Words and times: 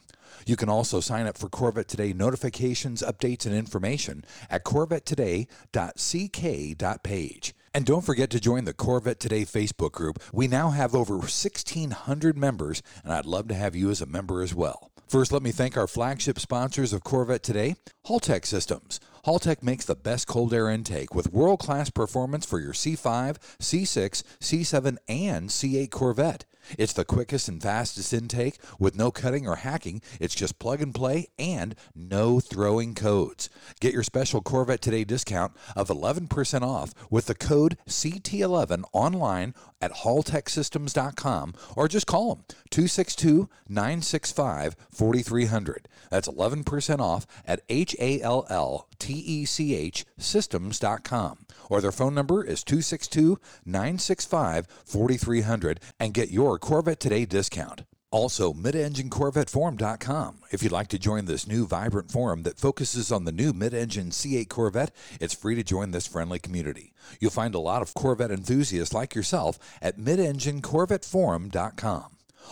You 0.46 0.56
can 0.56 0.68
also 0.68 1.00
sign 1.00 1.26
up 1.26 1.36
for 1.36 1.48
Corvette 1.48 1.88
Today 1.88 2.12
notifications, 2.12 3.02
updates, 3.02 3.44
and 3.46 3.54
information 3.54 4.24
at 4.48 4.64
corvettetoday.ck.page. 4.64 7.54
And 7.74 7.84
don't 7.84 8.04
forget 8.04 8.30
to 8.30 8.40
join 8.40 8.64
the 8.64 8.72
Corvette 8.72 9.20
Today 9.20 9.42
Facebook 9.42 9.92
group. 9.92 10.18
We 10.32 10.48
now 10.48 10.70
have 10.70 10.94
over 10.94 11.18
1,600 11.18 12.38
members, 12.38 12.82
and 13.04 13.12
I'd 13.12 13.26
love 13.26 13.48
to 13.48 13.54
have 13.54 13.76
you 13.76 13.90
as 13.90 14.00
a 14.00 14.06
member 14.06 14.40
as 14.42 14.54
well. 14.54 14.90
First, 15.08 15.32
let 15.32 15.42
me 15.42 15.52
thank 15.52 15.74
our 15.78 15.86
flagship 15.86 16.38
sponsors 16.38 16.92
of 16.92 17.02
Corvette 17.02 17.42
Today, 17.42 17.76
Halltech 18.08 18.44
Systems. 18.44 19.00
Halltech 19.24 19.62
makes 19.62 19.86
the 19.86 19.94
best 19.94 20.26
cold 20.26 20.52
air 20.52 20.68
intake 20.68 21.14
with 21.14 21.32
world 21.32 21.60
class 21.60 21.88
performance 21.88 22.44
for 22.44 22.60
your 22.60 22.74
C5, 22.74 23.38
C6, 23.58 24.22
C7, 24.38 24.98
and 25.08 25.48
C8 25.48 25.90
Corvette. 25.90 26.44
It's 26.76 26.92
the 26.92 27.04
quickest 27.04 27.48
and 27.48 27.62
fastest 27.62 28.12
intake 28.12 28.58
with 28.78 28.96
no 28.96 29.10
cutting 29.10 29.48
or 29.48 29.56
hacking. 29.56 30.02
It's 30.20 30.34
just 30.34 30.58
plug 30.58 30.82
and 30.82 30.94
play 30.94 31.28
and 31.38 31.74
no 31.94 32.40
throwing 32.40 32.94
codes. 32.94 33.48
Get 33.80 33.94
your 33.94 34.02
special 34.02 34.40
Corvette 34.42 34.82
Today 34.82 35.04
discount 35.04 35.52
of 35.76 35.88
11% 35.88 36.62
off 36.62 36.92
with 37.10 37.26
the 37.26 37.34
code 37.34 37.78
CT11 37.88 38.84
online 38.92 39.54
at 39.80 39.92
halltechsystems.com 39.92 41.54
or 41.76 41.88
just 41.88 42.06
call 42.06 42.34
them 42.34 42.44
262 42.70 43.48
965 43.68 44.76
4300. 44.90 45.88
That's 46.10 46.28
11% 46.28 47.00
off 47.00 47.26
at 47.46 47.60
H 47.68 47.94
A 47.98 48.20
L 48.20 48.46
L 48.48 48.88
T 48.98 49.12
E 49.12 49.44
C 49.44 49.74
H 49.74 50.04
systems.com 50.18 51.46
or 51.70 51.80
their 51.80 51.92
phone 51.92 52.14
number 52.14 52.44
is 52.44 52.64
262 52.64 53.38
965 53.64 54.66
4300 54.84 55.80
and 56.00 56.14
get 56.14 56.30
your 56.30 56.57
Corvette 56.58 57.00
Today 57.00 57.24
discount. 57.24 57.84
Also, 58.10 58.54
midenginecorvetteforum.com. 58.54 60.40
If 60.50 60.62
you'd 60.62 60.72
like 60.72 60.88
to 60.88 60.98
join 60.98 61.26
this 61.26 61.46
new 61.46 61.66
vibrant 61.66 62.10
forum 62.10 62.42
that 62.44 62.58
focuses 62.58 63.12
on 63.12 63.24
the 63.24 63.32
new 63.32 63.52
mid 63.52 63.74
engine 63.74 64.08
C8 64.10 64.48
Corvette, 64.48 64.92
it's 65.20 65.34
free 65.34 65.54
to 65.54 65.62
join 65.62 65.90
this 65.90 66.06
friendly 66.06 66.38
community. 66.38 66.94
You'll 67.20 67.30
find 67.30 67.54
a 67.54 67.60
lot 67.60 67.82
of 67.82 67.92
Corvette 67.94 68.30
enthusiasts 68.30 68.94
like 68.94 69.14
yourself 69.14 69.58
at 69.82 69.98
midenginecorvetteforum.com. 69.98 72.04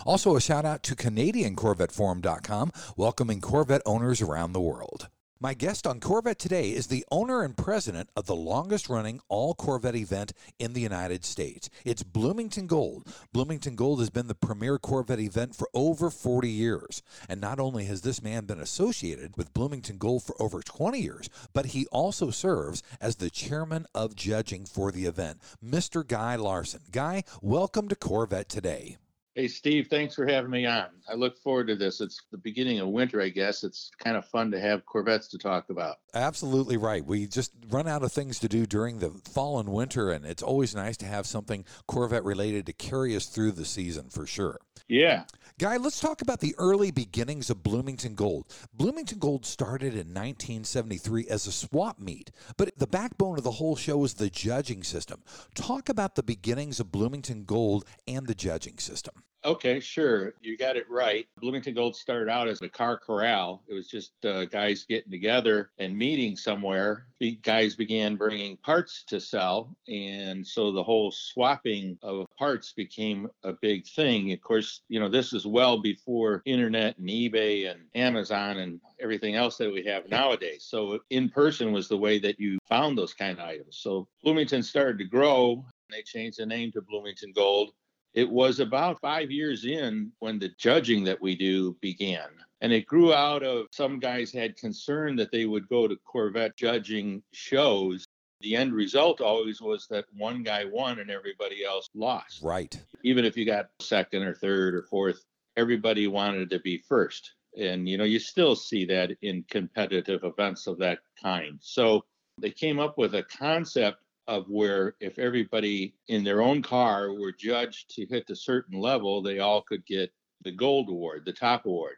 Also, 0.05 0.35
a 0.35 0.41
shout 0.41 0.63
out 0.63 0.83
to 0.83 0.95
CanadianCorvetteForum.com, 0.95 2.71
welcoming 2.95 3.41
Corvette 3.41 3.81
owners 3.85 4.21
around 4.21 4.53
the 4.53 4.61
world. 4.61 5.07
My 5.39 5.53
guest 5.53 5.85
on 5.85 5.99
Corvette 5.99 6.39
today 6.39 6.69
is 6.71 6.87
the 6.87 7.05
owner 7.11 7.43
and 7.43 7.55
president 7.55 8.09
of 8.15 8.25
the 8.25 8.35
longest 8.35 8.89
running 8.89 9.21
all 9.29 9.53
Corvette 9.53 9.95
event 9.95 10.33
in 10.57 10.73
the 10.73 10.81
United 10.81 11.23
States. 11.23 11.69
It's 11.85 12.01
Bloomington 12.01 12.65
Gold. 12.65 13.07
Bloomington 13.33 13.75
Gold 13.75 13.99
has 13.99 14.09
been 14.09 14.25
the 14.25 14.33
premier 14.33 14.79
Corvette 14.79 15.19
event 15.19 15.53
for 15.55 15.69
over 15.75 16.09
40 16.09 16.49
years. 16.49 17.03
And 17.29 17.39
not 17.39 17.59
only 17.59 17.85
has 17.85 18.01
this 18.01 18.23
man 18.23 18.45
been 18.45 18.59
associated 18.59 19.37
with 19.37 19.53
Bloomington 19.53 19.99
Gold 19.99 20.23
for 20.23 20.41
over 20.41 20.63
20 20.63 20.99
years, 20.99 21.29
but 21.53 21.67
he 21.67 21.85
also 21.91 22.31
serves 22.31 22.81
as 22.99 23.17
the 23.17 23.29
chairman 23.29 23.85
of 23.93 24.15
judging 24.15 24.65
for 24.65 24.91
the 24.91 25.05
event, 25.05 25.39
Mr. 25.63 26.05
Guy 26.05 26.35
Larson. 26.35 26.81
Guy, 26.91 27.23
welcome 27.43 27.87
to 27.89 27.95
Corvette 27.95 28.49
today. 28.49 28.97
Hey, 29.37 29.47
Steve, 29.47 29.85
thanks 29.87 30.15
for 30.15 30.25
having 30.25 30.49
me 30.49 30.65
on. 30.65 30.87
I 31.07 31.13
look 31.13 31.37
forward 31.37 31.67
to 31.67 31.75
this. 31.75 32.01
It's 32.01 32.23
the 32.31 32.39
beginning 32.39 32.79
of 32.79 32.87
winter, 32.87 33.21
I 33.21 33.29
guess. 33.29 33.63
It's 33.63 33.91
kind 34.03 34.17
of 34.17 34.25
fun 34.25 34.49
to 34.49 34.59
have 34.59 34.83
Corvettes 34.87 35.27
to 35.27 35.37
talk 35.37 35.69
about. 35.69 35.97
Absolutely 36.15 36.75
right. 36.75 37.05
We 37.05 37.27
just 37.27 37.51
run 37.69 37.87
out 37.87 38.01
of 38.01 38.11
things 38.11 38.39
to 38.39 38.47
do 38.47 38.65
during 38.65 38.97
the 38.97 39.11
fall 39.11 39.59
and 39.59 39.69
winter, 39.69 40.09
and 40.09 40.25
it's 40.25 40.41
always 40.41 40.73
nice 40.73 40.97
to 40.97 41.05
have 41.05 41.27
something 41.27 41.65
Corvette 41.87 42.23
related 42.23 42.65
to 42.65 42.73
carry 42.73 43.15
us 43.15 43.27
through 43.27 43.51
the 43.51 43.63
season 43.63 44.09
for 44.09 44.25
sure. 44.25 44.57
Yeah. 44.87 45.25
Guy, 45.59 45.77
let's 45.77 45.99
talk 45.99 46.23
about 46.23 46.39
the 46.39 46.55
early 46.57 46.89
beginnings 46.89 47.51
of 47.51 47.61
Bloomington 47.61 48.15
Gold. 48.15 48.47
Bloomington 48.73 49.19
Gold 49.19 49.45
started 49.45 49.93
in 49.93 50.15
1973 50.15 51.27
as 51.29 51.45
a 51.45 51.51
swap 51.51 51.99
meet, 51.99 52.31
but 52.57 52.75
the 52.75 52.87
backbone 52.87 53.37
of 53.37 53.43
the 53.43 53.51
whole 53.51 53.75
show 53.75 54.03
is 54.03 54.15
the 54.15 54.31
judging 54.31 54.81
system. 54.81 55.21
Talk 55.53 55.89
about 55.89 56.15
the 56.15 56.23
beginnings 56.23 56.79
of 56.79 56.91
Bloomington 56.91 57.43
Gold 57.43 57.85
and 58.07 58.25
the 58.25 58.33
judging 58.33 58.79
system. 58.79 59.13
Okay, 59.47 59.79
sure. 59.79 60.33
You 60.41 60.57
got 60.57 60.75
it 60.75 60.89
right. 60.89 61.25
Bloomington 61.39 61.73
Gold 61.73 61.95
started 61.95 62.27
out 62.27 62.49
as 62.49 62.61
a 62.61 62.67
car 62.67 62.97
corral. 62.97 63.63
It 63.69 63.73
was 63.73 63.87
just 63.87 64.11
uh, 64.25 64.43
guys 64.43 64.83
getting 64.83 65.09
together 65.09 65.69
and 65.77 65.97
meeting 65.97 66.35
somewhere. 66.35 67.05
The 67.21 67.39
guys 67.43 67.73
began 67.73 68.17
bringing 68.17 68.57
parts 68.57 69.05
to 69.07 69.21
sell. 69.21 69.73
And 69.87 70.45
so 70.45 70.73
the 70.73 70.83
whole 70.83 71.11
swapping 71.11 71.97
of 72.01 72.25
parts 72.37 72.73
became 72.73 73.29
a 73.43 73.53
big 73.53 73.87
thing. 73.87 74.33
Of 74.33 74.41
course, 74.41 74.81
you 74.89 74.99
know, 74.99 75.07
this 75.07 75.31
is 75.31 75.45
well 75.47 75.81
before 75.81 76.41
internet 76.45 76.97
and 76.97 77.07
eBay 77.07 77.71
and 77.71 77.79
Amazon 77.95 78.57
and 78.57 78.81
everything 78.99 79.35
else 79.35 79.55
that 79.57 79.71
we 79.71 79.85
have 79.85 80.09
nowadays. 80.09 80.65
So 80.67 80.99
in 81.09 81.29
person 81.29 81.71
was 81.71 81.87
the 81.87 81.97
way 81.97 82.19
that 82.19 82.37
you 82.37 82.57
found 82.67 82.97
those 82.97 83.13
kind 83.13 83.39
of 83.39 83.45
items. 83.45 83.77
So 83.77 84.09
Bloomington 84.23 84.61
started 84.61 84.97
to 84.97 85.05
grow. 85.05 85.63
They 85.89 86.01
changed 86.01 86.39
the 86.39 86.45
name 86.45 86.73
to 86.73 86.81
Bloomington 86.81 87.31
Gold. 87.33 87.71
It 88.17 88.31
was 88.31 88.59
about 88.59 88.99
five 88.99 89.29
years 89.29 89.63
in 89.63 90.11
when 90.17 90.39
the 90.39 90.49
judging 90.57 91.03
that 91.03 91.21
we 91.21 91.35
do 91.35 91.77
began. 91.81 92.29
And 92.61 92.73
it 92.73 92.87
grew 92.87 93.13
out 93.13 93.43
of 93.43 93.67
some 93.71 93.99
guys 93.99 94.31
had 94.33 94.57
concern 94.57 95.15
that 95.17 95.31
they 95.31 95.45
would 95.45 95.69
go 95.69 95.87
to 95.87 95.95
Corvette 95.97 96.57
judging 96.57 97.21
shows. 97.31 98.05
The 98.41 98.55
end 98.55 98.73
result 98.73 99.21
always 99.21 99.61
was 99.61 99.85
that 99.91 100.05
one 100.17 100.41
guy 100.41 100.65
won 100.65 100.97
and 100.97 101.11
everybody 101.11 101.63
else 101.63 101.91
lost. 101.93 102.41
Right. 102.41 102.75
Even 103.03 103.23
if 103.23 103.37
you 103.37 103.45
got 103.45 103.69
second 103.79 104.23
or 104.23 104.33
third 104.33 104.73
or 104.73 104.81
fourth, 104.89 105.23
everybody 105.55 106.07
wanted 106.07 106.49
to 106.49 106.59
be 106.59 106.79
first. 106.89 107.35
And, 107.55 107.87
you 107.87 107.99
know, 107.99 108.03
you 108.03 108.17
still 108.17 108.55
see 108.55 108.83
that 108.85 109.11
in 109.21 109.45
competitive 109.47 110.23
events 110.23 110.65
of 110.65 110.79
that 110.79 110.97
kind. 111.21 111.59
So 111.61 112.03
they 112.39 112.49
came 112.49 112.79
up 112.79 112.97
with 112.97 113.13
a 113.13 113.21
concept 113.21 114.01
of 114.27 114.49
where 114.49 114.95
if 114.99 115.19
everybody 115.19 115.95
in 116.07 116.23
their 116.23 116.41
own 116.41 116.61
car 116.61 117.13
were 117.13 117.31
judged 117.31 117.89
to 117.95 118.05
hit 118.05 118.29
a 118.29 118.35
certain 118.35 118.79
level, 118.79 119.21
they 119.21 119.39
all 119.39 119.61
could 119.61 119.85
get 119.85 120.11
the 120.43 120.51
gold 120.51 120.89
award, 120.89 121.23
the 121.25 121.33
top 121.33 121.65
award. 121.65 121.95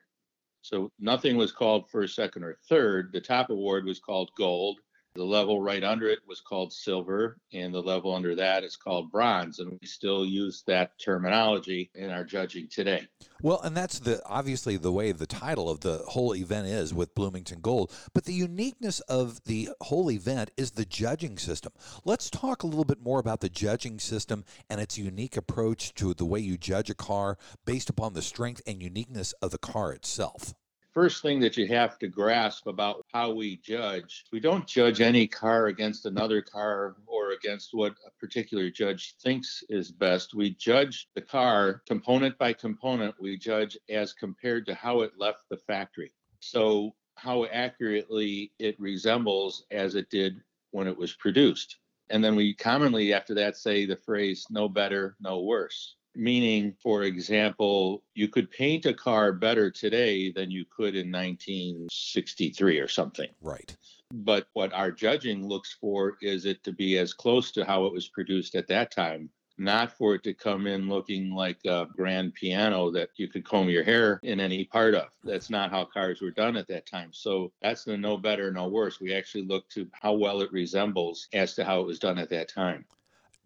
So 0.61 0.91
nothing 0.99 1.37
was 1.37 1.51
called 1.51 1.89
first, 1.89 2.15
second, 2.15 2.43
or 2.43 2.57
third. 2.67 3.11
The 3.11 3.21
top 3.21 3.49
award 3.49 3.85
was 3.85 3.99
called 3.99 4.29
gold. 4.37 4.79
The 5.15 5.23
level 5.23 5.59
right 5.59 5.83
under 5.83 6.07
it 6.07 6.19
was 6.27 6.39
called 6.39 6.71
silver, 6.71 7.37
and 7.51 7.73
the 7.73 7.81
level 7.81 8.13
under 8.13 8.35
that 8.35 8.63
is 8.63 8.77
called 8.77 9.11
bronze. 9.11 9.57
And 9.59 9.77
we 9.81 9.87
still 9.87 10.23
use 10.23 10.63
that 10.67 10.99
terminology 10.99 11.89
in 11.95 12.11
our 12.11 12.23
judging 12.23 12.67
today. 12.69 13.07
Well, 13.41 13.59
and 13.61 13.75
that's 13.75 13.99
the 13.99 14.21
obviously 14.25 14.77
the 14.77 14.91
way 14.91 15.11
the 15.11 15.25
title 15.25 15.69
of 15.69 15.79
the 15.79 16.03
whole 16.07 16.35
event 16.35 16.67
is 16.67 16.93
with 16.93 17.15
Bloomington 17.15 17.59
Gold. 17.59 17.91
But 18.13 18.25
the 18.25 18.33
uniqueness 18.33 18.99
of 19.01 19.43
the 19.45 19.69
whole 19.81 20.11
event 20.11 20.51
is 20.57 20.71
the 20.71 20.85
judging 20.85 21.37
system. 21.37 21.73
Let's 22.05 22.29
talk 22.29 22.61
a 22.61 22.67
little 22.67 22.85
bit 22.85 23.01
more 23.01 23.19
about 23.19 23.41
the 23.41 23.49
judging 23.49 23.99
system 23.99 24.45
and 24.69 24.79
its 24.79 24.97
unique 24.97 25.37
approach 25.37 25.93
to 25.95 26.13
the 26.13 26.25
way 26.25 26.39
you 26.39 26.57
judge 26.57 26.89
a 26.89 26.95
car 26.95 27.37
based 27.65 27.89
upon 27.89 28.13
the 28.13 28.21
strength 28.21 28.61
and 28.67 28.81
uniqueness 28.81 29.33
of 29.41 29.51
the 29.51 29.57
car 29.57 29.91
itself 29.91 30.53
first 30.93 31.21
thing 31.21 31.39
that 31.39 31.57
you 31.57 31.67
have 31.67 31.97
to 31.99 32.07
grasp 32.07 32.67
about 32.67 33.05
how 33.13 33.31
we 33.31 33.57
judge 33.57 34.25
we 34.31 34.39
don't 34.39 34.67
judge 34.67 35.01
any 35.01 35.27
car 35.27 35.67
against 35.67 36.05
another 36.05 36.41
car 36.41 36.95
or 37.07 37.31
against 37.31 37.69
what 37.73 37.93
a 38.05 38.11
particular 38.19 38.69
judge 38.69 39.15
thinks 39.21 39.63
is 39.69 39.91
best. 39.91 40.33
We 40.33 40.51
judge 40.51 41.07
the 41.15 41.21
car 41.21 41.81
component 41.87 42.37
by 42.37 42.53
component. 42.53 43.15
We 43.19 43.37
judge 43.37 43.77
as 43.89 44.13
compared 44.13 44.65
to 44.67 44.75
how 44.75 45.01
it 45.01 45.13
left 45.17 45.43
the 45.49 45.57
factory. 45.57 46.11
So, 46.39 46.95
how 47.15 47.45
accurately 47.45 48.53
it 48.59 48.79
resembles 48.79 49.65
as 49.71 49.95
it 49.95 50.09
did 50.09 50.37
when 50.71 50.87
it 50.87 50.97
was 50.97 51.13
produced. 51.13 51.77
And 52.09 52.23
then 52.23 52.35
we 52.35 52.53
commonly, 52.53 53.13
after 53.13 53.33
that, 53.35 53.57
say 53.57 53.85
the 53.85 53.97
phrase 53.97 54.45
no 54.49 54.69
better, 54.69 55.17
no 55.19 55.41
worse. 55.41 55.95
Meaning, 56.19 56.75
for 56.83 57.03
example, 57.03 58.03
you 58.13 58.27
could 58.27 58.51
paint 58.51 58.85
a 58.85 58.93
car 58.93 59.31
better 59.31 59.71
today 59.71 60.33
than 60.33 60.51
you 60.51 60.65
could 60.65 60.93
in 60.93 61.09
1963 61.09 62.77
or 62.77 62.89
something. 62.89 63.29
Right. 63.41 63.73
But 64.13 64.47
what 64.51 64.73
our 64.73 64.91
judging 64.91 65.47
looks 65.47 65.77
for 65.79 66.17
is 66.21 66.43
it 66.43 66.61
to 66.65 66.73
be 66.73 66.97
as 66.97 67.13
close 67.13 67.51
to 67.53 67.63
how 67.63 67.85
it 67.85 67.93
was 67.93 68.09
produced 68.09 68.55
at 68.55 68.67
that 68.67 68.91
time, 68.91 69.29
not 69.57 69.93
for 69.93 70.13
it 70.15 70.23
to 70.23 70.33
come 70.33 70.67
in 70.67 70.89
looking 70.89 71.33
like 71.33 71.59
a 71.65 71.87
grand 71.95 72.33
piano 72.33 72.91
that 72.91 73.11
you 73.15 73.29
could 73.29 73.45
comb 73.45 73.69
your 73.69 73.85
hair 73.85 74.19
in 74.21 74.41
any 74.41 74.65
part 74.65 74.95
of. 74.95 75.07
That's 75.23 75.49
not 75.49 75.71
how 75.71 75.85
cars 75.85 76.19
were 76.19 76.31
done 76.31 76.57
at 76.57 76.67
that 76.67 76.85
time. 76.85 77.13
So 77.13 77.53
that's 77.61 77.85
the 77.85 77.95
no 77.95 78.17
better, 78.17 78.51
no 78.51 78.67
worse. 78.67 78.99
We 78.99 79.13
actually 79.13 79.45
look 79.45 79.69
to 79.69 79.87
how 79.93 80.11
well 80.13 80.41
it 80.41 80.51
resembles 80.51 81.29
as 81.31 81.53
to 81.53 81.63
how 81.63 81.79
it 81.79 81.87
was 81.87 81.99
done 81.99 82.17
at 82.17 82.29
that 82.31 82.49
time. 82.49 82.83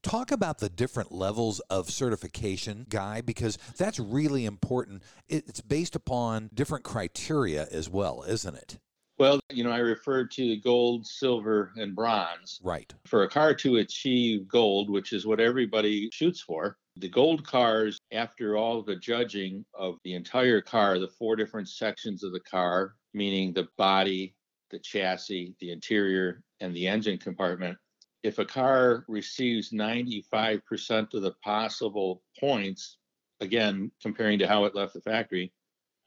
Talk 0.03 0.31
about 0.31 0.59
the 0.59 0.69
different 0.69 1.13
levels 1.13 1.61
of 1.69 1.89
certification, 1.89 2.85
Guy, 2.89 3.21
because 3.21 3.57
that's 3.77 3.99
really 3.99 4.45
important. 4.45 5.01
It's 5.29 5.61
based 5.61 5.95
upon 5.95 6.49
different 6.53 6.83
criteria 6.83 7.67
as 7.71 7.89
well, 7.89 8.23
isn't 8.27 8.53
it? 8.53 8.79
Well, 9.17 9.39
you 9.49 9.63
know, 9.63 9.71
I 9.71 9.77
referred 9.77 10.29
to 10.31 10.57
gold, 10.57 11.07
silver, 11.07 11.71
and 11.77 11.95
bronze. 11.95 12.59
Right. 12.61 12.93
For 13.05 13.23
a 13.23 13.29
car 13.29 13.53
to 13.55 13.77
achieve 13.77 14.45
gold, 14.47 14.89
which 14.89 15.13
is 15.13 15.25
what 15.25 15.39
everybody 15.39 16.09
shoots 16.11 16.41
for, 16.41 16.77
the 16.97 17.09
gold 17.09 17.47
cars, 17.47 17.97
after 18.11 18.57
all 18.57 18.83
the 18.83 18.97
judging 18.97 19.63
of 19.73 19.95
the 20.03 20.15
entire 20.15 20.59
car, 20.59 20.99
the 20.99 21.07
four 21.07 21.37
different 21.37 21.69
sections 21.69 22.23
of 22.25 22.33
the 22.33 22.41
car, 22.41 22.95
meaning 23.13 23.53
the 23.53 23.69
body, 23.77 24.35
the 24.69 24.79
chassis, 24.79 25.55
the 25.61 25.71
interior, 25.71 26.43
and 26.59 26.75
the 26.75 26.87
engine 26.87 27.17
compartment, 27.17 27.77
if 28.23 28.39
a 28.39 28.45
car 28.45 29.03
receives 29.07 29.71
95% 29.71 31.13
of 31.13 31.21
the 31.21 31.33
possible 31.43 32.23
points, 32.39 32.97
again, 33.41 33.91
comparing 34.01 34.39
to 34.39 34.47
how 34.47 34.63
it 34.65 34.75
left 34.75 34.93
the 34.93 35.01
factory, 35.01 35.51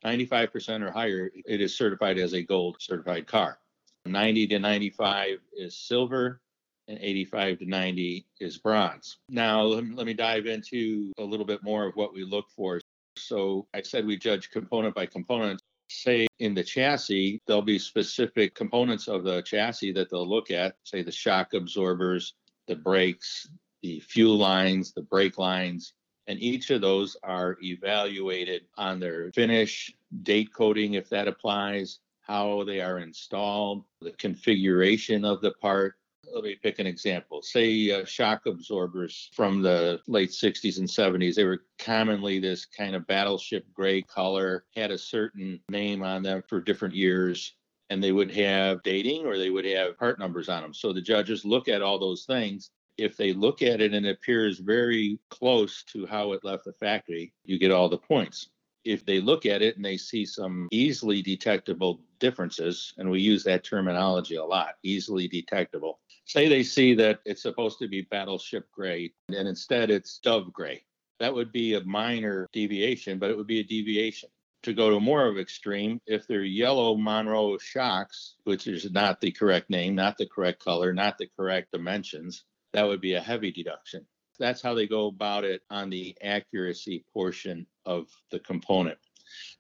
95% 0.04 0.82
or 0.82 0.90
higher, 0.90 1.30
it 1.44 1.60
is 1.60 1.76
certified 1.76 2.18
as 2.18 2.32
a 2.32 2.42
gold 2.42 2.76
certified 2.80 3.26
car. 3.26 3.58
90 4.06 4.46
to 4.48 4.58
95 4.58 5.38
is 5.56 5.76
silver, 5.76 6.40
and 6.88 6.98
85 7.00 7.58
to 7.58 7.66
90 7.66 8.26
is 8.40 8.58
bronze. 8.58 9.18
Now, 9.28 9.62
let 9.62 10.06
me, 10.06 10.14
dive 10.14 10.46
into 10.46 11.12
a 11.18 11.24
little 11.24 11.46
bit 11.46 11.62
more 11.62 11.86
of 11.86 11.96
what 11.96 12.14
we 12.14 12.24
look 12.24 12.46
for. 12.50 12.80
So, 13.18 13.66
I 13.74 13.82
said 13.82 14.06
we 14.06 14.16
judge 14.16 14.50
component 14.50 14.94
by 14.94 15.06
component. 15.06 15.60
Say 15.88 16.26
in 16.38 16.54
the 16.54 16.64
chassis, 16.64 17.40
there'll 17.46 17.62
be 17.62 17.78
specific 17.78 18.54
components 18.54 19.08
of 19.08 19.24
the 19.24 19.42
chassis 19.42 19.92
that 19.92 20.10
they'll 20.10 20.28
look 20.28 20.50
at, 20.50 20.76
say 20.84 21.02
the 21.02 21.12
shock 21.12 21.54
absorbers, 21.54 22.34
the 22.66 22.76
brakes, 22.76 23.48
the 23.82 24.00
fuel 24.00 24.36
lines, 24.36 24.92
the 24.92 25.02
brake 25.02 25.38
lines, 25.38 25.94
and 26.26 26.40
each 26.40 26.70
of 26.70 26.80
those 26.80 27.16
are 27.22 27.56
evaluated 27.62 28.62
on 28.76 28.98
their 28.98 29.30
finish, 29.32 29.94
date 30.22 30.52
coding, 30.52 30.94
if 30.94 31.08
that 31.08 31.28
applies, 31.28 32.00
how 32.20 32.64
they 32.64 32.80
are 32.80 32.98
installed, 32.98 33.84
the 34.00 34.10
configuration 34.12 35.24
of 35.24 35.40
the 35.40 35.52
part. 35.52 35.94
Let 36.32 36.44
me 36.44 36.56
pick 36.60 36.78
an 36.78 36.86
example. 36.86 37.42
Say 37.42 37.90
uh, 37.90 38.04
shock 38.04 38.46
absorbers 38.46 39.30
from 39.34 39.62
the 39.62 40.00
late 40.06 40.30
60s 40.30 40.78
and 40.78 40.88
70s. 40.88 41.34
They 41.34 41.44
were 41.44 41.64
commonly 41.78 42.38
this 42.38 42.66
kind 42.66 42.94
of 42.94 43.06
battleship 43.06 43.66
gray 43.72 44.02
color, 44.02 44.64
had 44.74 44.90
a 44.90 44.98
certain 44.98 45.60
name 45.68 46.02
on 46.02 46.22
them 46.22 46.42
for 46.48 46.60
different 46.60 46.94
years, 46.94 47.54
and 47.90 48.02
they 48.02 48.12
would 48.12 48.30
have 48.32 48.82
dating 48.82 49.26
or 49.26 49.38
they 49.38 49.50
would 49.50 49.64
have 49.64 49.98
part 49.98 50.18
numbers 50.18 50.48
on 50.48 50.62
them. 50.62 50.74
So 50.74 50.92
the 50.92 51.00
judges 51.00 51.44
look 51.44 51.68
at 51.68 51.82
all 51.82 51.98
those 51.98 52.24
things 52.24 52.70
if 52.98 53.16
they 53.16 53.32
look 53.32 53.62
at 53.62 53.80
it 53.80 53.92
and 53.92 54.06
it 54.06 54.10
appears 54.10 54.58
very 54.58 55.18
close 55.30 55.84
to 55.84 56.06
how 56.06 56.32
it 56.32 56.44
left 56.44 56.64
the 56.64 56.72
factory, 56.72 57.32
you 57.44 57.58
get 57.58 57.70
all 57.70 57.88
the 57.88 57.98
points. 57.98 58.48
If 58.84 59.04
they 59.04 59.20
look 59.20 59.46
at 59.46 59.62
it 59.62 59.76
and 59.76 59.84
they 59.84 59.96
see 59.96 60.24
some 60.24 60.68
easily 60.70 61.20
detectable 61.20 62.00
differences, 62.20 62.94
and 62.98 63.10
we 63.10 63.20
use 63.20 63.42
that 63.44 63.64
terminology 63.64 64.36
a 64.36 64.44
lot, 64.44 64.74
easily 64.82 65.26
detectable. 65.28 65.98
Say 66.26 66.48
they 66.48 66.64
see 66.64 66.94
that 66.96 67.20
it's 67.24 67.42
supposed 67.42 67.78
to 67.78 67.88
be 67.88 68.02
battleship 68.02 68.70
gray 68.72 69.12
and 69.28 69.48
instead 69.48 69.90
it's 69.90 70.18
dove 70.18 70.52
gray. 70.52 70.84
That 71.20 71.34
would 71.34 71.52
be 71.52 71.74
a 71.74 71.84
minor 71.84 72.48
deviation, 72.52 73.18
but 73.18 73.30
it 73.30 73.36
would 73.36 73.46
be 73.46 73.60
a 73.60 73.64
deviation 73.64 74.28
to 74.64 74.74
go 74.74 74.90
to 74.90 74.98
more 74.98 75.26
of 75.26 75.38
extreme, 75.38 76.00
if 76.06 76.26
they're 76.26 76.42
yellow 76.42 76.96
Monroe 76.96 77.56
shocks, 77.58 78.34
which 78.42 78.66
is 78.66 78.90
not 78.90 79.20
the 79.20 79.30
correct 79.30 79.70
name, 79.70 79.94
not 79.94 80.18
the 80.18 80.26
correct 80.26 80.64
color, 80.64 80.92
not 80.92 81.18
the 81.18 81.28
correct 81.38 81.70
dimensions, 81.70 82.44
that 82.72 82.82
would 82.82 83.00
be 83.00 83.14
a 83.14 83.20
heavy 83.20 83.52
deduction. 83.52 84.04
That's 84.40 84.60
how 84.60 84.74
they 84.74 84.88
go 84.88 85.06
about 85.06 85.44
it 85.44 85.62
on 85.70 85.88
the 85.88 86.16
accuracy 86.20 87.04
portion 87.12 87.68
of 87.84 88.08
the 88.32 88.40
component. 88.40 88.98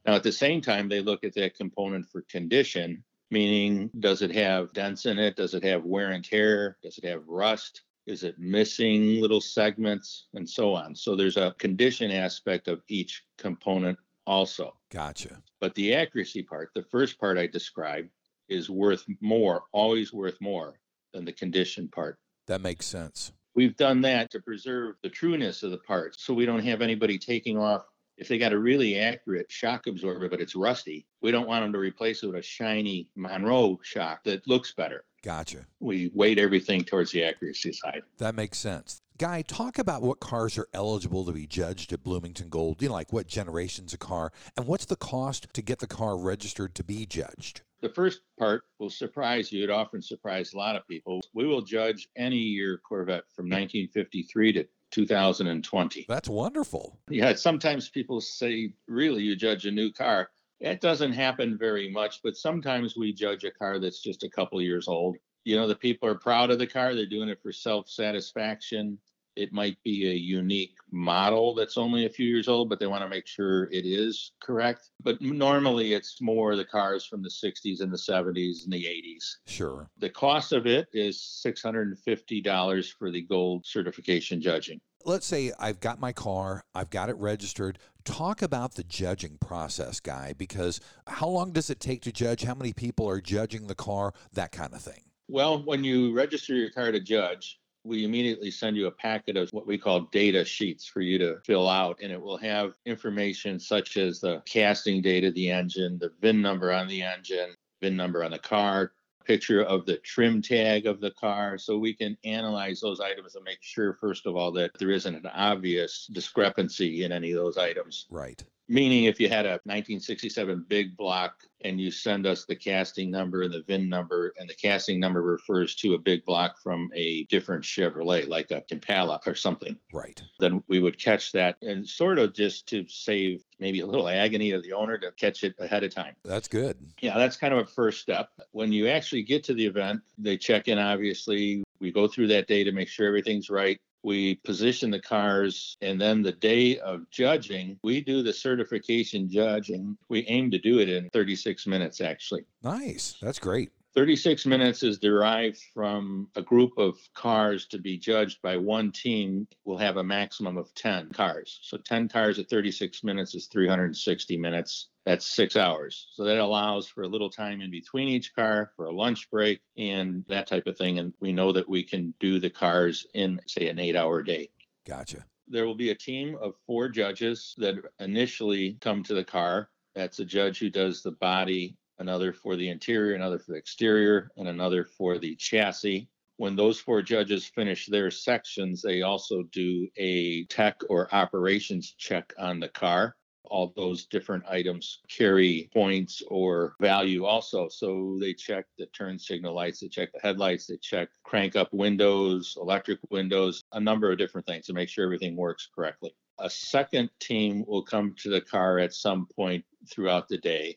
Now, 0.04 0.16
at 0.16 0.24
the 0.24 0.32
same 0.32 0.60
time, 0.60 0.88
they 0.88 1.00
look 1.00 1.22
at 1.22 1.34
that 1.34 1.54
component 1.54 2.06
for 2.10 2.22
condition, 2.22 3.04
meaning 3.30 3.90
does 4.00 4.22
it 4.22 4.32
have 4.32 4.72
dents 4.72 5.06
in 5.06 5.18
it? 5.18 5.36
Does 5.36 5.54
it 5.54 5.64
have 5.64 5.84
wear 5.84 6.10
and 6.10 6.24
tear? 6.24 6.76
Does 6.82 6.98
it 6.98 7.04
have 7.04 7.26
rust? 7.26 7.82
Is 8.06 8.22
it 8.22 8.38
missing 8.38 9.20
little 9.20 9.40
segments? 9.40 10.26
And 10.34 10.48
so 10.48 10.74
on. 10.74 10.94
So 10.94 11.16
there's 11.16 11.36
a 11.36 11.54
condition 11.58 12.10
aspect 12.10 12.68
of 12.68 12.82
each 12.88 13.24
component 13.38 13.98
also. 14.26 14.76
Gotcha. 14.90 15.42
But 15.60 15.74
the 15.74 15.94
accuracy 15.94 16.42
part, 16.42 16.70
the 16.74 16.84
first 16.90 17.18
part 17.18 17.38
I 17.38 17.46
described, 17.46 18.10
is 18.48 18.70
worth 18.70 19.04
more, 19.20 19.64
always 19.72 20.12
worth 20.12 20.40
more 20.40 20.78
than 21.12 21.24
the 21.24 21.32
condition 21.32 21.88
part. 21.88 22.18
That 22.46 22.60
makes 22.60 22.86
sense. 22.86 23.32
We've 23.54 23.76
done 23.76 24.02
that 24.02 24.30
to 24.32 24.40
preserve 24.40 24.96
the 25.02 25.08
trueness 25.08 25.62
of 25.62 25.70
the 25.70 25.78
parts 25.78 26.24
so 26.24 26.34
we 26.34 26.46
don't 26.46 26.64
have 26.64 26.82
anybody 26.82 27.18
taking 27.18 27.58
off. 27.58 27.86
If 28.16 28.28
they 28.28 28.38
got 28.38 28.52
a 28.52 28.58
really 28.58 28.98
accurate 28.98 29.50
shock 29.50 29.86
absorber, 29.86 30.28
but 30.28 30.40
it's 30.40 30.56
rusty, 30.56 31.06
we 31.20 31.30
don't 31.30 31.46
want 31.46 31.64
them 31.64 31.72
to 31.72 31.78
replace 31.78 32.22
it 32.22 32.26
with 32.26 32.36
a 32.36 32.42
shiny 32.42 33.08
Monroe 33.14 33.78
shock 33.82 34.24
that 34.24 34.46
looks 34.48 34.72
better. 34.72 35.04
Gotcha. 35.22 35.66
We 35.80 36.10
weight 36.14 36.38
everything 36.38 36.84
towards 36.84 37.10
the 37.10 37.24
accuracy 37.24 37.72
side. 37.72 38.02
That 38.18 38.34
makes 38.34 38.58
sense. 38.58 39.02
Guy, 39.18 39.42
talk 39.42 39.78
about 39.78 40.02
what 40.02 40.20
cars 40.20 40.58
are 40.58 40.68
eligible 40.74 41.24
to 41.24 41.32
be 41.32 41.46
judged 41.46 41.92
at 41.92 42.04
Bloomington 42.04 42.50
Gold. 42.50 42.82
You 42.82 42.88
know, 42.88 42.94
like 42.94 43.12
what 43.12 43.26
generation's 43.26 43.94
a 43.94 43.98
car, 43.98 44.30
and 44.56 44.66
what's 44.66 44.84
the 44.84 44.96
cost 44.96 45.46
to 45.54 45.62
get 45.62 45.78
the 45.78 45.86
car 45.86 46.18
registered 46.18 46.74
to 46.74 46.84
be 46.84 47.06
judged? 47.06 47.62
The 47.80 47.88
first 47.88 48.20
part 48.38 48.64
will 48.78 48.90
surprise 48.90 49.50
you. 49.50 49.64
It 49.64 49.70
often 49.70 50.02
surprised 50.02 50.54
a 50.54 50.58
lot 50.58 50.76
of 50.76 50.86
people. 50.86 51.22
We 51.34 51.46
will 51.46 51.62
judge 51.62 52.08
any 52.16 52.36
year 52.36 52.78
Corvette 52.86 53.24
from 53.34 53.46
1953 53.46 54.52
to 54.52 54.66
2020. 54.96 56.06
That's 56.08 56.28
wonderful. 56.28 56.98
Yeah, 57.10 57.34
sometimes 57.34 57.90
people 57.90 58.22
say, 58.22 58.72
really, 58.88 59.22
you 59.22 59.36
judge 59.36 59.66
a 59.66 59.70
new 59.70 59.92
car. 59.92 60.30
That 60.62 60.80
doesn't 60.80 61.12
happen 61.12 61.58
very 61.58 61.90
much, 61.90 62.22
but 62.22 62.34
sometimes 62.34 62.96
we 62.96 63.12
judge 63.12 63.44
a 63.44 63.50
car 63.50 63.78
that's 63.78 64.00
just 64.00 64.22
a 64.22 64.30
couple 64.30 64.60
years 64.62 64.88
old. 64.88 65.18
You 65.44 65.56
know, 65.56 65.68
the 65.68 65.76
people 65.76 66.08
are 66.08 66.14
proud 66.14 66.50
of 66.50 66.58
the 66.58 66.66
car, 66.66 66.94
they're 66.94 67.04
doing 67.04 67.28
it 67.28 67.42
for 67.42 67.52
self 67.52 67.90
satisfaction. 67.90 68.98
It 69.36 69.52
might 69.52 69.76
be 69.84 70.10
a 70.10 70.14
unique 70.14 70.76
model 70.90 71.54
that's 71.54 71.76
only 71.76 72.06
a 72.06 72.10
few 72.10 72.26
years 72.26 72.48
old, 72.48 72.68
but 72.68 72.80
they 72.80 72.86
want 72.86 73.02
to 73.02 73.08
make 73.08 73.26
sure 73.26 73.64
it 73.64 73.84
is 73.84 74.32
correct. 74.40 74.90
But 75.02 75.20
normally 75.20 75.92
it's 75.92 76.20
more 76.22 76.56
the 76.56 76.64
cars 76.64 77.04
from 77.04 77.22
the 77.22 77.28
60s 77.28 77.80
and 77.80 77.92
the 77.92 77.98
70s 77.98 78.64
and 78.64 78.72
the 78.72 78.84
80s. 78.84 79.36
Sure. 79.46 79.90
The 79.98 80.10
cost 80.10 80.52
of 80.52 80.66
it 80.66 80.88
is 80.92 81.18
$650 81.46 82.92
for 82.98 83.10
the 83.10 83.22
gold 83.22 83.66
certification 83.66 84.40
judging. 84.40 84.80
Let's 85.04 85.26
say 85.26 85.52
I've 85.60 85.78
got 85.78 86.00
my 86.00 86.12
car, 86.12 86.64
I've 86.74 86.90
got 86.90 87.08
it 87.10 87.16
registered. 87.16 87.78
Talk 88.04 88.42
about 88.42 88.74
the 88.74 88.82
judging 88.82 89.38
process, 89.38 90.00
guy, 90.00 90.34
because 90.36 90.80
how 91.06 91.28
long 91.28 91.52
does 91.52 91.70
it 91.70 91.78
take 91.78 92.02
to 92.02 92.12
judge? 92.12 92.42
How 92.42 92.54
many 92.54 92.72
people 92.72 93.08
are 93.08 93.20
judging 93.20 93.66
the 93.66 93.74
car? 93.74 94.14
That 94.32 94.50
kind 94.50 94.74
of 94.74 94.80
thing. 94.80 95.02
Well, 95.28 95.62
when 95.62 95.84
you 95.84 96.12
register 96.12 96.54
your 96.54 96.70
car 96.70 96.90
to 96.90 97.00
judge, 97.00 97.60
we 97.86 98.04
immediately 98.04 98.50
send 98.50 98.76
you 98.76 98.86
a 98.86 98.90
packet 98.90 99.36
of 99.36 99.48
what 99.50 99.66
we 99.66 99.78
call 99.78 100.00
data 100.12 100.44
sheets 100.44 100.86
for 100.86 101.00
you 101.00 101.18
to 101.18 101.38
fill 101.44 101.68
out. 101.68 101.98
And 102.02 102.12
it 102.12 102.20
will 102.20 102.36
have 102.38 102.74
information 102.84 103.60
such 103.60 103.96
as 103.96 104.20
the 104.20 104.42
casting 104.46 105.00
date 105.00 105.24
of 105.24 105.34
the 105.34 105.50
engine, 105.50 105.98
the 105.98 106.12
VIN 106.20 106.42
number 106.42 106.72
on 106.72 106.88
the 106.88 107.02
engine, 107.02 107.54
VIN 107.80 107.96
number 107.96 108.24
on 108.24 108.32
the 108.32 108.38
car, 108.38 108.92
picture 109.24 109.62
of 109.62 109.86
the 109.86 109.96
trim 109.98 110.40
tag 110.40 110.86
of 110.86 111.00
the 111.00 111.10
car. 111.12 111.58
So 111.58 111.78
we 111.78 111.94
can 111.94 112.16
analyze 112.24 112.80
those 112.80 113.00
items 113.00 113.34
and 113.34 113.44
make 113.44 113.58
sure, 113.60 113.94
first 113.94 114.26
of 114.26 114.36
all, 114.36 114.52
that 114.52 114.70
there 114.78 114.90
isn't 114.90 115.14
an 115.14 115.26
obvious 115.26 116.08
discrepancy 116.12 117.04
in 117.04 117.12
any 117.12 117.32
of 117.32 117.38
those 117.38 117.58
items. 117.58 118.06
Right. 118.10 118.42
Meaning, 118.68 119.04
if 119.04 119.20
you 119.20 119.28
had 119.28 119.46
a 119.46 119.60
1967 119.64 120.64
big 120.68 120.96
block 120.96 121.42
and 121.64 121.80
you 121.80 121.90
send 121.90 122.26
us 122.26 122.44
the 122.44 122.56
casting 122.56 123.10
number 123.10 123.42
and 123.42 123.52
the 123.54 123.62
VIN 123.62 123.88
number, 123.88 124.32
and 124.38 124.48
the 124.48 124.54
casting 124.54 124.98
number 124.98 125.22
refers 125.22 125.74
to 125.76 125.94
a 125.94 125.98
big 125.98 126.24
block 126.24 126.60
from 126.60 126.90
a 126.94 127.24
different 127.24 127.62
Chevrolet, 127.64 128.26
like 128.28 128.50
a 128.50 128.62
Impala 128.70 129.20
or 129.24 129.34
something, 129.34 129.76
Right. 129.92 130.20
then 130.40 130.62
we 130.68 130.80
would 130.80 130.98
catch 130.98 131.32
that 131.32 131.56
and 131.62 131.88
sort 131.88 132.18
of 132.18 132.34
just 132.34 132.66
to 132.68 132.84
save 132.88 133.42
maybe 133.60 133.80
a 133.80 133.86
little 133.86 134.08
agony 134.08 134.50
of 134.50 134.62
the 134.62 134.72
owner 134.72 134.98
to 134.98 135.12
catch 135.12 135.44
it 135.44 135.54
ahead 135.58 135.84
of 135.84 135.94
time. 135.94 136.14
That's 136.24 136.48
good. 136.48 136.76
Yeah, 137.00 137.16
that's 137.16 137.36
kind 137.36 137.54
of 137.54 137.60
a 137.60 137.66
first 137.66 138.00
step. 138.00 138.30
When 138.50 138.72
you 138.72 138.88
actually 138.88 139.22
get 139.22 139.44
to 139.44 139.54
the 139.54 139.64
event, 139.64 140.00
they 140.18 140.36
check 140.36 140.68
in, 140.68 140.78
obviously. 140.78 141.62
We 141.78 141.92
go 141.92 142.08
through 142.08 142.28
that 142.28 142.48
day 142.48 142.64
to 142.64 142.72
make 142.72 142.88
sure 142.88 143.06
everything's 143.06 143.48
right. 143.48 143.78
We 144.02 144.36
position 144.36 144.90
the 144.90 145.00
cars, 145.00 145.76
and 145.80 146.00
then 146.00 146.22
the 146.22 146.32
day 146.32 146.78
of 146.78 147.10
judging, 147.10 147.78
we 147.82 148.00
do 148.00 148.22
the 148.22 148.32
certification 148.32 149.28
judging. 149.28 149.96
We 150.08 150.26
aim 150.28 150.50
to 150.52 150.58
do 150.58 150.78
it 150.78 150.88
in 150.88 151.08
36 151.10 151.66
minutes, 151.66 152.00
actually. 152.00 152.44
Nice. 152.62 153.16
That's 153.20 153.38
great. 153.38 153.72
36 153.96 154.44
minutes 154.44 154.82
is 154.82 154.98
derived 154.98 155.58
from 155.72 156.28
a 156.36 156.42
group 156.42 156.72
of 156.76 156.98
cars 157.14 157.66
to 157.66 157.78
be 157.78 157.96
judged 157.96 158.42
by 158.42 158.54
one 158.54 158.92
team 158.92 159.48
will 159.64 159.78
have 159.78 159.96
a 159.96 160.04
maximum 160.04 160.58
of 160.58 160.72
10 160.74 161.12
cars. 161.14 161.58
So 161.62 161.78
10 161.78 162.08
cars 162.08 162.38
at 162.38 162.50
36 162.50 163.02
minutes 163.02 163.34
is 163.34 163.46
360 163.46 164.36
minutes. 164.36 164.88
That's 165.06 165.34
six 165.34 165.56
hours. 165.56 166.08
So 166.12 166.24
that 166.24 166.36
allows 166.36 166.86
for 166.86 167.04
a 167.04 167.08
little 167.08 167.30
time 167.30 167.62
in 167.62 167.70
between 167.70 168.08
each 168.08 168.34
car 168.34 168.70
for 168.76 168.84
a 168.84 168.94
lunch 168.94 169.30
break 169.30 169.62
and 169.78 170.26
that 170.28 170.46
type 170.46 170.66
of 170.66 170.76
thing. 170.76 170.98
And 170.98 171.14
we 171.20 171.32
know 171.32 171.52
that 171.52 171.68
we 171.68 171.82
can 171.82 172.12
do 172.20 172.38
the 172.38 172.50
cars 172.50 173.06
in, 173.14 173.40
say, 173.46 173.68
an 173.68 173.78
eight 173.78 173.96
hour 173.96 174.22
day 174.22 174.50
Gotcha. 174.86 175.24
there 175.48 175.66
will 175.66 175.74
be 175.74 175.90
a 175.90 175.94
team 175.94 176.36
of 176.42 176.54
four 176.66 176.90
judges 176.90 177.54
that 177.56 177.76
initially 177.98 178.76
come 178.82 179.02
to 179.04 179.14
the 179.14 179.24
car. 179.24 179.70
That's 179.94 180.18
a 180.18 180.24
judge 180.24 180.58
who 180.58 180.68
does 180.68 181.02
the 181.02 181.12
body, 181.12 181.76
another 181.98 182.32
for 182.32 182.56
the 182.56 182.68
interior, 182.68 183.14
another 183.14 183.38
for 183.38 183.52
the 183.52 183.58
exterior, 183.58 184.30
and 184.36 184.48
another 184.48 184.84
for 184.84 185.18
the 185.18 185.34
chassis. 185.36 186.08
When 186.38 186.54
those 186.54 186.78
four 186.78 187.00
judges 187.00 187.46
finish 187.46 187.86
their 187.86 188.10
sections, 188.10 188.82
they 188.82 189.02
also 189.02 189.44
do 189.44 189.88
a 189.96 190.44
tech 190.46 190.80
or 190.90 191.12
operations 191.14 191.94
check 191.96 192.32
on 192.38 192.60
the 192.60 192.68
car. 192.68 193.16
All 193.44 193.72
those 193.74 194.06
different 194.06 194.44
items 194.46 195.00
carry 195.08 195.70
points 195.72 196.22
or 196.28 196.74
value 196.80 197.24
also. 197.24 197.68
So 197.68 198.18
they 198.20 198.34
check 198.34 198.66
the 198.76 198.86
turn 198.86 199.18
signal 199.18 199.54
lights, 199.54 199.80
they 199.80 199.88
check 199.88 200.12
the 200.12 200.20
headlights, 200.20 200.66
they 200.66 200.76
check 200.78 201.08
crank 201.22 201.56
up 201.56 201.72
windows, 201.72 202.58
electric 202.60 202.98
windows, 203.10 203.62
a 203.72 203.80
number 203.80 204.10
of 204.10 204.18
different 204.18 204.46
things 204.46 204.66
to 204.66 204.72
make 204.74 204.88
sure 204.88 205.04
everything 205.04 205.36
works 205.36 205.68
correctly. 205.74 206.14
A 206.38 206.50
second 206.50 207.08
team 207.18 207.64
will 207.66 207.82
come 207.82 208.14
to 208.18 208.28
the 208.28 208.42
car 208.42 208.78
at 208.78 208.92
some 208.92 209.26
point 209.34 209.64
throughout 209.88 210.28
the 210.28 210.38
day 210.38 210.76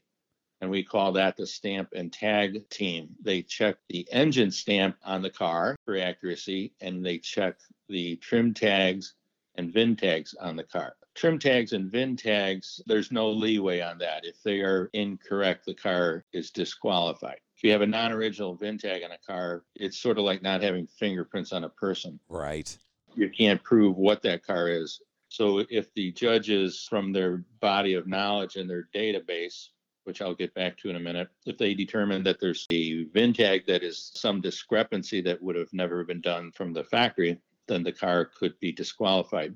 and 0.62 0.70
we 0.70 0.84
call 0.84 1.12
that 1.14 1.38
the 1.38 1.48
stamp 1.48 1.90
and 1.96 2.12
tag 2.12 2.70
team. 2.70 3.10
They 3.22 3.42
check 3.42 3.78
the 3.90 4.08
engine 4.12 4.52
stamp 4.52 4.98
on 5.04 5.22
the 5.22 5.30
car 5.30 5.76
for 5.86 5.98
accuracy, 5.98 6.74
and 6.82 7.06
they 7.06 7.18
check 7.18 7.56
the 7.88 8.18
trim 8.18 8.54
tags 8.54 9.14
and 9.56 9.74
VIN 9.74 9.96
tags 9.96 10.36
on 10.40 10.56
the 10.56 10.64
car. 10.64 10.96
Trim 11.16 11.40
tags 11.40 11.74
and 11.74 11.92
VIN 11.92 12.16
tags, 12.16 12.82
there's 12.86 13.12
no 13.12 13.30
leeway 13.30 13.82
on 13.82 13.98
that. 13.98 14.26
If 14.26 14.42
they 14.44 14.62
are 14.62 14.90
incorrect, 14.94 15.66
the 15.66 15.74
car 15.74 16.24
is 16.34 16.52
disqualified. 16.52 17.40
If 17.58 17.64
you 17.64 17.72
have 17.72 17.82
a 17.82 17.88
non 17.88 18.12
original 18.12 18.56
VIN 18.56 18.78
tag 18.78 19.04
on 19.04 19.12
a 19.12 19.18
car, 19.18 19.64
it's 19.76 19.98
sort 19.98 20.18
of 20.18 20.24
like 20.24 20.42
not 20.42 20.62
having 20.62 20.88
fingerprints 20.88 21.52
on 21.52 21.66
a 21.66 21.70
person 21.70 22.20
Right. 22.30 22.78
you 23.16 23.30
can't 23.30 23.62
prove 23.64 23.98
what 23.98 24.22
that 24.22 24.46
car 24.46 24.70
is. 24.70 25.02
So 25.30 25.66
if 25.70 25.94
the 25.94 26.12
judges, 26.14 26.88
from 26.90 27.12
their 27.12 27.44
body 27.60 27.94
of 27.96 28.08
knowledge 28.08 28.56
and 28.56 28.70
their 28.70 28.88
database, 28.96 29.70
which 30.04 30.22
I'll 30.22 30.36
get 30.36 30.54
back 30.54 30.78
to 30.80 30.90
in 30.90 30.96
a 30.96 31.00
minute, 31.00 31.30
if 31.46 31.58
they 31.58 31.74
determine 31.74 32.24
that 32.24 32.40
there's 32.40 32.66
a 32.72 33.04
VIN 33.06 33.34
tag 33.34 33.66
that 33.68 33.84
is 33.84 34.12
some 34.16 34.42
discrepancy 34.42 35.22
that 35.22 35.42
would 35.42 35.56
have 35.56 35.74
never 35.74 36.04
been 36.04 36.22
done 36.22 36.52
from 36.52 36.74
the 36.74 36.84
factory, 36.84 37.40
then 37.68 37.84
the 37.84 37.92
car 37.92 38.26
could 38.26 38.60
be 38.60 38.72
disqualified. 38.72 39.56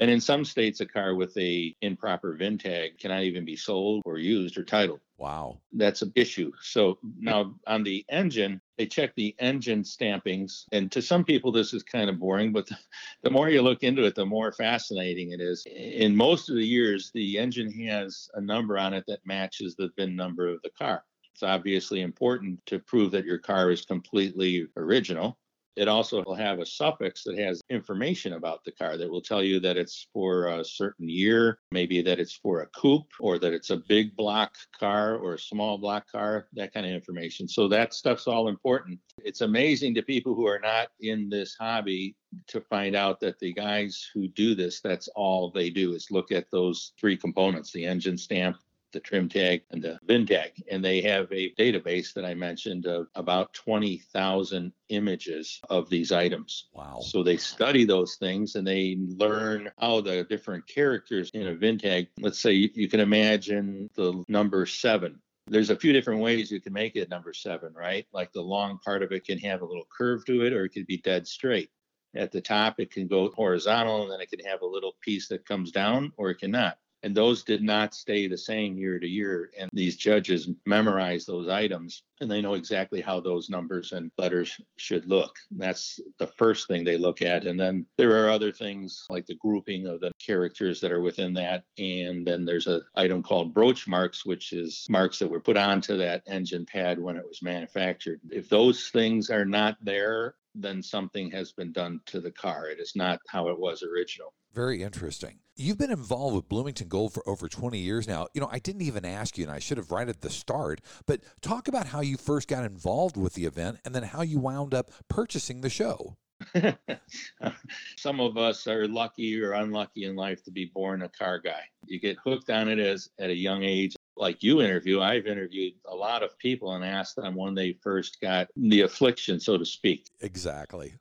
And 0.00 0.10
in 0.10 0.20
some 0.20 0.46
states, 0.46 0.80
a 0.80 0.86
car 0.86 1.14
with 1.14 1.36
a 1.36 1.76
improper 1.82 2.34
VIN 2.34 2.56
tag 2.58 2.98
cannot 2.98 3.22
even 3.22 3.44
be 3.44 3.56
sold 3.56 4.02
or 4.06 4.18
used 4.18 4.56
or 4.56 4.64
titled 4.64 5.00
Wow. 5.20 5.60
that's 5.74 6.00
an 6.00 6.12
issue. 6.14 6.50
So 6.62 6.98
now 7.18 7.54
on 7.66 7.84
the 7.84 8.06
engine, 8.08 8.58
they 8.78 8.86
check 8.86 9.14
the 9.14 9.36
engine 9.38 9.82
stampings. 9.82 10.64
And 10.72 10.90
to 10.92 11.02
some 11.02 11.24
people, 11.24 11.52
this 11.52 11.74
is 11.74 11.82
kind 11.82 12.08
of 12.08 12.18
boring, 12.18 12.52
but 12.52 12.70
the, 13.22 13.30
more 13.30 13.50
you 13.50 13.60
look 13.60 13.82
into 13.82 14.04
it, 14.04 14.14
the 14.14 14.24
more 14.24 14.50
fascinating 14.50 15.32
it 15.32 15.42
is. 15.42 15.62
In 15.66 16.16
most 16.16 16.48
of 16.48 16.56
the 16.56 16.66
years, 16.66 17.10
the 17.12 17.36
engine 17.36 17.70
has 17.86 18.30
a 18.32 18.40
number 18.40 18.78
on 18.78 18.94
it 18.94 19.04
that 19.08 19.26
matches 19.26 19.76
the 19.76 19.90
VIN 19.98 20.16
number 20.16 20.48
of 20.48 20.62
the 20.62 20.70
car. 20.70 21.04
It's 21.34 21.42
obviously 21.42 22.00
important 22.00 22.64
to 22.66 22.78
prove 22.78 23.10
that 23.10 23.26
your 23.26 23.38
car 23.38 23.70
is 23.70 23.84
completely 23.84 24.66
original. 24.78 25.38
It 25.76 25.88
also 25.88 26.22
will 26.24 26.34
have 26.34 26.58
a 26.58 26.66
suffix 26.66 27.22
that 27.24 27.38
has 27.38 27.60
information 27.70 28.34
about 28.34 28.64
the 28.64 28.72
car 28.72 28.96
that 28.96 29.10
will 29.10 29.22
tell 29.22 29.42
you 29.42 29.60
that 29.60 29.76
it's 29.76 30.08
for 30.12 30.48
a 30.48 30.64
certain 30.64 31.08
year, 31.08 31.58
maybe 31.70 32.02
that 32.02 32.18
it's 32.18 32.34
for 32.34 32.62
a 32.62 32.66
coupe 32.66 33.10
or 33.20 33.38
that 33.38 33.52
it's 33.52 33.70
a 33.70 33.82
big 33.88 34.14
block 34.16 34.56
car 34.78 35.16
or 35.16 35.34
a 35.34 35.38
small 35.38 35.78
block 35.78 36.10
car, 36.10 36.48
that 36.54 36.74
kind 36.74 36.86
of 36.86 36.92
information. 36.92 37.46
So 37.48 37.68
that 37.68 37.94
stuff's 37.94 38.26
all 38.26 38.48
important. 38.48 38.98
It's 39.24 39.42
amazing 39.42 39.94
to 39.94 40.02
people 40.02 40.34
who 40.34 40.46
are 40.46 40.60
not 40.60 40.88
in 41.00 41.28
this 41.28 41.56
hobby 41.58 42.16
to 42.48 42.60
find 42.60 42.96
out 42.96 43.20
that 43.20 43.38
the 43.38 43.52
guys 43.52 44.08
who 44.12 44.28
do 44.28 44.54
this, 44.54 44.80
that's 44.80 45.08
all 45.08 45.50
they 45.50 45.70
do 45.70 45.94
is 45.94 46.10
look 46.10 46.32
at 46.32 46.50
those 46.50 46.92
three 47.00 47.16
components 47.16 47.72
the 47.72 47.86
engine 47.86 48.18
stamp, 48.18 48.56
the 48.92 49.00
trim 49.00 49.28
tag 49.28 49.62
and 49.70 49.82
the 49.82 49.98
VIN 50.04 50.26
tag. 50.26 50.52
And 50.70 50.84
they 50.84 51.00
have 51.02 51.30
a 51.32 51.52
database 51.54 52.12
that 52.14 52.24
I 52.24 52.34
mentioned 52.34 52.86
of 52.86 53.06
about 53.14 53.52
20,000 53.54 54.72
images 54.88 55.60
of 55.68 55.88
these 55.88 56.12
items. 56.12 56.68
Wow. 56.72 57.00
So 57.00 57.22
they 57.22 57.36
study 57.36 57.84
those 57.84 58.16
things 58.16 58.54
and 58.56 58.66
they 58.66 58.96
learn 58.98 59.70
how 59.78 60.00
the 60.00 60.24
different 60.24 60.66
characters 60.66 61.30
in 61.34 61.48
a 61.48 61.54
VIN 61.54 61.78
tag, 61.78 62.08
let's 62.18 62.40
say 62.40 62.52
you, 62.52 62.70
you 62.74 62.88
can 62.88 63.00
imagine 63.00 63.90
the 63.94 64.24
number 64.28 64.66
seven. 64.66 65.20
There's 65.46 65.70
a 65.70 65.76
few 65.76 65.92
different 65.92 66.20
ways 66.20 66.50
you 66.50 66.60
can 66.60 66.72
make 66.72 66.96
it 66.96 67.10
number 67.10 67.32
seven, 67.32 67.72
right? 67.74 68.06
Like 68.12 68.32
the 68.32 68.42
long 68.42 68.78
part 68.84 69.02
of 69.02 69.10
it 69.12 69.24
can 69.24 69.38
have 69.38 69.62
a 69.62 69.66
little 69.66 69.86
curve 69.96 70.24
to 70.26 70.44
it 70.46 70.52
or 70.52 70.64
it 70.64 70.70
could 70.70 70.86
be 70.86 70.98
dead 70.98 71.26
straight. 71.26 71.70
At 72.14 72.32
the 72.32 72.40
top, 72.40 72.80
it 72.80 72.90
can 72.90 73.06
go 73.06 73.30
horizontal 73.30 74.02
and 74.02 74.10
then 74.10 74.20
it 74.20 74.30
can 74.30 74.44
have 74.44 74.62
a 74.62 74.66
little 74.66 74.96
piece 75.00 75.28
that 75.28 75.46
comes 75.46 75.70
down 75.70 76.12
or 76.16 76.30
it 76.30 76.40
cannot. 76.40 76.78
And 77.02 77.14
those 77.14 77.44
did 77.44 77.62
not 77.62 77.94
stay 77.94 78.26
the 78.26 78.38
same 78.38 78.76
year 78.76 78.98
to 78.98 79.08
year. 79.08 79.50
And 79.58 79.70
these 79.72 79.96
judges 79.96 80.48
memorize 80.66 81.24
those 81.24 81.48
items 81.48 82.02
and 82.20 82.30
they 82.30 82.42
know 82.42 82.54
exactly 82.54 83.00
how 83.00 83.20
those 83.20 83.48
numbers 83.48 83.92
and 83.92 84.10
letters 84.18 84.60
should 84.76 85.06
look. 85.06 85.36
That's 85.50 85.98
the 86.18 86.26
first 86.26 86.68
thing 86.68 86.84
they 86.84 86.98
look 86.98 87.22
at. 87.22 87.46
And 87.46 87.58
then 87.58 87.86
there 87.96 88.22
are 88.22 88.30
other 88.30 88.52
things 88.52 89.06
like 89.08 89.26
the 89.26 89.36
grouping 89.36 89.86
of 89.86 90.00
the 90.00 90.12
characters 90.24 90.80
that 90.80 90.92
are 90.92 91.00
within 91.00 91.32
that. 91.34 91.64
And 91.78 92.26
then 92.26 92.44
there's 92.44 92.66
an 92.66 92.82
item 92.94 93.22
called 93.22 93.54
broach 93.54 93.88
marks, 93.88 94.26
which 94.26 94.52
is 94.52 94.86
marks 94.90 95.18
that 95.20 95.30
were 95.30 95.40
put 95.40 95.56
onto 95.56 95.96
that 95.96 96.22
engine 96.26 96.66
pad 96.66 96.98
when 96.98 97.16
it 97.16 97.26
was 97.26 97.42
manufactured. 97.42 98.20
If 98.30 98.48
those 98.48 98.88
things 98.88 99.30
are 99.30 99.46
not 99.46 99.78
there, 99.82 100.34
then 100.54 100.82
something 100.82 101.30
has 101.30 101.52
been 101.52 101.72
done 101.72 102.00
to 102.06 102.20
the 102.20 102.32
car. 102.32 102.68
It 102.68 102.80
is 102.80 102.94
not 102.96 103.20
how 103.28 103.48
it 103.48 103.58
was 103.58 103.82
original. 103.82 104.34
Very 104.52 104.82
interesting. 104.82 105.38
You've 105.54 105.78
been 105.78 105.92
involved 105.92 106.34
with 106.34 106.48
Bloomington 106.48 106.88
Gold 106.88 107.12
for 107.12 107.28
over 107.28 107.48
20 107.48 107.78
years 107.78 108.08
now. 108.08 108.26
You 108.34 108.40
know, 108.40 108.48
I 108.50 108.58
didn't 108.58 108.82
even 108.82 109.04
ask 109.04 109.38
you, 109.38 109.44
and 109.44 109.52
I 109.52 109.60
should 109.60 109.76
have 109.76 109.92
right 109.92 110.08
at 110.08 110.22
the 110.22 110.30
start, 110.30 110.80
but 111.06 111.20
talk 111.40 111.68
about 111.68 111.86
how 111.86 112.00
you 112.00 112.16
first 112.16 112.48
got 112.48 112.64
involved 112.64 113.16
with 113.16 113.34
the 113.34 113.44
event 113.44 113.78
and 113.84 113.94
then 113.94 114.02
how 114.02 114.22
you 114.22 114.40
wound 114.40 114.74
up 114.74 114.90
purchasing 115.08 115.60
the 115.60 115.70
show. 115.70 116.16
Some 117.96 118.20
of 118.20 118.36
us 118.36 118.66
are 118.66 118.88
lucky 118.88 119.40
or 119.40 119.52
unlucky 119.52 120.04
in 120.04 120.16
life 120.16 120.42
to 120.44 120.50
be 120.50 120.70
born 120.74 121.02
a 121.02 121.08
car 121.08 121.38
guy. 121.38 121.62
You 121.86 122.00
get 122.00 122.16
hooked 122.24 122.50
on 122.50 122.68
it 122.68 122.78
as 122.78 123.08
at 123.18 123.30
a 123.30 123.36
young 123.36 123.62
age. 123.62 123.94
Like 124.16 124.42
you 124.42 124.60
interview, 124.60 125.00
I've 125.00 125.26
interviewed 125.26 125.74
a 125.86 125.94
lot 125.94 126.22
of 126.22 126.38
people 126.38 126.74
and 126.74 126.84
asked 126.84 127.16
them 127.16 127.34
when 127.34 127.54
they 127.54 127.72
first 127.82 128.20
got 128.20 128.48
the 128.56 128.82
affliction, 128.82 129.40
so 129.40 129.56
to 129.56 129.64
speak. 129.64 130.06
Exactly. 130.20 130.94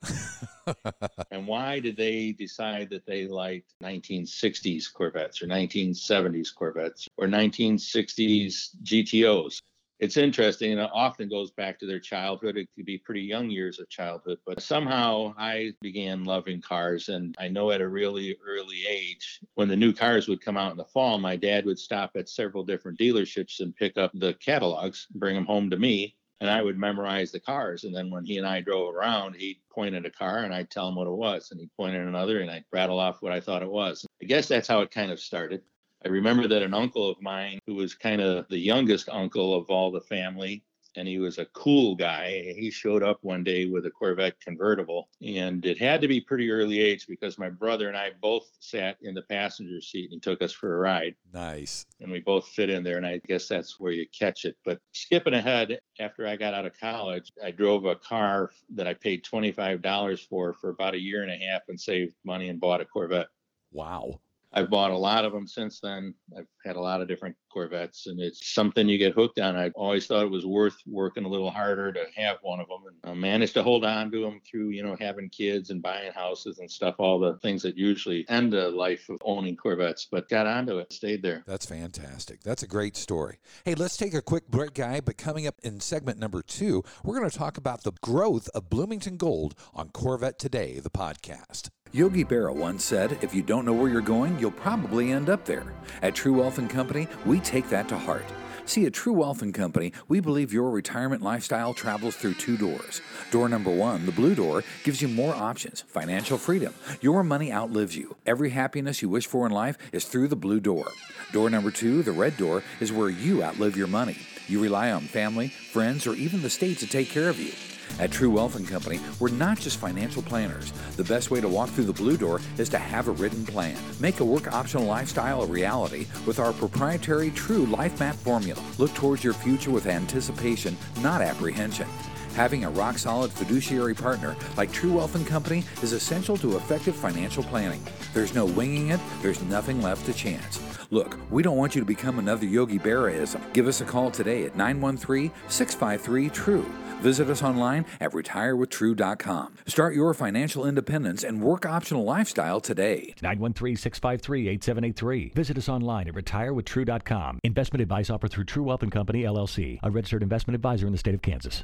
and 1.31 1.47
why 1.47 1.79
did 1.79 1.97
they 1.97 2.31
decide 2.31 2.89
that 2.91 3.05
they 3.05 3.27
liked 3.27 3.73
1960s 3.83 4.85
Corvettes 4.93 5.41
or 5.41 5.47
1970s 5.47 6.53
Corvettes 6.55 7.07
or 7.17 7.27
1960s 7.27 8.69
GTOs? 8.83 9.59
It's 9.99 10.15
interesting 10.15 10.71
and 10.71 10.79
it 10.79 10.89
often 10.93 11.27
goes 11.27 11.51
back 11.51 11.77
to 11.79 11.85
their 11.85 11.99
childhood. 11.99 12.55
It 12.55 12.69
could 12.75 12.85
be 12.85 12.97
pretty 12.97 13.21
young 13.21 13.49
years 13.49 13.79
of 13.79 13.89
childhood, 13.89 14.37
but 14.45 14.61
somehow 14.61 15.33
I 15.37 15.73
began 15.81 16.23
loving 16.23 16.61
cars. 16.61 17.09
And 17.09 17.35
I 17.37 17.49
know 17.49 17.71
at 17.71 17.81
a 17.81 17.87
really 17.87 18.37
early 18.47 18.85
age, 18.87 19.41
when 19.55 19.67
the 19.67 19.75
new 19.75 19.91
cars 19.91 20.29
would 20.29 20.41
come 20.41 20.55
out 20.55 20.71
in 20.71 20.77
the 20.77 20.85
fall, 20.85 21.17
my 21.17 21.35
dad 21.35 21.65
would 21.65 21.79
stop 21.79 22.11
at 22.15 22.29
several 22.29 22.63
different 22.63 22.97
dealerships 22.97 23.59
and 23.59 23.75
pick 23.75 23.97
up 23.97 24.11
the 24.13 24.35
catalogs, 24.35 25.05
bring 25.15 25.35
them 25.35 25.45
home 25.45 25.69
to 25.69 25.77
me, 25.77 26.15
and 26.39 26.49
I 26.49 26.61
would 26.61 26.77
memorize 26.77 27.33
the 27.33 27.41
cars. 27.41 27.83
And 27.83 27.93
then 27.93 28.09
when 28.09 28.23
he 28.23 28.37
and 28.37 28.47
I 28.47 28.61
drove 28.61 28.95
around, 28.95 29.35
he'd 29.35 29.59
point 29.69 29.95
at 29.95 30.05
a 30.05 30.09
car 30.09 30.39
and 30.39 30.53
I'd 30.53 30.71
tell 30.71 30.87
him 30.87 30.95
what 30.95 31.07
it 31.07 31.11
was. 31.11 31.51
And 31.51 31.59
he'd 31.59 31.75
point 31.75 31.95
at 31.95 32.07
another 32.07 32.39
and 32.39 32.49
I'd 32.49 32.63
rattle 32.71 32.99
off 32.99 33.21
what 33.21 33.33
I 33.33 33.41
thought 33.41 33.63
it 33.63 33.69
was. 33.69 34.05
I 34.21 34.25
guess 34.25 34.47
that's 34.47 34.67
how 34.67 34.79
it 34.79 34.91
kind 34.91 35.11
of 35.11 35.19
started. 35.19 35.61
I 36.05 36.09
remember 36.09 36.47
that 36.47 36.61
an 36.61 36.73
uncle 36.73 37.09
of 37.09 37.21
mine, 37.21 37.59
who 37.67 37.75
was 37.75 37.93
kind 37.93 38.21
of 38.21 38.47
the 38.49 38.57
youngest 38.57 39.09
uncle 39.09 39.53
of 39.53 39.69
all 39.69 39.91
the 39.91 40.01
family, 40.01 40.63
and 40.95 41.07
he 41.07 41.19
was 41.19 41.37
a 41.37 41.45
cool 41.47 41.95
guy. 41.95 42.53
He 42.57 42.71
showed 42.71 43.03
up 43.03 43.19
one 43.21 43.43
day 43.43 43.65
with 43.65 43.85
a 43.85 43.91
Corvette 43.91 44.39
convertible, 44.39 45.09
and 45.21 45.65
it 45.65 45.77
had 45.77 46.01
to 46.01 46.07
be 46.07 46.21
pretty 46.21 46.51
early 46.51 46.79
age 46.79 47.05
because 47.07 47.37
my 47.37 47.49
brother 47.49 47.87
and 47.87 47.97
I 47.97 48.11
both 48.21 48.49
sat 48.59 48.97
in 49.01 49.13
the 49.13 49.21
passenger 49.23 49.81
seat 49.81 50.11
and 50.11 50.21
took 50.21 50.41
us 50.41 50.51
for 50.51 50.75
a 50.75 50.79
ride. 50.79 51.15
Nice. 51.33 51.85
And 51.99 52.11
we 52.11 52.21
both 52.21 52.47
fit 52.47 52.69
in 52.69 52.83
there, 52.83 52.97
and 52.97 53.05
I 53.05 53.19
guess 53.27 53.47
that's 53.47 53.79
where 53.79 53.91
you 53.91 54.05
catch 54.17 54.45
it. 54.45 54.55
But 54.65 54.79
skipping 54.93 55.33
ahead, 55.33 55.79
after 55.99 56.25
I 56.25 56.37
got 56.37 56.53
out 56.53 56.65
of 56.65 56.79
college, 56.79 57.31
I 57.43 57.51
drove 57.51 57.85
a 57.85 57.95
car 57.95 58.51
that 58.73 58.87
I 58.87 58.93
paid 58.93 59.23
$25 59.25 60.27
for 60.27 60.53
for 60.53 60.69
about 60.69 60.95
a 60.95 60.99
year 60.99 61.23
and 61.23 61.31
a 61.31 61.45
half 61.45 61.63
and 61.67 61.79
saved 61.79 62.15
money 62.23 62.49
and 62.49 62.59
bought 62.59 62.81
a 62.81 62.85
Corvette. 62.85 63.27
Wow. 63.71 64.21
I've 64.51 64.69
bought 64.69 64.91
a 64.91 64.97
lot 64.97 65.25
of 65.25 65.31
them 65.31 65.47
since 65.47 65.79
then. 65.79 66.13
I've 66.37 66.47
had 66.65 66.75
a 66.75 66.81
lot 66.81 67.01
of 67.01 67.07
different 67.07 67.35
Corvettes, 67.51 68.07
and 68.07 68.19
it's 68.19 68.53
something 68.53 68.87
you 68.87 68.97
get 68.97 69.13
hooked 69.13 69.39
on. 69.39 69.55
I 69.55 69.69
always 69.69 70.07
thought 70.07 70.23
it 70.23 70.31
was 70.31 70.45
worth 70.45 70.75
working 70.85 71.25
a 71.25 71.27
little 71.27 71.51
harder 71.51 71.91
to 71.91 72.05
have 72.15 72.37
one 72.41 72.59
of 72.59 72.67
them, 72.67 72.81
and 72.87 73.11
I 73.11 73.13
managed 73.15 73.53
to 73.55 73.63
hold 73.63 73.85
on 73.85 74.11
to 74.11 74.21
them 74.21 74.39
through, 74.49 74.69
you 74.69 74.83
know, 74.83 74.95
having 74.99 75.29
kids 75.29 75.69
and 75.69 75.81
buying 75.81 76.11
houses 76.13 76.59
and 76.59 76.69
stuff. 76.69 76.95
All 76.99 77.19
the 77.19 77.37
things 77.39 77.61
that 77.63 77.77
usually 77.77 78.25
end 78.29 78.53
the 78.53 78.69
life 78.69 79.07
of 79.09 79.17
owning 79.23 79.55
Corvettes, 79.55 80.07
but 80.11 80.29
got 80.29 80.47
onto 80.47 80.77
it, 80.77 80.91
stayed 80.93 81.21
there. 81.21 81.43
That's 81.45 81.65
fantastic. 81.65 82.41
That's 82.41 82.63
a 82.63 82.67
great 82.67 82.95
story. 82.97 83.39
Hey, 83.65 83.75
let's 83.75 83.97
take 83.97 84.13
a 84.13 84.21
quick 84.21 84.47
break, 84.47 84.73
guy. 84.73 85.01
But 85.01 85.17
coming 85.17 85.47
up 85.47 85.55
in 85.63 85.79
segment 85.79 86.19
number 86.19 86.41
two, 86.41 86.83
we're 87.03 87.17
going 87.17 87.29
to 87.29 87.37
talk 87.37 87.57
about 87.57 87.83
the 87.83 87.93
growth 88.01 88.49
of 88.53 88.69
Bloomington 88.69 89.17
Gold 89.17 89.55
on 89.73 89.89
Corvette 89.89 90.39
Today, 90.39 90.79
the 90.79 90.89
podcast. 90.89 91.69
Yogi 91.91 92.23
Berra 92.23 92.55
once 92.55 92.85
said, 92.85 93.17
if 93.23 93.33
you 93.33 93.41
don't 93.41 93.65
know 93.65 93.73
where 93.73 93.89
you're 93.89 93.99
going, 93.99 94.37
you'll 94.37 94.51
probably 94.51 95.11
end 95.11 95.27
up 95.27 95.43
there. 95.45 95.73
At 96.03 96.13
True 96.13 96.33
Wealth 96.33 96.59
and 96.59 96.69
Company, 96.69 97.07
we 97.25 97.39
take 97.39 97.67
that 97.69 97.89
to 97.89 97.97
heart. 97.97 98.25
See, 98.65 98.85
at 98.85 98.93
True 98.93 99.13
Wealth 99.13 99.41
and 99.41 99.51
Company, 99.51 99.93
we 100.07 100.19
believe 100.19 100.53
your 100.53 100.69
retirement 100.69 101.23
lifestyle 101.23 101.73
travels 101.73 102.15
through 102.15 102.35
two 102.35 102.57
doors. 102.57 103.01
Door 103.31 103.49
number 103.49 103.75
one, 103.75 104.05
the 104.05 104.11
blue 104.11 104.35
door, 104.35 104.63
gives 104.83 105.01
you 105.01 105.07
more 105.07 105.33
options, 105.33 105.81
financial 105.81 106.37
freedom. 106.37 106.75
Your 107.01 107.23
money 107.23 107.51
outlives 107.51 107.97
you. 107.97 108.15
Every 108.23 108.51
happiness 108.51 109.01
you 109.01 109.09
wish 109.09 109.25
for 109.25 109.47
in 109.47 109.51
life 109.51 109.79
is 109.91 110.05
through 110.05 110.27
the 110.27 110.35
blue 110.35 110.59
door. 110.59 110.91
Door 111.31 111.49
number 111.49 111.71
two, 111.71 112.03
the 112.03 112.11
red 112.11 112.37
door, 112.37 112.61
is 112.79 112.93
where 112.93 113.09
you 113.09 113.41
outlive 113.41 113.75
your 113.75 113.87
money. 113.87 114.17
You 114.47 114.61
rely 114.61 114.91
on 114.91 115.01
family, 115.01 115.47
friends, 115.47 116.05
or 116.05 116.13
even 116.13 116.43
the 116.43 116.51
state 116.51 116.77
to 116.79 116.87
take 116.87 117.09
care 117.09 117.29
of 117.29 117.39
you. 117.39 117.53
At 117.97 118.11
True 118.11 118.29
Wealth 118.29 118.55
and 118.55 118.67
Company, 118.67 118.99
we're 119.19 119.29
not 119.29 119.59
just 119.59 119.77
financial 119.77 120.21
planners. 120.21 120.71
The 120.95 121.03
best 121.03 121.31
way 121.31 121.41
to 121.41 121.47
walk 121.47 121.69
through 121.69 121.85
the 121.85 121.93
blue 121.93 122.17
door 122.17 122.41
is 122.57 122.69
to 122.69 122.77
have 122.77 123.07
a 123.07 123.11
written 123.11 123.45
plan. 123.45 123.77
Make 123.99 124.19
a 124.19 124.25
work 124.25 124.53
optional 124.53 124.85
lifestyle 124.85 125.41
a 125.41 125.45
reality 125.47 126.07
with 126.25 126.39
our 126.39 126.53
proprietary 126.53 127.31
True 127.31 127.65
Life 127.65 127.99
Map 127.99 128.15
formula. 128.15 128.61
Look 128.77 128.93
towards 128.93 129.23
your 129.23 129.33
future 129.33 129.71
with 129.71 129.87
anticipation, 129.87 130.77
not 131.01 131.21
apprehension. 131.21 131.87
Having 132.35 132.65
a 132.65 132.69
rock 132.69 132.97
solid 132.97 133.31
fiduciary 133.31 133.93
partner 133.93 134.35
like 134.57 134.71
True 134.71 134.93
Wealth 134.93 135.25
Company 135.27 135.63
is 135.81 135.93
essential 135.93 136.37
to 136.37 136.55
effective 136.57 136.95
financial 136.95 137.43
planning. 137.43 137.83
There's 138.13 138.33
no 138.33 138.45
winging 138.45 138.89
it, 138.89 138.99
there's 139.21 139.41
nothing 139.43 139.81
left 139.81 140.05
to 140.05 140.13
chance. 140.13 140.59
Look, 140.91 141.19
we 141.29 141.43
don't 141.43 141.57
want 141.57 141.75
you 141.75 141.81
to 141.81 141.85
become 141.85 142.17
another 142.17 142.45
Yogi 142.45 142.79
Berraism. 142.79 143.41
Give 143.53 143.67
us 143.67 143.81
a 143.81 143.85
call 143.85 144.09
today 144.09 144.45
at 144.45 144.55
913 144.55 145.31
653 145.47 146.29
TRUE. 146.29 146.65
Visit 147.01 147.29
us 147.29 147.43
online 147.43 147.85
at 148.01 148.11
retirewithtrue.com. 148.11 149.55
Start 149.67 149.95
your 149.95 150.13
financial 150.13 150.65
independence 150.65 151.23
and 151.23 151.41
work 151.41 151.65
optional 151.65 152.03
lifestyle 152.03 152.59
today. 152.59 153.13
913 153.21 153.75
653 153.75 154.47
8783. 154.49 155.31
Visit 155.35 155.57
us 155.57 155.69
online 155.69 156.07
at 156.07 156.15
retirewithtrue.com. 156.15 157.39
Investment 157.43 157.81
advice 157.81 158.09
offered 158.09 158.31
through 158.31 158.45
True 158.45 158.63
Wealth 158.63 158.83
and 158.83 158.91
Company, 158.91 159.23
LLC, 159.23 159.79
a 159.83 159.91
registered 159.91 160.23
investment 160.23 160.55
advisor 160.55 160.87
in 160.87 160.91
the 160.91 160.97
state 160.99 161.15
of 161.15 161.21
Kansas. 161.21 161.63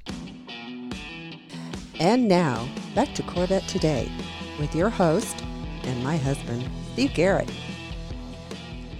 And 1.99 2.27
now, 2.27 2.67
back 2.93 3.13
to 3.15 3.23
Corvette 3.23 3.67
Today 3.69 4.11
with 4.59 4.75
your 4.75 4.89
host 4.89 5.41
and 5.83 6.03
my 6.03 6.17
husband, 6.17 6.69
Steve 6.91 7.13
Garrett. 7.13 7.49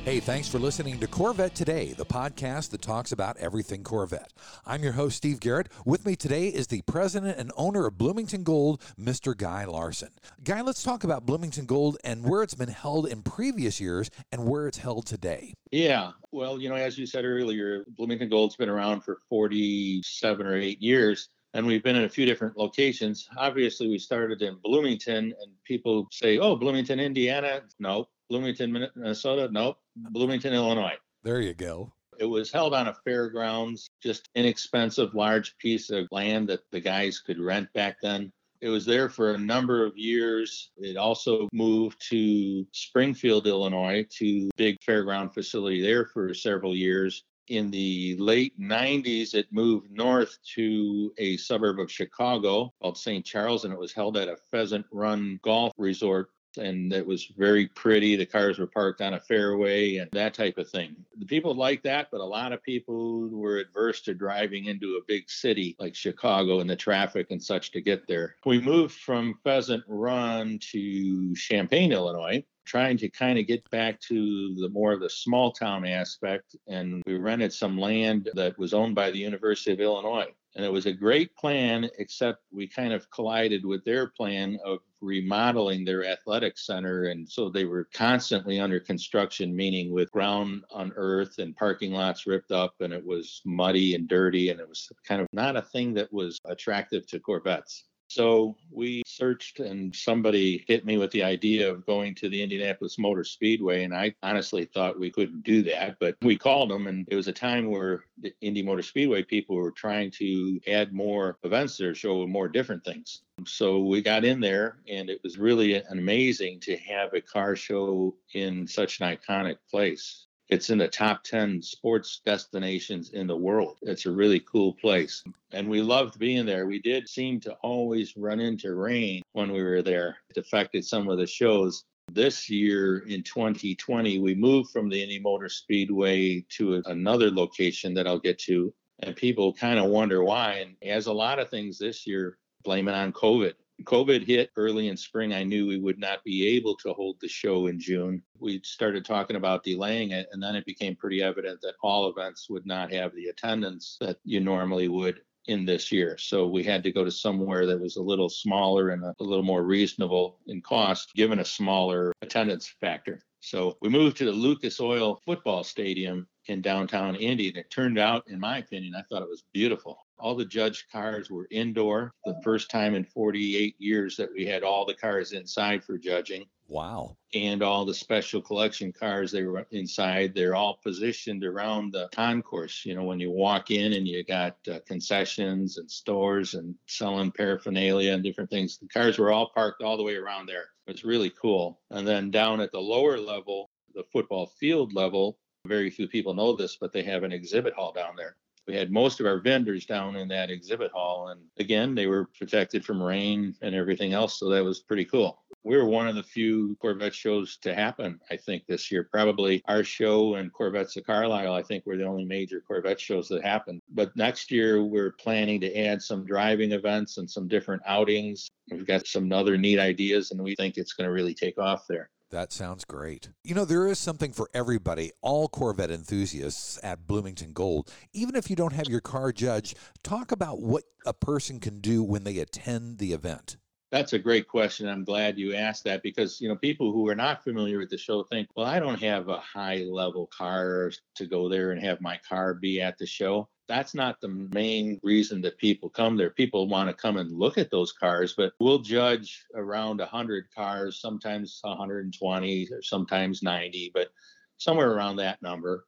Hey, 0.06 0.22
thanks 0.22 0.48
for 0.48 0.60
listening 0.60 1.00
to 1.00 1.08
Corvette 1.08 1.56
Today, 1.56 1.92
the 1.92 2.06
podcast 2.06 2.70
that 2.70 2.82
talks 2.82 3.12
about 3.12 3.36
everything 3.36 3.84
Corvette. 3.84 4.32
I'm 4.66 4.82
your 4.82 4.94
host, 4.94 5.18
Steve 5.18 5.42
Garrett. 5.42 5.68
With 5.84 6.06
me 6.06 6.16
today 6.16 6.48
is 6.48 6.68
the 6.68 6.84
president 6.84 7.38
and 7.38 7.52
owner 7.58 7.86
of 7.86 7.98
Bloomington 7.98 8.44
Gold, 8.44 8.82
Mr. 8.98 9.36
Guy 9.36 9.66
Larson. 9.66 10.12
Guy, 10.44 10.62
let's 10.62 10.84
talk 10.84 11.04
about 11.04 11.26
Bloomington 11.26 11.66
Gold 11.66 11.98
and 12.06 12.24
where 12.24 12.44
it's 12.44 12.56
been 12.56 12.70
held 12.70 13.08
in 13.08 13.24
previous 13.24 13.82
years 13.82 14.10
and 14.32 14.48
where 14.48 14.68
it's 14.68 14.78
held 14.78 15.06
today. 15.06 15.54
Yeah. 15.70 16.12
Well, 16.32 16.62
you 16.62 16.70
know, 16.70 16.76
as 16.76 16.98
you 16.98 17.08
said 17.08 17.26
earlier, 17.26 17.84
Bloomington 17.98 18.30
Gold's 18.30 18.56
been 18.56 18.70
around 18.70 19.02
for 19.02 19.18
47 19.28 20.48
or 20.48 20.56
8 20.56 20.82
years 20.82 21.30
and 21.56 21.66
we've 21.66 21.84
been 21.84 21.96
in 21.96 22.04
a 22.04 22.10
few 22.10 22.26
different 22.26 22.58
locations. 22.58 23.30
Obviously, 23.38 23.88
we 23.88 23.98
started 23.98 24.42
in 24.42 24.58
Bloomington, 24.62 25.34
and 25.42 25.52
people 25.64 26.08
say, 26.12 26.38
"Oh, 26.38 26.56
Bloomington, 26.56 27.00
Indiana." 27.00 27.64
No, 27.80 28.10
Bloomington, 28.30 28.90
Minnesota. 28.96 29.50
No, 29.52 29.78
Bloomington, 29.96 30.54
Illinois. 30.54 30.98
There 31.24 31.42
you 31.42 31.54
go. 31.54 31.94
It 32.20 32.26
was 32.26 32.52
held 32.52 32.74
on 32.74 32.88
a 32.88 32.94
fairgrounds, 32.94 33.90
just 34.04 34.30
inexpensive, 34.36 35.16
large 35.16 35.58
piece 35.58 35.90
of 35.90 36.08
land 36.12 36.50
that 36.50 36.62
the 36.72 36.80
guys 36.82 37.20
could 37.20 37.40
rent 37.40 37.72
back 37.74 37.98
then. 38.02 38.32
It 38.62 38.70
was 38.70 38.86
there 38.86 39.10
for 39.10 39.32
a 39.32 39.38
number 39.38 39.86
of 39.86 39.98
years. 39.98 40.72
It 40.78 40.98
also 40.98 41.48
moved 41.52 42.02
to 42.10 42.66
Springfield, 42.72 43.48
Illinois, 43.48 44.06
to 44.18 44.50
big 44.56 44.80
fairground 44.80 45.34
facility 45.34 45.82
there 45.82 46.06
for 46.06 46.34
several 46.34 46.76
years. 46.76 47.24
In 47.48 47.70
the 47.70 48.16
late 48.18 48.60
90s, 48.60 49.36
it 49.36 49.48
moved 49.52 49.92
north 49.92 50.40
to 50.56 51.14
a 51.18 51.38
suburb 51.38 51.80
of 51.80 51.92
Chicago 51.92 52.74
called 52.82 52.98
St. 52.98 53.24
Charles, 53.24 53.66
and 53.66 53.74
it 53.74 53.80
was 53.80 53.94
held 53.94 54.18
at 54.18 54.28
a 54.28 54.38
Pheasant 54.50 54.86
Run 54.92 55.40
golf 55.44 55.72
resort 55.78 56.32
and 56.58 56.94
it 56.94 57.06
was 57.06 57.26
very 57.38 57.68
pretty. 57.68 58.16
The 58.16 58.26
cars 58.26 58.60
were 58.60 58.68
parked 58.68 59.02
on 59.02 59.14
a 59.14 59.20
fairway 59.20 59.98
and 59.98 60.10
that 60.12 60.34
type 60.34 60.58
of 60.58 60.70
thing. 60.70 60.96
The 61.18 61.26
people 61.26 61.54
liked 61.54 61.84
that, 61.84 62.10
but 62.12 62.22
a 62.22 62.26
lot 62.26 62.54
of 62.54 62.64
people 62.64 63.30
were 63.30 63.58
adverse 63.58 64.02
to 64.04 64.14
driving 64.14 64.66
into 64.66 64.96
a 64.96 65.06
big 65.08 65.30
city 65.30 65.76
like 65.80 65.96
Chicago 65.96 66.60
and 66.60 66.70
the 66.70 66.76
traffic 66.76 67.28
and 67.32 67.42
such 67.42 67.72
to 67.72 67.82
get 67.82 68.08
there. 68.08 68.36
We 68.46 68.62
moved 68.62 68.96
from 68.96 69.40
Pheasant 69.44 69.84
Run 69.88 70.60
to 70.72 71.36
Champaign, 71.36 71.92
Illinois 71.92 72.44
trying 72.66 72.98
to 72.98 73.10
kind 73.10 73.40
of 73.40 73.48
get 73.48 73.68
back 73.70 74.00
to 74.02 74.56
the 74.56 74.70
more 74.70 74.94
of 74.94 75.00
the 75.00 75.10
small 75.10 75.52
town 75.52 75.86
aspect 75.86 76.56
and 76.68 77.02
we 77.06 77.16
rented 77.16 77.54
some 77.54 77.78
land 77.78 78.30
that 78.34 78.58
was 78.58 78.74
owned 78.74 78.96
by 78.96 79.12
the 79.12 79.20
University 79.20 79.72
of 79.72 79.80
Illinois 79.80 80.28
and 80.56 80.64
it 80.64 80.72
was 80.72 80.86
a 80.86 80.94
great 80.94 81.36
plan, 81.36 81.90
except 82.00 82.42
we 82.50 82.66
kind 82.66 82.94
of 82.94 83.10
collided 83.12 83.66
with 83.66 83.84
their 83.84 84.08
plan 84.08 84.58
of 84.64 84.80
remodeling 85.02 85.84
their 85.84 86.06
athletic 86.06 86.58
center. 86.58 87.06
And 87.06 87.30
so 87.30 87.50
they 87.50 87.66
were 87.66 87.90
constantly 87.94 88.62
under 88.62 88.80
construction, 88.80 89.54
meaning 89.54 89.92
with 89.92 90.12
ground 90.12 90.64
unearthed 90.74 91.40
and 91.40 91.56
parking 91.58 91.92
lots 91.92 92.26
ripped 92.26 92.54
up, 92.54 92.76
and 92.80 92.94
it 92.94 93.06
was 93.06 93.42
muddy 93.44 93.96
and 93.96 94.08
dirty. 94.08 94.50
And 94.50 94.62
it 94.62 94.68
was 94.68 94.90
kind 95.06 95.22
of 95.22 95.28
not 95.34 95.58
a 95.58 95.62
thing 95.62 95.94
that 95.96 96.12
was 96.14 96.40
attractive 96.46 97.06
to 97.08 97.20
Corvettes. 97.20 97.84
So 98.08 98.56
we 98.72 99.02
searched, 99.06 99.60
and 99.60 99.96
somebody 99.96 100.64
hit 100.68 100.86
me 100.86 100.98
with 100.98 101.12
the 101.12 101.24
idea 101.24 101.72
of 101.72 101.86
going 101.86 102.16
to 102.16 102.30
the 102.30 102.42
Indianapolis 102.42 102.98
Motor 103.00 103.24
Speedway. 103.24 103.84
And 103.84 103.96
I 103.96 104.14
honestly 104.22 104.66
thought 104.66 105.00
we 105.00 105.12
couldn't 105.12 105.44
do 105.44 105.64
that, 105.64 105.98
but 106.00 106.16
we 106.22 106.38
called 106.38 106.70
them, 106.70 106.88
and 106.88 107.08
it 107.10 107.16
was 107.16 107.28
a 107.28 107.34
time 107.34 107.70
where 107.70 108.06
the 108.20 108.34
Indy 108.42 108.64
Motor 108.64 108.84
Speedway 108.84 109.24
people 109.24 109.56
were 109.56 109.72
trying 109.72 110.12
to 110.12 110.60
add 110.68 110.94
more 110.94 111.38
events 111.44 111.78
there, 111.78 111.96
show 111.96 112.26
more 112.28 112.48
different 112.48 112.86
things. 112.86 113.22
So 113.46 113.80
we 113.80 114.02
got 114.02 114.24
in 114.24 114.40
there, 114.40 114.78
and 114.88 115.10
it 115.10 115.20
was 115.24 115.38
really 115.38 115.76
amazing 115.76 116.62
to 116.62 116.78
have 116.78 117.14
a 117.14 117.22
car 117.22 117.56
show 117.56 118.16
in 118.34 118.68
such 118.68 119.02
an 119.02 119.16
iconic 119.18 119.58
place. 119.70 120.25
It's 120.50 120.70
in 120.70 120.78
the 120.78 120.88
top 120.88 121.24
10 121.24 121.62
sports 121.64 122.22
destinations 122.24 123.10
in 123.10 123.26
the 123.26 123.36
world. 123.36 123.78
It's 123.82 124.06
a 124.06 124.12
really 124.12 124.40
cool 124.42 124.74
place. 124.74 125.24
And 125.52 125.68
we 125.68 125.82
loved 125.82 126.20
being 126.20 126.46
there. 126.46 126.68
We 126.68 126.80
did 126.80 127.10
seem 127.10 127.40
to 127.42 127.54
always 127.64 128.16
run 128.16 128.40
into 128.40 128.76
rain 128.76 129.24
when 129.34 129.52
we 129.52 129.64
were 129.64 129.82
there. 129.82 130.18
It 130.30 130.38
affected 130.38 130.86
some 130.86 131.10
of 131.10 131.18
the 131.18 131.26
shows. 131.26 131.84
This 132.12 132.48
year 132.48 133.00
in 133.08 133.24
2020, 133.24 134.20
we 134.20 134.36
moved 134.36 134.70
from 134.70 134.90
the 134.90 135.02
Indy 135.02 135.20
Motor 135.20 135.50
Speedway 135.50 136.46
to 136.50 136.84
another 136.86 137.32
location 137.32 137.96
that 137.96 138.06
I'll 138.06 138.20
get 138.20 138.38
to. 138.40 138.72
And 139.00 139.16
people 139.16 139.52
kind 139.52 139.80
of 139.80 139.86
wonder 139.86 140.24
why. 140.24 140.60
And 140.60 140.76
as 140.84 141.08
a 141.08 141.14
lot 141.14 141.40
of 141.40 141.50
things 141.50 141.80
this 141.80 142.06
year, 142.06 142.38
blame 142.64 142.88
it 142.88 142.94
on 142.94 143.12
COVID. 143.14 143.54
COVID 143.84 144.26
hit 144.26 144.52
early 144.56 144.88
in 144.88 144.98
spring. 144.98 145.34
I 145.34 145.44
knew 145.44 145.68
we 145.68 145.78
would 145.78 146.00
not 146.00 146.24
be 146.24 146.48
able 146.56 146.76
to 146.78 146.94
hold 146.94 147.18
the 147.20 147.28
show 147.28 147.68
in 147.68 147.80
June. 147.80 148.22
We 148.40 148.62
started 148.64 149.06
talking 149.06 149.36
about 149.36 149.64
delaying 149.64 150.12
it, 150.12 150.28
and 150.32 150.42
then 150.42 150.56
it 150.56 150.66
became 150.66 150.96
pretty 150.96 151.22
evident 151.22 151.62
that 151.62 151.76
all 151.84 152.10
events 152.10 152.50
would 152.50 152.66
not 152.66 152.92
have 152.92 153.14
the 153.14 153.28
attendance 153.28 153.98
that 154.00 154.18
you 154.24 154.40
normally 154.40 154.88
would 154.88 155.22
in 155.48 155.66
this 155.66 155.92
year. 155.92 156.18
So 156.18 156.48
we 156.48 156.64
had 156.64 156.84
to 156.84 156.92
go 156.92 157.04
to 157.04 157.12
somewhere 157.12 157.66
that 157.68 157.80
was 157.80 157.98
a 157.98 158.02
little 158.02 158.30
smaller 158.30 158.90
and 158.90 159.04
a, 159.04 159.14
a 159.20 159.24
little 159.24 159.44
more 159.44 159.64
reasonable 159.64 160.40
in 160.48 160.62
cost, 160.62 161.14
given 161.14 161.40
a 161.40 161.46
smaller 161.46 162.14
attendance 162.22 162.74
factor. 162.82 163.22
So 163.42 163.78
we 163.82 163.90
moved 163.90 164.18
to 164.18 164.26
the 164.26 164.32
Lucas 164.32 164.80
Oil 164.80 165.22
Football 165.24 165.64
Stadium 165.64 166.28
in 166.48 166.62
downtown 166.62 167.16
Indy. 167.16 167.50
And 167.50 167.58
it 167.58 167.70
turned 167.70 168.00
out, 168.00 168.24
in 168.28 168.40
my 168.40 168.58
opinion, 168.58 168.96
I 168.96 169.04
thought 169.04 169.22
it 169.22 169.30
was 169.30 169.44
beautiful. 169.54 170.00
All 170.18 170.36
the 170.36 170.46
judge 170.46 170.88
cars 170.92 171.30
were 171.30 171.48
indoor, 171.52 172.14
the 172.26 172.40
first 172.44 172.70
time 172.70 172.96
in 172.96 173.04
48 173.04 173.76
years 173.80 174.16
that 174.18 174.32
we 174.34 174.46
had 174.46 174.64
all 174.64 174.86
the 174.86 174.94
cars 174.94 175.34
inside 175.34 175.84
for 175.84 175.98
judging. 175.98 176.46
Wow. 176.68 177.18
And 177.34 177.62
all 177.62 177.86
the 177.86 177.94
special 177.94 178.42
collection 178.42 178.92
cars, 178.92 179.32
they 179.32 179.44
were 179.44 179.68
inside. 179.72 180.34
They're 180.34 180.56
all 180.56 180.80
positioned 180.82 181.44
around 181.44 181.92
the 181.92 182.10
concourse. 182.12 182.86
You 182.86 182.96
know, 182.96 183.04
when 183.04 183.20
you 183.20 183.30
walk 183.30 183.72
in 183.72 183.94
and 183.94 184.08
you 184.08 184.24
got 184.24 184.58
uh, 184.72 184.80
concessions 184.88 185.78
and 185.78 185.90
stores 185.90 186.56
and 186.56 186.76
selling 186.88 187.32
paraphernalia 187.32 188.14
and 188.14 188.24
different 188.24 188.50
things, 188.50 188.78
the 188.78 188.88
cars 188.88 189.20
were 189.20 189.32
all 189.32 189.52
parked 189.54 189.84
all 189.84 189.98
the 189.98 190.04
way 190.04 190.16
around 190.16 190.48
there. 190.48 190.70
It 190.88 190.94
was 190.94 191.04
really 191.04 191.30
cool. 191.30 191.80
And 191.92 192.08
then 192.08 192.32
down 192.32 192.62
at 192.62 192.72
the 192.72 192.80
lower 192.80 193.20
level, 193.20 193.70
the 193.94 194.04
football 194.12 194.48
field 194.60 194.94
level, 194.94 195.38
very 195.68 195.90
few 195.90 196.08
people 196.08 196.34
know 196.34 196.56
this, 196.56 196.78
but 196.78 196.94
they 196.94 197.04
have 197.04 197.24
an 197.24 197.32
exhibit 197.32 197.74
hall 197.74 197.92
down 197.92 198.16
there. 198.16 198.38
We 198.68 198.76
had 198.76 198.92
most 198.92 199.20
of 199.20 199.26
our 199.26 199.40
vendors 199.40 199.86
down 199.86 200.16
in 200.16 200.28
that 200.30 200.50
exhibit 200.50 200.92
hall. 200.92 201.30
And 201.30 201.42
again, 201.58 201.94
they 201.94 202.08
were 202.08 202.30
protected 202.38 202.84
from 202.84 203.02
rain 203.02 203.56
and 203.62 203.76
everything 203.76 204.14
else. 204.14 204.40
So 204.40 204.50
that 204.50 204.64
was 204.64 204.80
pretty 204.80 205.06
cool. 205.06 205.44
We 205.64 205.78
were 205.78 205.86
one 205.86 206.08
of 206.08 206.16
the 206.16 206.24
few 206.24 206.76
Corvette 206.80 207.14
shows 207.14 207.58
to 207.58 207.74
happen, 207.74 208.20
I 208.30 208.38
think, 208.38 208.66
this 208.68 208.92
year. 208.92 209.08
Probably 209.12 209.64
our 209.66 209.84
show 209.84 210.36
and 210.36 210.54
Corvettes 210.54 210.96
of 210.96 211.06
Carlisle, 211.06 211.54
I 211.54 211.64
think, 211.64 211.86
were 211.86 211.98
the 211.98 212.06
only 212.06 212.26
major 212.26 212.62
Corvette 212.62 213.00
shows 213.00 213.28
that 213.30 213.44
happened. 213.44 213.82
But 213.90 214.16
next 214.16 214.52
year, 214.52 214.84
we're 214.84 215.14
planning 215.14 215.60
to 215.62 215.76
add 215.76 216.02
some 216.02 216.26
driving 216.26 216.72
events 216.72 217.18
and 217.18 217.30
some 217.30 217.48
different 217.48 217.82
outings. 217.86 218.48
We've 218.70 218.86
got 218.86 219.08
some 219.08 219.32
other 219.32 219.58
neat 219.58 219.80
ideas, 219.80 220.32
and 220.32 220.42
we 220.42 220.56
think 220.56 220.78
it's 220.78 220.94
going 220.94 221.08
to 221.08 221.14
really 221.14 221.34
take 221.34 221.58
off 221.58 221.88
there. 221.88 222.10
That 222.36 222.52
sounds 222.52 222.84
great. 222.84 223.30
You 223.46 223.56
know, 223.56 223.64
there 223.64 223.88
is 223.88 223.98
something 223.98 224.34
for 224.34 224.50
everybody, 224.54 225.14
all 225.22 225.48
Corvette 225.48 225.90
enthusiasts 225.90 226.78
at 226.84 227.08
Bloomington 227.08 227.54
Gold. 227.54 227.90
Even 228.12 228.36
if 228.36 228.50
you 228.50 228.58
don't 228.58 228.74
have 228.74 228.90
your 228.90 229.00
car 229.00 229.32
judged, 229.32 229.78
talk 230.04 230.34
about 230.34 230.60
what 230.62 230.84
a 231.06 231.14
person 231.14 231.62
can 231.62 231.80
do 231.80 232.04
when 232.04 232.26
they 232.26 232.40
attend 232.40 232.98
the 232.98 233.14
event. 233.14 233.56
That's 233.92 234.14
a 234.14 234.20
great 234.20 234.48
question. 234.48 234.90
I'm 234.90 235.04
glad 235.04 235.38
you 235.38 235.54
asked 235.54 235.84
that 235.86 236.04
because, 236.04 236.42
you 236.42 236.50
know, 236.50 236.56
people 236.56 236.92
who 236.92 237.08
are 237.08 237.16
not 237.16 237.44
familiar 237.44 237.80
with 237.80 237.90
the 237.90 237.98
show 237.98 238.24
think, 238.24 238.50
well, 238.56 238.66
I 238.66 238.80
don't 238.80 239.02
have 239.02 239.30
a 239.30 239.40
high 239.40 239.86
level 239.90 240.28
car 240.36 240.92
to 241.16 241.26
go 241.26 241.48
there 241.48 241.72
and 241.72 241.82
have 241.82 242.02
my 242.02 242.20
car 242.28 242.56
be 242.56 242.82
at 242.82 242.98
the 242.98 243.06
show 243.06 243.48
that's 243.68 243.96
not 243.96 244.22
the 244.22 244.28
main 244.28 245.00
reason 245.04 245.42
that 245.42 245.58
people 245.58 245.90
come 245.90 246.18
there. 246.18 246.30
People 246.30 246.68
want 246.68 246.90
to 246.90 246.94
come 246.94 247.18
and 247.18 247.32
look 247.32 247.58
at 247.58 247.72
those 247.72 247.92
cars, 247.92 248.34
but 248.36 248.54
we'll 248.60 248.80
judge 248.80 249.46
around 249.56 250.00
100 250.00 250.48
cars, 250.54 251.00
sometimes 251.00 251.60
120 251.64 252.70
or 252.72 252.82
sometimes 252.82 253.42
90, 253.42 253.92
but 253.94 254.10
somewhere 254.58 254.92
around 254.92 255.18
that 255.18 255.42
number. 255.42 255.86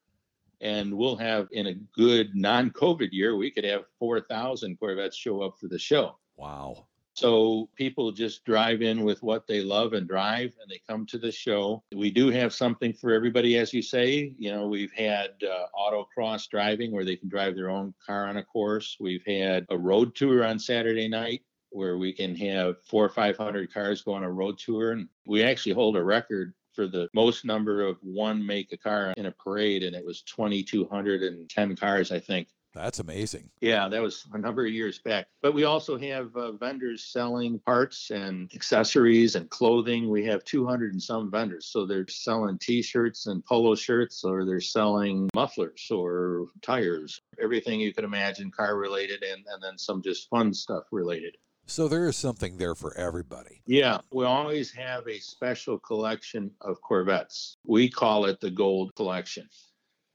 And 0.60 0.94
we'll 0.94 1.18
have 1.18 1.48
in 1.52 1.68
a 1.68 1.76
good 1.96 2.36
non 2.36 2.72
COVID 2.72 3.10
year, 3.12 3.36
we 3.36 3.52
could 3.52 3.64
have 3.64 3.86
4,000 4.00 4.78
Corvettes 4.80 5.16
show 5.16 5.42
up 5.42 5.60
for 5.60 5.68
the 5.68 5.78
show. 5.78 6.18
Wow. 6.36 6.88
So 7.18 7.68
people 7.76 8.12
just 8.12 8.46
drive 8.46 8.84
in 8.84 9.04
with 9.04 9.24
what 9.24 9.48
they 9.48 9.62
love 9.62 9.94
and 9.94 10.08
drive, 10.08 10.54
and 10.62 10.70
they 10.70 10.80
come 10.88 11.08
to 11.08 11.18
the 11.18 11.32
show. 11.32 11.82
We 11.92 12.12
do 12.12 12.30
have 12.30 12.54
something 12.54 12.94
for 12.94 13.12
everybody, 13.12 13.58
as 13.58 13.74
you 13.74 13.82
say. 13.82 14.36
You 14.38 14.52
know, 14.52 14.68
we've 14.68 14.92
had 14.92 15.32
uh, 15.42 15.66
autocross 15.76 16.48
driving 16.48 16.92
where 16.92 17.04
they 17.04 17.16
can 17.16 17.28
drive 17.28 17.56
their 17.56 17.72
own 17.72 17.96
car 18.06 18.28
on 18.28 18.38
a 18.38 18.44
course. 18.44 18.98
We've 19.00 19.26
had 19.26 19.66
a 19.72 19.78
road 19.80 20.14
tour 20.14 20.46
on 20.46 20.60
Saturday 20.60 21.08
night 21.08 21.42
where 21.72 21.98
we 21.98 22.14
can 22.14 22.36
have 22.36 22.76
four 22.86 23.06
or 23.06 23.10
500 23.10 23.74
cars 23.74 24.04
go 24.04 24.14
on 24.14 24.24
a 24.24 24.32
road 24.32 24.60
tour. 24.60 24.92
And 24.92 25.10
we 25.26 25.42
actually 25.42 25.74
hold 25.74 25.98
a 25.98 26.04
record 26.04 26.54
for 26.74 26.86
the 26.86 27.10
most 27.16 27.46
number 27.46 27.82
of 27.82 27.98
one 28.04 28.46
make 28.46 28.72
a 28.74 28.78
car 28.78 29.16
in 29.18 29.26
a 29.26 29.32
parade, 29.32 29.82
and 29.82 29.96
it 29.96 30.06
was 30.06 30.22
2,210 30.22 31.76
cars, 31.78 32.12
I 32.12 32.20
think. 32.20 32.50
That's 32.78 33.00
amazing. 33.00 33.50
Yeah, 33.62 33.90
that 33.90 34.02
was 34.02 34.26
a 34.34 34.38
number 34.38 34.66
of 34.66 34.72
years 34.72 35.00
back. 35.00 35.28
But 35.42 35.54
we 35.54 35.64
also 35.64 35.98
have 35.98 36.36
uh, 36.36 36.54
vendors 36.54 37.04
selling 37.04 37.60
parts 37.60 38.12
and 38.12 38.50
accessories 38.54 39.36
and 39.36 39.50
clothing. 39.50 40.10
We 40.10 40.26
have 40.26 40.44
200 40.44 40.94
and 40.94 41.02
some 41.02 41.32
vendors. 41.32 41.66
So 41.68 41.86
they're 41.86 42.08
selling 42.08 42.58
t 42.60 42.82
shirts 42.82 43.28
and 43.28 43.44
polo 43.46 43.76
shirts, 43.76 44.24
or 44.24 44.46
they're 44.46 44.62
selling 44.62 45.30
mufflers 45.34 45.88
or 45.92 46.48
tires, 46.62 47.22
everything 47.42 47.80
you 47.80 47.94
could 47.94 48.04
imagine 48.04 48.52
car 48.52 48.78
related, 48.78 49.24
and, 49.24 49.44
and 49.52 49.62
then 49.62 49.78
some 49.78 50.02
just 50.02 50.30
fun 50.30 50.54
stuff 50.54 50.84
related. 50.92 51.36
So 51.70 51.90
there 51.90 52.08
is 52.08 52.16
something 52.16 52.58
there 52.58 52.76
for 52.76 52.98
everybody. 52.98 53.62
Yeah, 53.66 54.00
we 54.10 54.24
always 54.24 54.72
have 54.72 55.06
a 55.06 55.20
special 55.20 55.78
collection 55.78 56.50
of 56.62 56.82
Corvettes. 56.82 57.58
We 57.66 57.90
call 57.90 58.24
it 58.26 58.40
the 58.40 58.50
Gold 58.50 58.96
Collection 58.96 59.50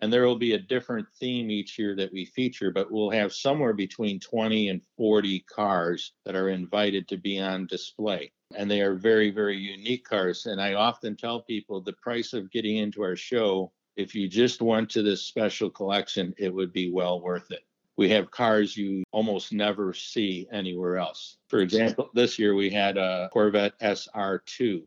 and 0.02 0.12
there 0.12 0.26
will 0.26 0.36
be 0.36 0.54
a 0.54 0.58
different 0.58 1.06
theme 1.20 1.48
each 1.48 1.78
year 1.78 1.94
that 1.94 2.12
we 2.12 2.24
feature, 2.24 2.72
but 2.72 2.90
we'll 2.90 3.10
have 3.10 3.32
somewhere 3.32 3.72
between 3.72 4.18
20 4.18 4.68
and 4.68 4.82
40 4.96 5.44
cars 5.48 6.12
that 6.24 6.34
are 6.34 6.48
invited 6.48 7.06
to 7.06 7.16
be 7.16 7.38
on 7.38 7.68
display. 7.68 8.32
And 8.56 8.68
they 8.68 8.80
are 8.80 8.96
very, 8.96 9.30
very 9.30 9.56
unique 9.56 10.04
cars. 10.04 10.46
And 10.46 10.60
I 10.60 10.74
often 10.74 11.16
tell 11.16 11.42
people 11.42 11.80
the 11.80 11.92
price 11.92 12.32
of 12.32 12.50
getting 12.50 12.78
into 12.78 13.02
our 13.02 13.14
show, 13.14 13.70
if 13.94 14.12
you 14.12 14.28
just 14.28 14.60
went 14.60 14.90
to 14.90 15.02
this 15.02 15.22
special 15.22 15.70
collection, 15.70 16.34
it 16.36 16.52
would 16.52 16.72
be 16.72 16.90
well 16.90 17.20
worth 17.20 17.52
it. 17.52 17.64
We 17.96 18.08
have 18.10 18.32
cars 18.32 18.76
you 18.76 19.04
almost 19.12 19.52
never 19.52 19.94
see 19.94 20.48
anywhere 20.50 20.96
else. 20.96 21.36
For 21.46 21.60
example, 21.60 22.10
this 22.12 22.40
year 22.40 22.56
we 22.56 22.70
had 22.70 22.96
a 22.96 23.28
Corvette 23.32 23.78
SR2. 23.78 24.82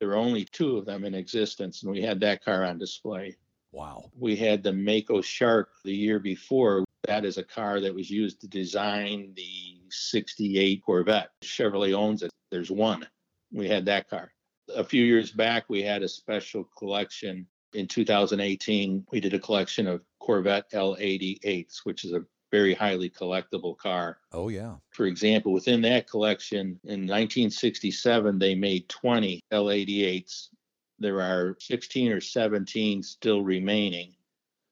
There 0.00 0.08
were 0.08 0.16
only 0.16 0.44
two 0.44 0.76
of 0.76 0.84
them 0.84 1.04
in 1.04 1.14
existence, 1.14 1.82
and 1.82 1.90
we 1.90 2.02
had 2.02 2.20
that 2.20 2.44
car 2.44 2.62
on 2.62 2.76
display. 2.76 3.36
Wow. 3.74 4.10
We 4.16 4.36
had 4.36 4.62
the 4.62 4.72
Mako 4.72 5.20
Shark 5.20 5.70
the 5.84 5.94
year 5.94 6.20
before. 6.20 6.84
That 7.08 7.24
is 7.24 7.38
a 7.38 7.42
car 7.42 7.80
that 7.80 7.94
was 7.94 8.08
used 8.08 8.40
to 8.40 8.48
design 8.48 9.32
the 9.34 9.80
68 9.90 10.80
Corvette. 10.84 11.30
Chevrolet 11.42 11.92
owns 11.92 12.22
it. 12.22 12.30
There's 12.50 12.70
one. 12.70 13.06
We 13.52 13.68
had 13.68 13.84
that 13.86 14.08
car. 14.08 14.32
A 14.76 14.84
few 14.84 15.04
years 15.04 15.32
back, 15.32 15.64
we 15.68 15.82
had 15.82 16.02
a 16.02 16.08
special 16.08 16.68
collection. 16.78 17.46
In 17.74 17.88
2018, 17.88 19.06
we 19.10 19.18
did 19.18 19.34
a 19.34 19.40
collection 19.40 19.88
of 19.88 20.02
Corvette 20.20 20.70
L88s, 20.72 21.80
which 21.82 22.04
is 22.04 22.12
a 22.12 22.24
very 22.52 22.74
highly 22.74 23.10
collectible 23.10 23.76
car. 23.76 24.18
Oh, 24.30 24.48
yeah. 24.48 24.76
For 24.90 25.06
example, 25.06 25.52
within 25.52 25.82
that 25.82 26.08
collection, 26.08 26.78
in 26.84 27.00
1967, 27.00 28.38
they 28.38 28.54
made 28.54 28.88
20 28.88 29.40
L88s 29.52 30.50
there 30.98 31.20
are 31.20 31.56
16 31.60 32.12
or 32.12 32.20
17 32.20 33.02
still 33.02 33.42
remaining, 33.42 34.14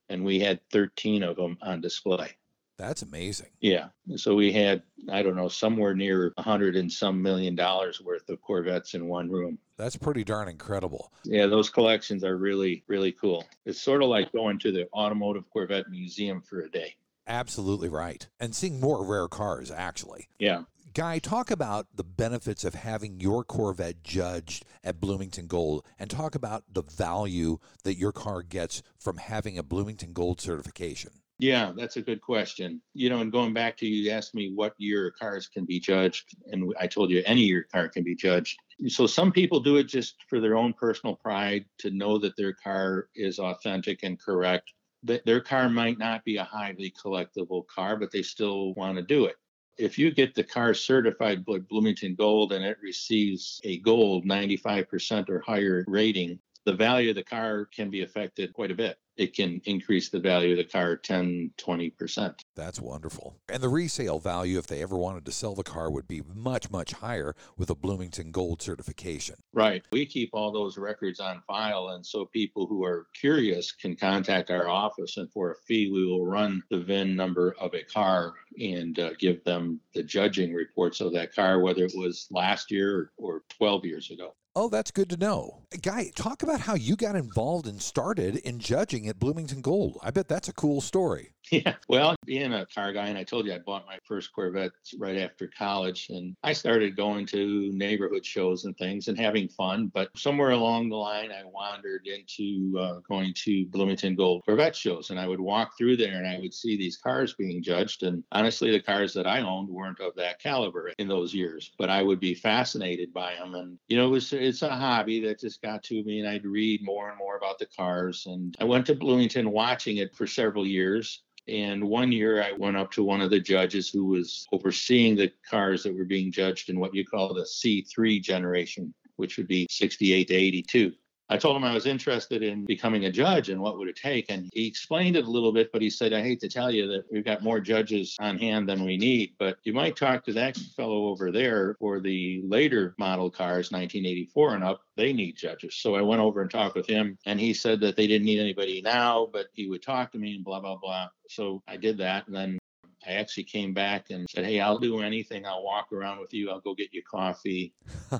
and 0.09 0.25
we 0.25 0.41
had 0.41 0.61
13 0.71 1.23
of 1.23 1.37
them 1.37 1.59
on 1.63 1.81
display. 1.81 2.37
That's 2.79 3.03
amazing. 3.03 3.51
Yeah. 3.61 3.89
So 4.17 4.35
we 4.35 4.53
had, 4.53 4.83
I 5.09 5.23
don't 5.23 5.37
know, 5.37 5.49
somewhere 5.49 5.95
near 5.95 6.33
a 6.37 6.43
hundred 6.43 6.75
and 6.75 6.91
some 6.91 7.23
million 7.23 7.55
dollars 7.55 8.01
worth 8.01 8.29
of 8.29 8.41
Corvettes 8.41 8.95
in 8.95 9.07
one 9.07 9.31
room. 9.31 9.59
That's 9.77 9.97
pretty 9.97 10.25
darn 10.25 10.49
incredible. 10.49 11.13
Yeah, 11.25 11.47
those 11.47 11.71
collections 11.71 12.25
are 12.25 12.37
really, 12.37 12.83
really 12.89 13.13
cool. 13.13 13.45
It's 13.65 13.81
sort 13.81 14.03
of 14.03 14.09
like 14.09 14.33
going 14.33 14.59
to 14.61 14.73
the 14.73 14.89
Automotive 14.93 15.45
Corvette 15.51 15.91
Museum 15.91 16.43
for 16.43 16.61
a 16.61 16.69
day. 16.69 16.97
Absolutely 17.27 17.89
right. 17.89 18.27
And 18.41 18.55
seeing 18.55 18.81
more 18.81 19.05
rare 19.05 19.29
cars, 19.29 19.71
actually. 19.71 20.29
Yeah. 20.39 20.63
Guy, 20.95 21.21
talk 21.21 21.51
about 21.51 21.87
the 21.95 22.05
benefits 22.05 22.65
of 22.65 22.75
having 22.75 23.19
your 23.19 23.45
Corvette 23.45 24.03
judged 24.03 24.67
at 24.85 25.01
Bloomington 25.01 25.47
Gold 25.47 25.87
and 25.99 26.11
talk 26.11 26.35
about 26.35 26.65
the 26.71 26.83
value 26.83 27.59
that 27.85 27.97
your 27.97 28.13
car 28.13 28.43
gets 28.43 28.83
from 28.99 29.17
having 29.17 29.57
a 29.57 29.63
Bloomington 29.63 30.13
Gold 30.13 30.41
certification. 30.41 31.13
Yeah, 31.39 31.73
that's 31.75 31.97
a 31.97 32.03
good 32.03 32.21
question. 32.21 32.83
You 32.93 33.09
know, 33.09 33.21
and 33.21 33.33
going 33.33 33.55
back 33.55 33.79
to 33.79 33.87
you 33.87 34.11
asked 34.11 34.35
me 34.35 34.53
what 34.55 34.75
year 34.77 35.15
cars 35.19 35.49
can 35.49 35.65
be 35.65 35.81
judged, 35.81 36.37
and 36.51 36.75
I 36.79 36.89
told 36.89 37.11
you 37.11 37.23
any 37.25 37.43
year 37.43 37.67
car 37.73 37.89
can 37.89 38.05
be 38.05 38.15
judged. 38.15 38.59
So 38.89 39.07
some 39.07 39.33
people 39.33 39.61
do 39.61 39.77
it 39.79 39.85
just 39.85 40.17
for 40.29 40.41
their 40.41 40.57
own 40.57 40.75
personal 40.75 41.17
pride 41.17 41.65
to 41.79 41.91
know 41.91 42.19
that 42.19 42.37
their 42.37 42.53
car 42.53 43.09
is 43.15 43.39
authentic 43.39 44.01
and 44.03 44.21
correct. 44.21 44.71
That 45.05 45.25
Their 45.25 45.41
car 45.41 45.71
might 45.71 45.99
not 45.99 46.23
be 46.25 46.37
a 46.37 46.45
highly 46.45 46.93
collectible 47.03 47.67
car, 47.67 47.97
but 47.97 48.13
they 48.13 48.23
still 48.23 48.75
want 48.75 48.99
to 48.99 49.03
do 49.03 49.25
it 49.25 49.37
if 49.79 49.99
you 49.99 50.11
get 50.11 50.35
the 50.35 50.45
car 50.45 50.75
certified 50.75 51.45
by 51.45 51.59
Bloomington 51.59 52.15
Gold 52.15 52.53
and 52.53 52.65
it 52.65 52.79
receives 52.83 53.61
a 53.65 53.79
gold 53.79 54.25
95% 54.27 55.29
or 55.29 55.41
higher 55.41 55.85
rating, 55.87 56.39
the 56.65 56.75
value 56.75 57.11
of 57.11 57.17
the 57.17 57.25
car 57.25 57.67
can 57.75 57.91
be 57.91 58.03
affected 58.03 58.53
quite 58.53 58.71
a 58.71 58.75
bit 58.75 58.99
it 59.17 59.35
can 59.35 59.61
increase 59.65 60.09
the 60.09 60.19
value 60.19 60.53
of 60.53 60.59
the 60.59 60.65
car 60.65 60.97
10, 60.97 61.53
20%. 61.59 62.35
That's 62.57 62.81
wonderful. 62.81 63.37
And 63.49 63.63
the 63.63 63.69
resale 63.69 64.19
value, 64.19 64.59
if 64.59 64.67
they 64.67 64.83
ever 64.83 64.97
wanted 64.97 65.25
to 65.27 65.33
sell 65.33 65.55
the 65.55 65.63
car, 65.63 65.91
would 65.91 66.09
be 66.09 66.23
much, 66.35 66.71
much 66.71 66.93
higher 66.93 67.35
with 67.57 67.71
a 67.71 67.75
Bloomington 67.75 68.31
Gold 68.31 68.63
certification. 68.63 69.37
Right. 69.53 69.85
We 69.93 70.07
keep 70.07 70.31
all 70.33 70.53
those 70.53 70.79
records 70.79 71.21
on 71.21 71.43
file. 71.47 71.91
And 71.91 72.05
so 72.05 72.27
people 72.27 72.67
who 72.67 72.85
are 72.85 73.07
curious 73.19 73.73
can 73.73 73.97
contact 73.97 74.51
our 74.51 74.69
office, 74.69 75.17
and 75.17 75.31
for 75.31 75.53
a 75.53 75.57
fee, 75.67 75.91
we 75.93 76.07
will 76.07 76.27
run 76.27 76.63
the 76.71 76.81
VIN 76.81 77.15
number 77.15 77.55
of 77.61 77.75
a 77.75 77.83
car 77.83 78.35
and 78.59 78.99
uh, 78.99 79.11
give 79.19 79.45
them 79.45 79.81
the 79.95 80.03
judging 80.03 80.55
reports 80.55 81.01
of 81.01 81.13
that 81.13 81.35
car, 81.35 81.61
whether 81.61 81.85
it 81.85 81.93
was 81.95 82.27
last 82.31 82.71
year 82.71 83.13
or 83.17 83.43
12 83.59 83.85
years 83.85 84.11
ago. 84.11 84.35
Oh, 84.55 84.69
that's 84.69 84.91
good 84.91 85.09
to 85.09 85.17
know. 85.17 85.63
Guy, 85.81 86.11
talk 86.15 86.43
about 86.43 86.61
how 86.61 86.75
you 86.75 86.95
got 86.95 87.17
involved 87.17 87.67
and 87.67 87.81
started 87.81 88.37
in 88.37 88.59
judging 88.59 89.09
at 89.09 89.19
Bloomington 89.19 89.63
Gold. 89.63 89.99
I 90.03 90.11
bet 90.11 90.29
that's 90.29 90.49
a 90.49 90.53
cool 90.53 90.83
story. 90.83 91.31
Yeah. 91.51 91.75
Well, 91.89 92.15
being 92.25 92.55
a 92.55 92.65
car 92.67 92.93
guy, 92.93 93.09
and 93.09 93.19
I 93.19 93.25
told 93.25 93.47
you 93.47 93.53
I 93.53 93.59
bought 93.59 93.85
my 93.87 93.99
first 94.05 94.33
Corvette 94.33 94.73
right 94.97 95.19
after 95.19 95.49
college, 95.49 96.09
and 96.09 96.35
I 96.43 96.53
started 96.53 96.97
going 96.97 97.27
to 97.27 97.71
neighborhood 97.73 98.25
shows 98.25 98.65
and 98.65 98.77
things 98.79 99.09
and 99.09 99.19
having 99.19 99.49
fun. 99.49 99.89
But 99.89 100.11
somewhere 100.17 100.51
along 100.51 100.89
the 100.89 100.97
line, 100.97 101.31
I 101.31 101.43
wandered 101.45 102.07
into 102.07 102.79
uh, 102.79 103.01
going 103.07 103.35
to 103.45 103.67
Bloomington 103.67 104.15
Gold 104.15 104.45
Corvette 104.47 104.77
shows, 104.77 105.11
and 105.11 105.19
I 105.21 105.27
would 105.27 105.41
walk 105.41 105.77
through 105.77 105.97
there 105.97 106.17
and 106.17 106.27
I 106.27 106.39
would 106.39 106.55
see 106.55 106.77
these 106.77 106.97
cars 106.97 107.35
being 107.35 107.63
judged. 107.63 108.03
And 108.03 108.25
honestly, 108.33 108.71
the 108.71 108.81
cars 108.81 109.13
that 109.15 109.27
I 109.27 109.41
owned 109.43 109.69
weren't 109.69 110.01
of 110.01 110.15
that 110.17 110.41
caliber 110.41 110.93
in 110.99 111.09
those 111.09 111.35
years, 111.35 111.73
but 111.77 111.91
I 111.91 112.03
would 112.03 112.21
be 112.21 112.35
fascinated 112.35 113.13
by 113.13 113.35
them. 113.35 113.55
And 113.55 113.79
you 113.89 113.97
know, 113.99 114.07
it 114.07 114.11
was 114.11 114.33
it's 114.33 114.63
a 114.63 114.71
hobby 114.71 115.21
that 115.27 115.41
just 115.41 115.61
got 115.61 115.83
to 115.85 116.03
me, 116.05 116.21
and 116.21 116.29
I'd 116.29 116.47
read 116.47 116.83
more 116.83 117.11
and 117.11 117.19
more 117.19 117.37
about 117.37 117.59
the 117.59 117.67
cars. 117.67 118.25
And 118.27 118.55
I 118.61 118.65
went 118.65 118.87
to 118.87 118.95
Bloomington 118.95 119.51
watching 119.51 119.99
it 119.99 120.15
for 120.15 120.27
several 120.27 120.67
years 120.67 121.23
and 121.49 121.83
one 121.83 122.13
year 122.13 122.43
I 122.43 122.53
went 122.53 122.77
up 122.77 122.93
to 122.93 123.03
one 123.03 123.21
of 123.21 123.31
the 123.31 123.41
judges 123.41 123.89
who 123.89 124.05
was 124.07 124.47
overseeing 124.53 125.17
the 125.17 125.33
cars 125.49 125.83
that 125.83 125.97
were 125.97 126.05
being 126.05 126.31
judged 126.31 126.71
in 126.71 126.79
what 126.79 126.95
you 126.95 127.05
call 127.05 127.35
the 127.35 127.43
C3 127.43 128.23
generation, 128.23 128.95
which 129.17 129.37
would 129.37 129.49
be 129.49 129.67
68 129.71 130.29
to 130.29 130.35
82. 130.35 130.93
I 131.33 131.39
told 131.39 131.57
him 131.57 131.65
I 131.65 131.73
was 131.73 131.87
interested 131.87 132.43
in 132.43 132.67
becoming 132.67 133.07
a 133.07 133.11
judge 133.11 133.49
and 133.49 133.59
what 133.59 133.79
would 133.79 133.89
it 133.89 133.97
take. 133.97 134.27
And 134.29 134.51
he 134.53 134.67
explained 134.67 135.17
it 135.17 135.25
a 135.25 135.31
little 135.31 135.51
bit, 135.51 135.73
but 135.73 135.81
he 135.81 135.89
said, 135.89 136.13
I 136.13 136.21
hate 136.21 136.41
to 136.41 136.49
tell 136.49 136.71
you 136.71 136.87
that 136.89 137.05
we've 137.11 137.25
got 137.25 137.43
more 137.43 137.59
judges 137.59 138.15
on 138.21 138.37
hand 138.37 138.69
than 138.69 138.85
we 138.85 138.99
need, 138.99 139.33
but 139.39 139.57
you 139.65 139.73
might 139.73 139.97
talk 139.97 140.27
to 140.27 140.35
that 140.35 140.59
fellow 140.77 141.07
over 141.07 141.33
there 141.33 141.75
for 141.81 142.01
the 142.01 142.43
later 142.45 142.95
model 142.99 143.31
cars, 143.31 143.73
1984 143.73 144.57
and 144.57 144.65
up. 144.65 144.83
They 144.95 145.15
need 145.15 145.39
judges. 145.39 145.75
So 145.77 145.95
I 145.95 146.03
went 146.03 146.21
over 146.21 146.43
and 146.43 146.51
talked 146.51 146.77
with 146.77 146.87
him, 146.87 147.17
and 147.25 147.41
he 147.41 147.55
said 147.55 147.81
that 147.81 147.97
they 147.97 148.07
didn't 148.07 148.27
need 148.27 148.39
anybody 148.39 148.83
now, 148.83 149.27
but 149.33 149.47
he 149.55 149.71
would 149.71 149.83
talk 149.83 150.13
to 150.13 150.19
me 150.19 150.35
and 150.35 150.45
blah, 150.45 150.61
blah, 150.61 150.77
blah. 150.77 151.09
So 151.31 151.63
I 151.67 151.79
did 151.79 151.97
that. 151.97 152.27
And 152.27 152.37
then 152.37 152.59
I 153.07 153.13
actually 153.13 153.45
came 153.45 153.73
back 153.73 154.11
and 154.11 154.29
said, 154.31 154.45
Hey, 154.45 154.61
I'll 154.61 154.79
do 154.79 155.01
anything. 155.01 155.45
I'll 155.47 155.65
walk 155.65 155.93
around 155.93 156.21
with 156.21 156.33
you. 156.33 156.51
I'll 156.51 156.61
go 156.61 156.75
get 156.75 156.93
you 156.93 157.03
coffee. 157.03 157.73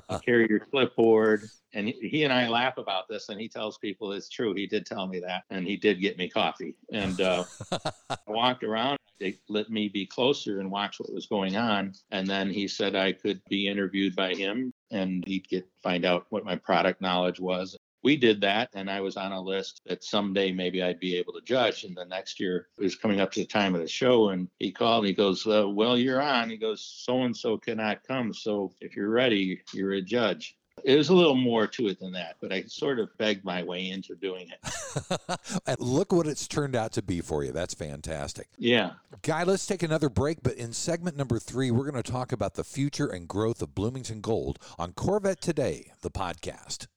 I'll 0.09 0.19
carry 0.25 0.47
your 0.49 0.59
clipboard. 0.59 1.49
And 1.73 1.87
he 1.87 2.23
and 2.23 2.31
I 2.31 2.47
laugh 2.47 2.77
about 2.77 3.07
this, 3.07 3.29
and 3.29 3.39
he 3.41 3.47
tells 3.47 3.79
people 3.79 4.11
it's 4.11 4.29
true. 4.29 4.53
He 4.53 4.67
did 4.67 4.85
tell 4.85 5.07
me 5.07 5.19
that, 5.21 5.43
and 5.49 5.67
he 5.67 5.75
did 5.75 6.01
get 6.01 6.19
me 6.19 6.29
coffee. 6.29 6.75
And 6.91 7.19
uh, 7.19 7.45
I 7.71 8.17
walked 8.27 8.63
around. 8.63 8.99
They 9.19 9.39
let 9.49 9.71
me 9.71 9.89
be 9.89 10.05
closer 10.05 10.59
and 10.59 10.69
watch 10.69 10.99
what 10.99 11.11
was 11.11 11.25
going 11.25 11.55
on. 11.55 11.93
And 12.11 12.27
then 12.27 12.49
he 12.49 12.67
said 12.67 12.95
I 12.95 13.13
could 13.13 13.41
be 13.49 13.67
interviewed 13.67 14.15
by 14.15 14.35
him, 14.35 14.71
and 14.91 15.23
he'd 15.25 15.47
get 15.47 15.67
find 15.81 16.05
out 16.05 16.27
what 16.29 16.45
my 16.45 16.55
product 16.55 17.01
knowledge 17.01 17.39
was 17.39 17.75
we 18.03 18.15
did 18.15 18.41
that 18.41 18.69
and 18.73 18.89
i 18.89 19.01
was 19.01 19.17
on 19.17 19.31
a 19.31 19.41
list 19.41 19.81
that 19.85 20.03
someday 20.03 20.51
maybe 20.51 20.83
i'd 20.83 20.99
be 20.99 21.15
able 21.15 21.33
to 21.33 21.41
judge 21.41 21.83
and 21.83 21.95
the 21.95 22.05
next 22.05 22.39
year 22.39 22.67
it 22.77 22.83
was 22.83 22.95
coming 22.95 23.19
up 23.19 23.31
to 23.31 23.39
the 23.39 23.45
time 23.45 23.73
of 23.75 23.81
the 23.81 23.87
show 23.87 24.29
and 24.29 24.47
he 24.59 24.71
called 24.71 25.03
and 25.03 25.09
he 25.09 25.13
goes 25.13 25.45
uh, 25.47 25.67
well 25.67 25.97
you're 25.97 26.21
on 26.21 26.49
he 26.49 26.57
goes 26.57 26.81
so 27.05 27.23
and 27.23 27.35
so 27.35 27.57
cannot 27.57 28.03
come 28.07 28.33
so 28.33 28.71
if 28.81 28.95
you're 28.95 29.09
ready 29.09 29.61
you're 29.73 29.93
a 29.93 30.01
judge 30.01 30.55
it 30.83 30.97
was 30.97 31.09
a 31.09 31.13
little 31.13 31.35
more 31.35 31.67
to 31.67 31.87
it 31.87 31.99
than 31.99 32.11
that, 32.13 32.37
but 32.41 32.51
I 32.51 32.63
sort 32.63 32.99
of 32.99 33.15
begged 33.17 33.45
my 33.45 33.63
way 33.63 33.89
into 33.89 34.15
doing 34.15 34.49
it. 34.49 35.79
Look 35.79 36.11
what 36.11 36.27
it's 36.27 36.47
turned 36.47 36.75
out 36.75 36.93
to 36.93 37.01
be 37.01 37.21
for 37.21 37.43
you. 37.43 37.51
That's 37.51 37.73
fantastic. 37.73 38.47
Yeah. 38.57 38.91
Guy, 39.21 39.43
let's 39.43 39.65
take 39.65 39.83
another 39.83 40.09
break. 40.09 40.43
But 40.43 40.53
in 40.53 40.73
segment 40.73 41.15
number 41.15 41.39
three, 41.39 41.71
we're 41.71 41.89
going 41.89 42.01
to 42.01 42.11
talk 42.11 42.31
about 42.31 42.55
the 42.55 42.63
future 42.63 43.07
and 43.07 43.27
growth 43.27 43.61
of 43.61 43.75
Bloomington 43.75 44.21
Gold 44.21 44.59
on 44.77 44.93
Corvette 44.93 45.41
Today, 45.41 45.91
the 46.01 46.11
podcast. 46.11 46.87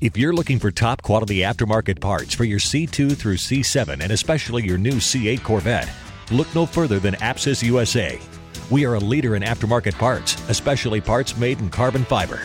If 0.00 0.16
you're 0.16 0.32
looking 0.32 0.58
for 0.58 0.70
top 0.70 1.02
quality 1.02 1.40
aftermarket 1.40 2.00
parts 2.00 2.32
for 2.32 2.44
your 2.44 2.58
C2 2.58 3.14
through 3.18 3.36
C7 3.36 4.00
and 4.00 4.12
especially 4.12 4.64
your 4.64 4.78
new 4.78 4.92
C8 4.92 5.42
Corvette, 5.42 5.90
look 6.30 6.52
no 6.54 6.64
further 6.64 6.98
than 6.98 7.12
Apsis 7.16 7.62
USA. 7.62 8.18
We 8.70 8.86
are 8.86 8.94
a 8.94 8.98
leader 8.98 9.36
in 9.36 9.42
aftermarket 9.42 9.98
parts, 9.98 10.42
especially 10.48 11.02
parts 11.02 11.36
made 11.36 11.60
in 11.60 11.68
carbon 11.68 12.06
fiber. 12.06 12.38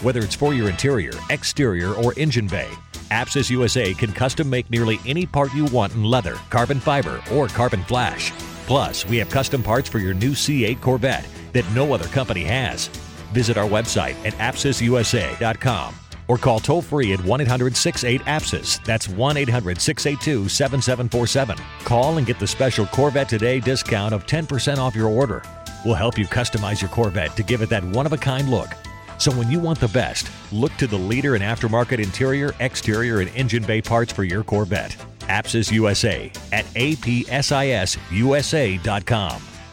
Whether 0.00 0.20
it's 0.20 0.34
for 0.34 0.54
your 0.54 0.70
interior, 0.70 1.12
exterior, 1.28 1.92
or 1.96 2.14
engine 2.16 2.46
bay, 2.46 2.70
Apsis 3.10 3.50
USA 3.50 3.92
can 3.92 4.14
custom 4.14 4.48
make 4.48 4.70
nearly 4.70 4.98
any 5.04 5.26
part 5.26 5.52
you 5.52 5.66
want 5.66 5.94
in 5.94 6.04
leather, 6.04 6.36
carbon 6.48 6.80
fiber, 6.80 7.22
or 7.30 7.46
carbon 7.48 7.82
flash. 7.82 8.32
Plus, 8.66 9.06
we 9.06 9.18
have 9.18 9.28
custom 9.28 9.62
parts 9.62 9.86
for 9.86 9.98
your 9.98 10.14
new 10.14 10.30
C8 10.30 10.80
Corvette 10.80 11.28
that 11.52 11.70
no 11.74 11.92
other 11.92 12.06
company 12.06 12.44
has. 12.44 12.86
Visit 13.34 13.58
our 13.58 13.68
website 13.68 14.14
at 14.24 14.32
apsisusa.com 14.38 15.96
or 16.32 16.38
call 16.38 16.58
toll 16.58 16.80
free 16.80 17.12
at 17.12 17.22
1 17.22 17.40
800 17.42 17.76
68 17.76 18.22
APSIS. 18.22 18.82
That's 18.84 19.06
1 19.06 19.36
800 19.36 19.78
682 19.78 20.48
7747. 20.48 21.58
Call 21.84 22.16
and 22.16 22.26
get 22.26 22.38
the 22.38 22.46
special 22.46 22.86
Corvette 22.86 23.28
Today 23.28 23.60
discount 23.60 24.14
of 24.14 24.26
10% 24.26 24.78
off 24.78 24.96
your 24.96 25.08
order. 25.08 25.42
We'll 25.84 25.94
help 25.94 26.16
you 26.16 26.26
customize 26.26 26.80
your 26.80 26.88
Corvette 26.88 27.36
to 27.36 27.42
give 27.42 27.60
it 27.60 27.68
that 27.68 27.84
one 27.84 28.06
of 28.06 28.14
a 28.14 28.16
kind 28.16 28.48
look. 28.48 28.70
So 29.18 29.30
when 29.32 29.50
you 29.50 29.60
want 29.60 29.78
the 29.78 29.88
best, 29.88 30.30
look 30.50 30.74
to 30.78 30.86
the 30.86 30.96
leader 30.96 31.36
in 31.36 31.42
aftermarket 31.42 32.02
interior, 32.02 32.54
exterior, 32.60 33.20
and 33.20 33.28
engine 33.36 33.64
bay 33.64 33.82
parts 33.82 34.10
for 34.10 34.24
your 34.24 34.42
Corvette. 34.42 34.96
Apsis 35.20 35.70
USA 35.70 36.32
at 36.50 36.64
apsisusa.com. 36.64 37.02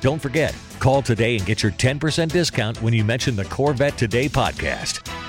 Don't 0.01 0.21
forget, 0.21 0.53
call 0.79 1.01
today 1.01 1.37
and 1.37 1.45
get 1.45 1.63
your 1.63 1.71
10% 1.71 2.31
discount 2.31 2.81
when 2.81 2.93
you 2.93 3.05
mention 3.05 3.37
the 3.37 3.45
Corvette 3.45 3.97
Today 3.97 4.27
podcast. 4.27 5.28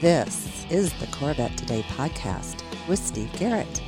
This 0.00 0.66
is 0.68 0.92
the 0.94 1.06
Corvette 1.08 1.56
Today 1.56 1.82
podcast 1.90 2.62
with 2.88 2.98
Steve 2.98 3.32
Garrett. 3.34 3.82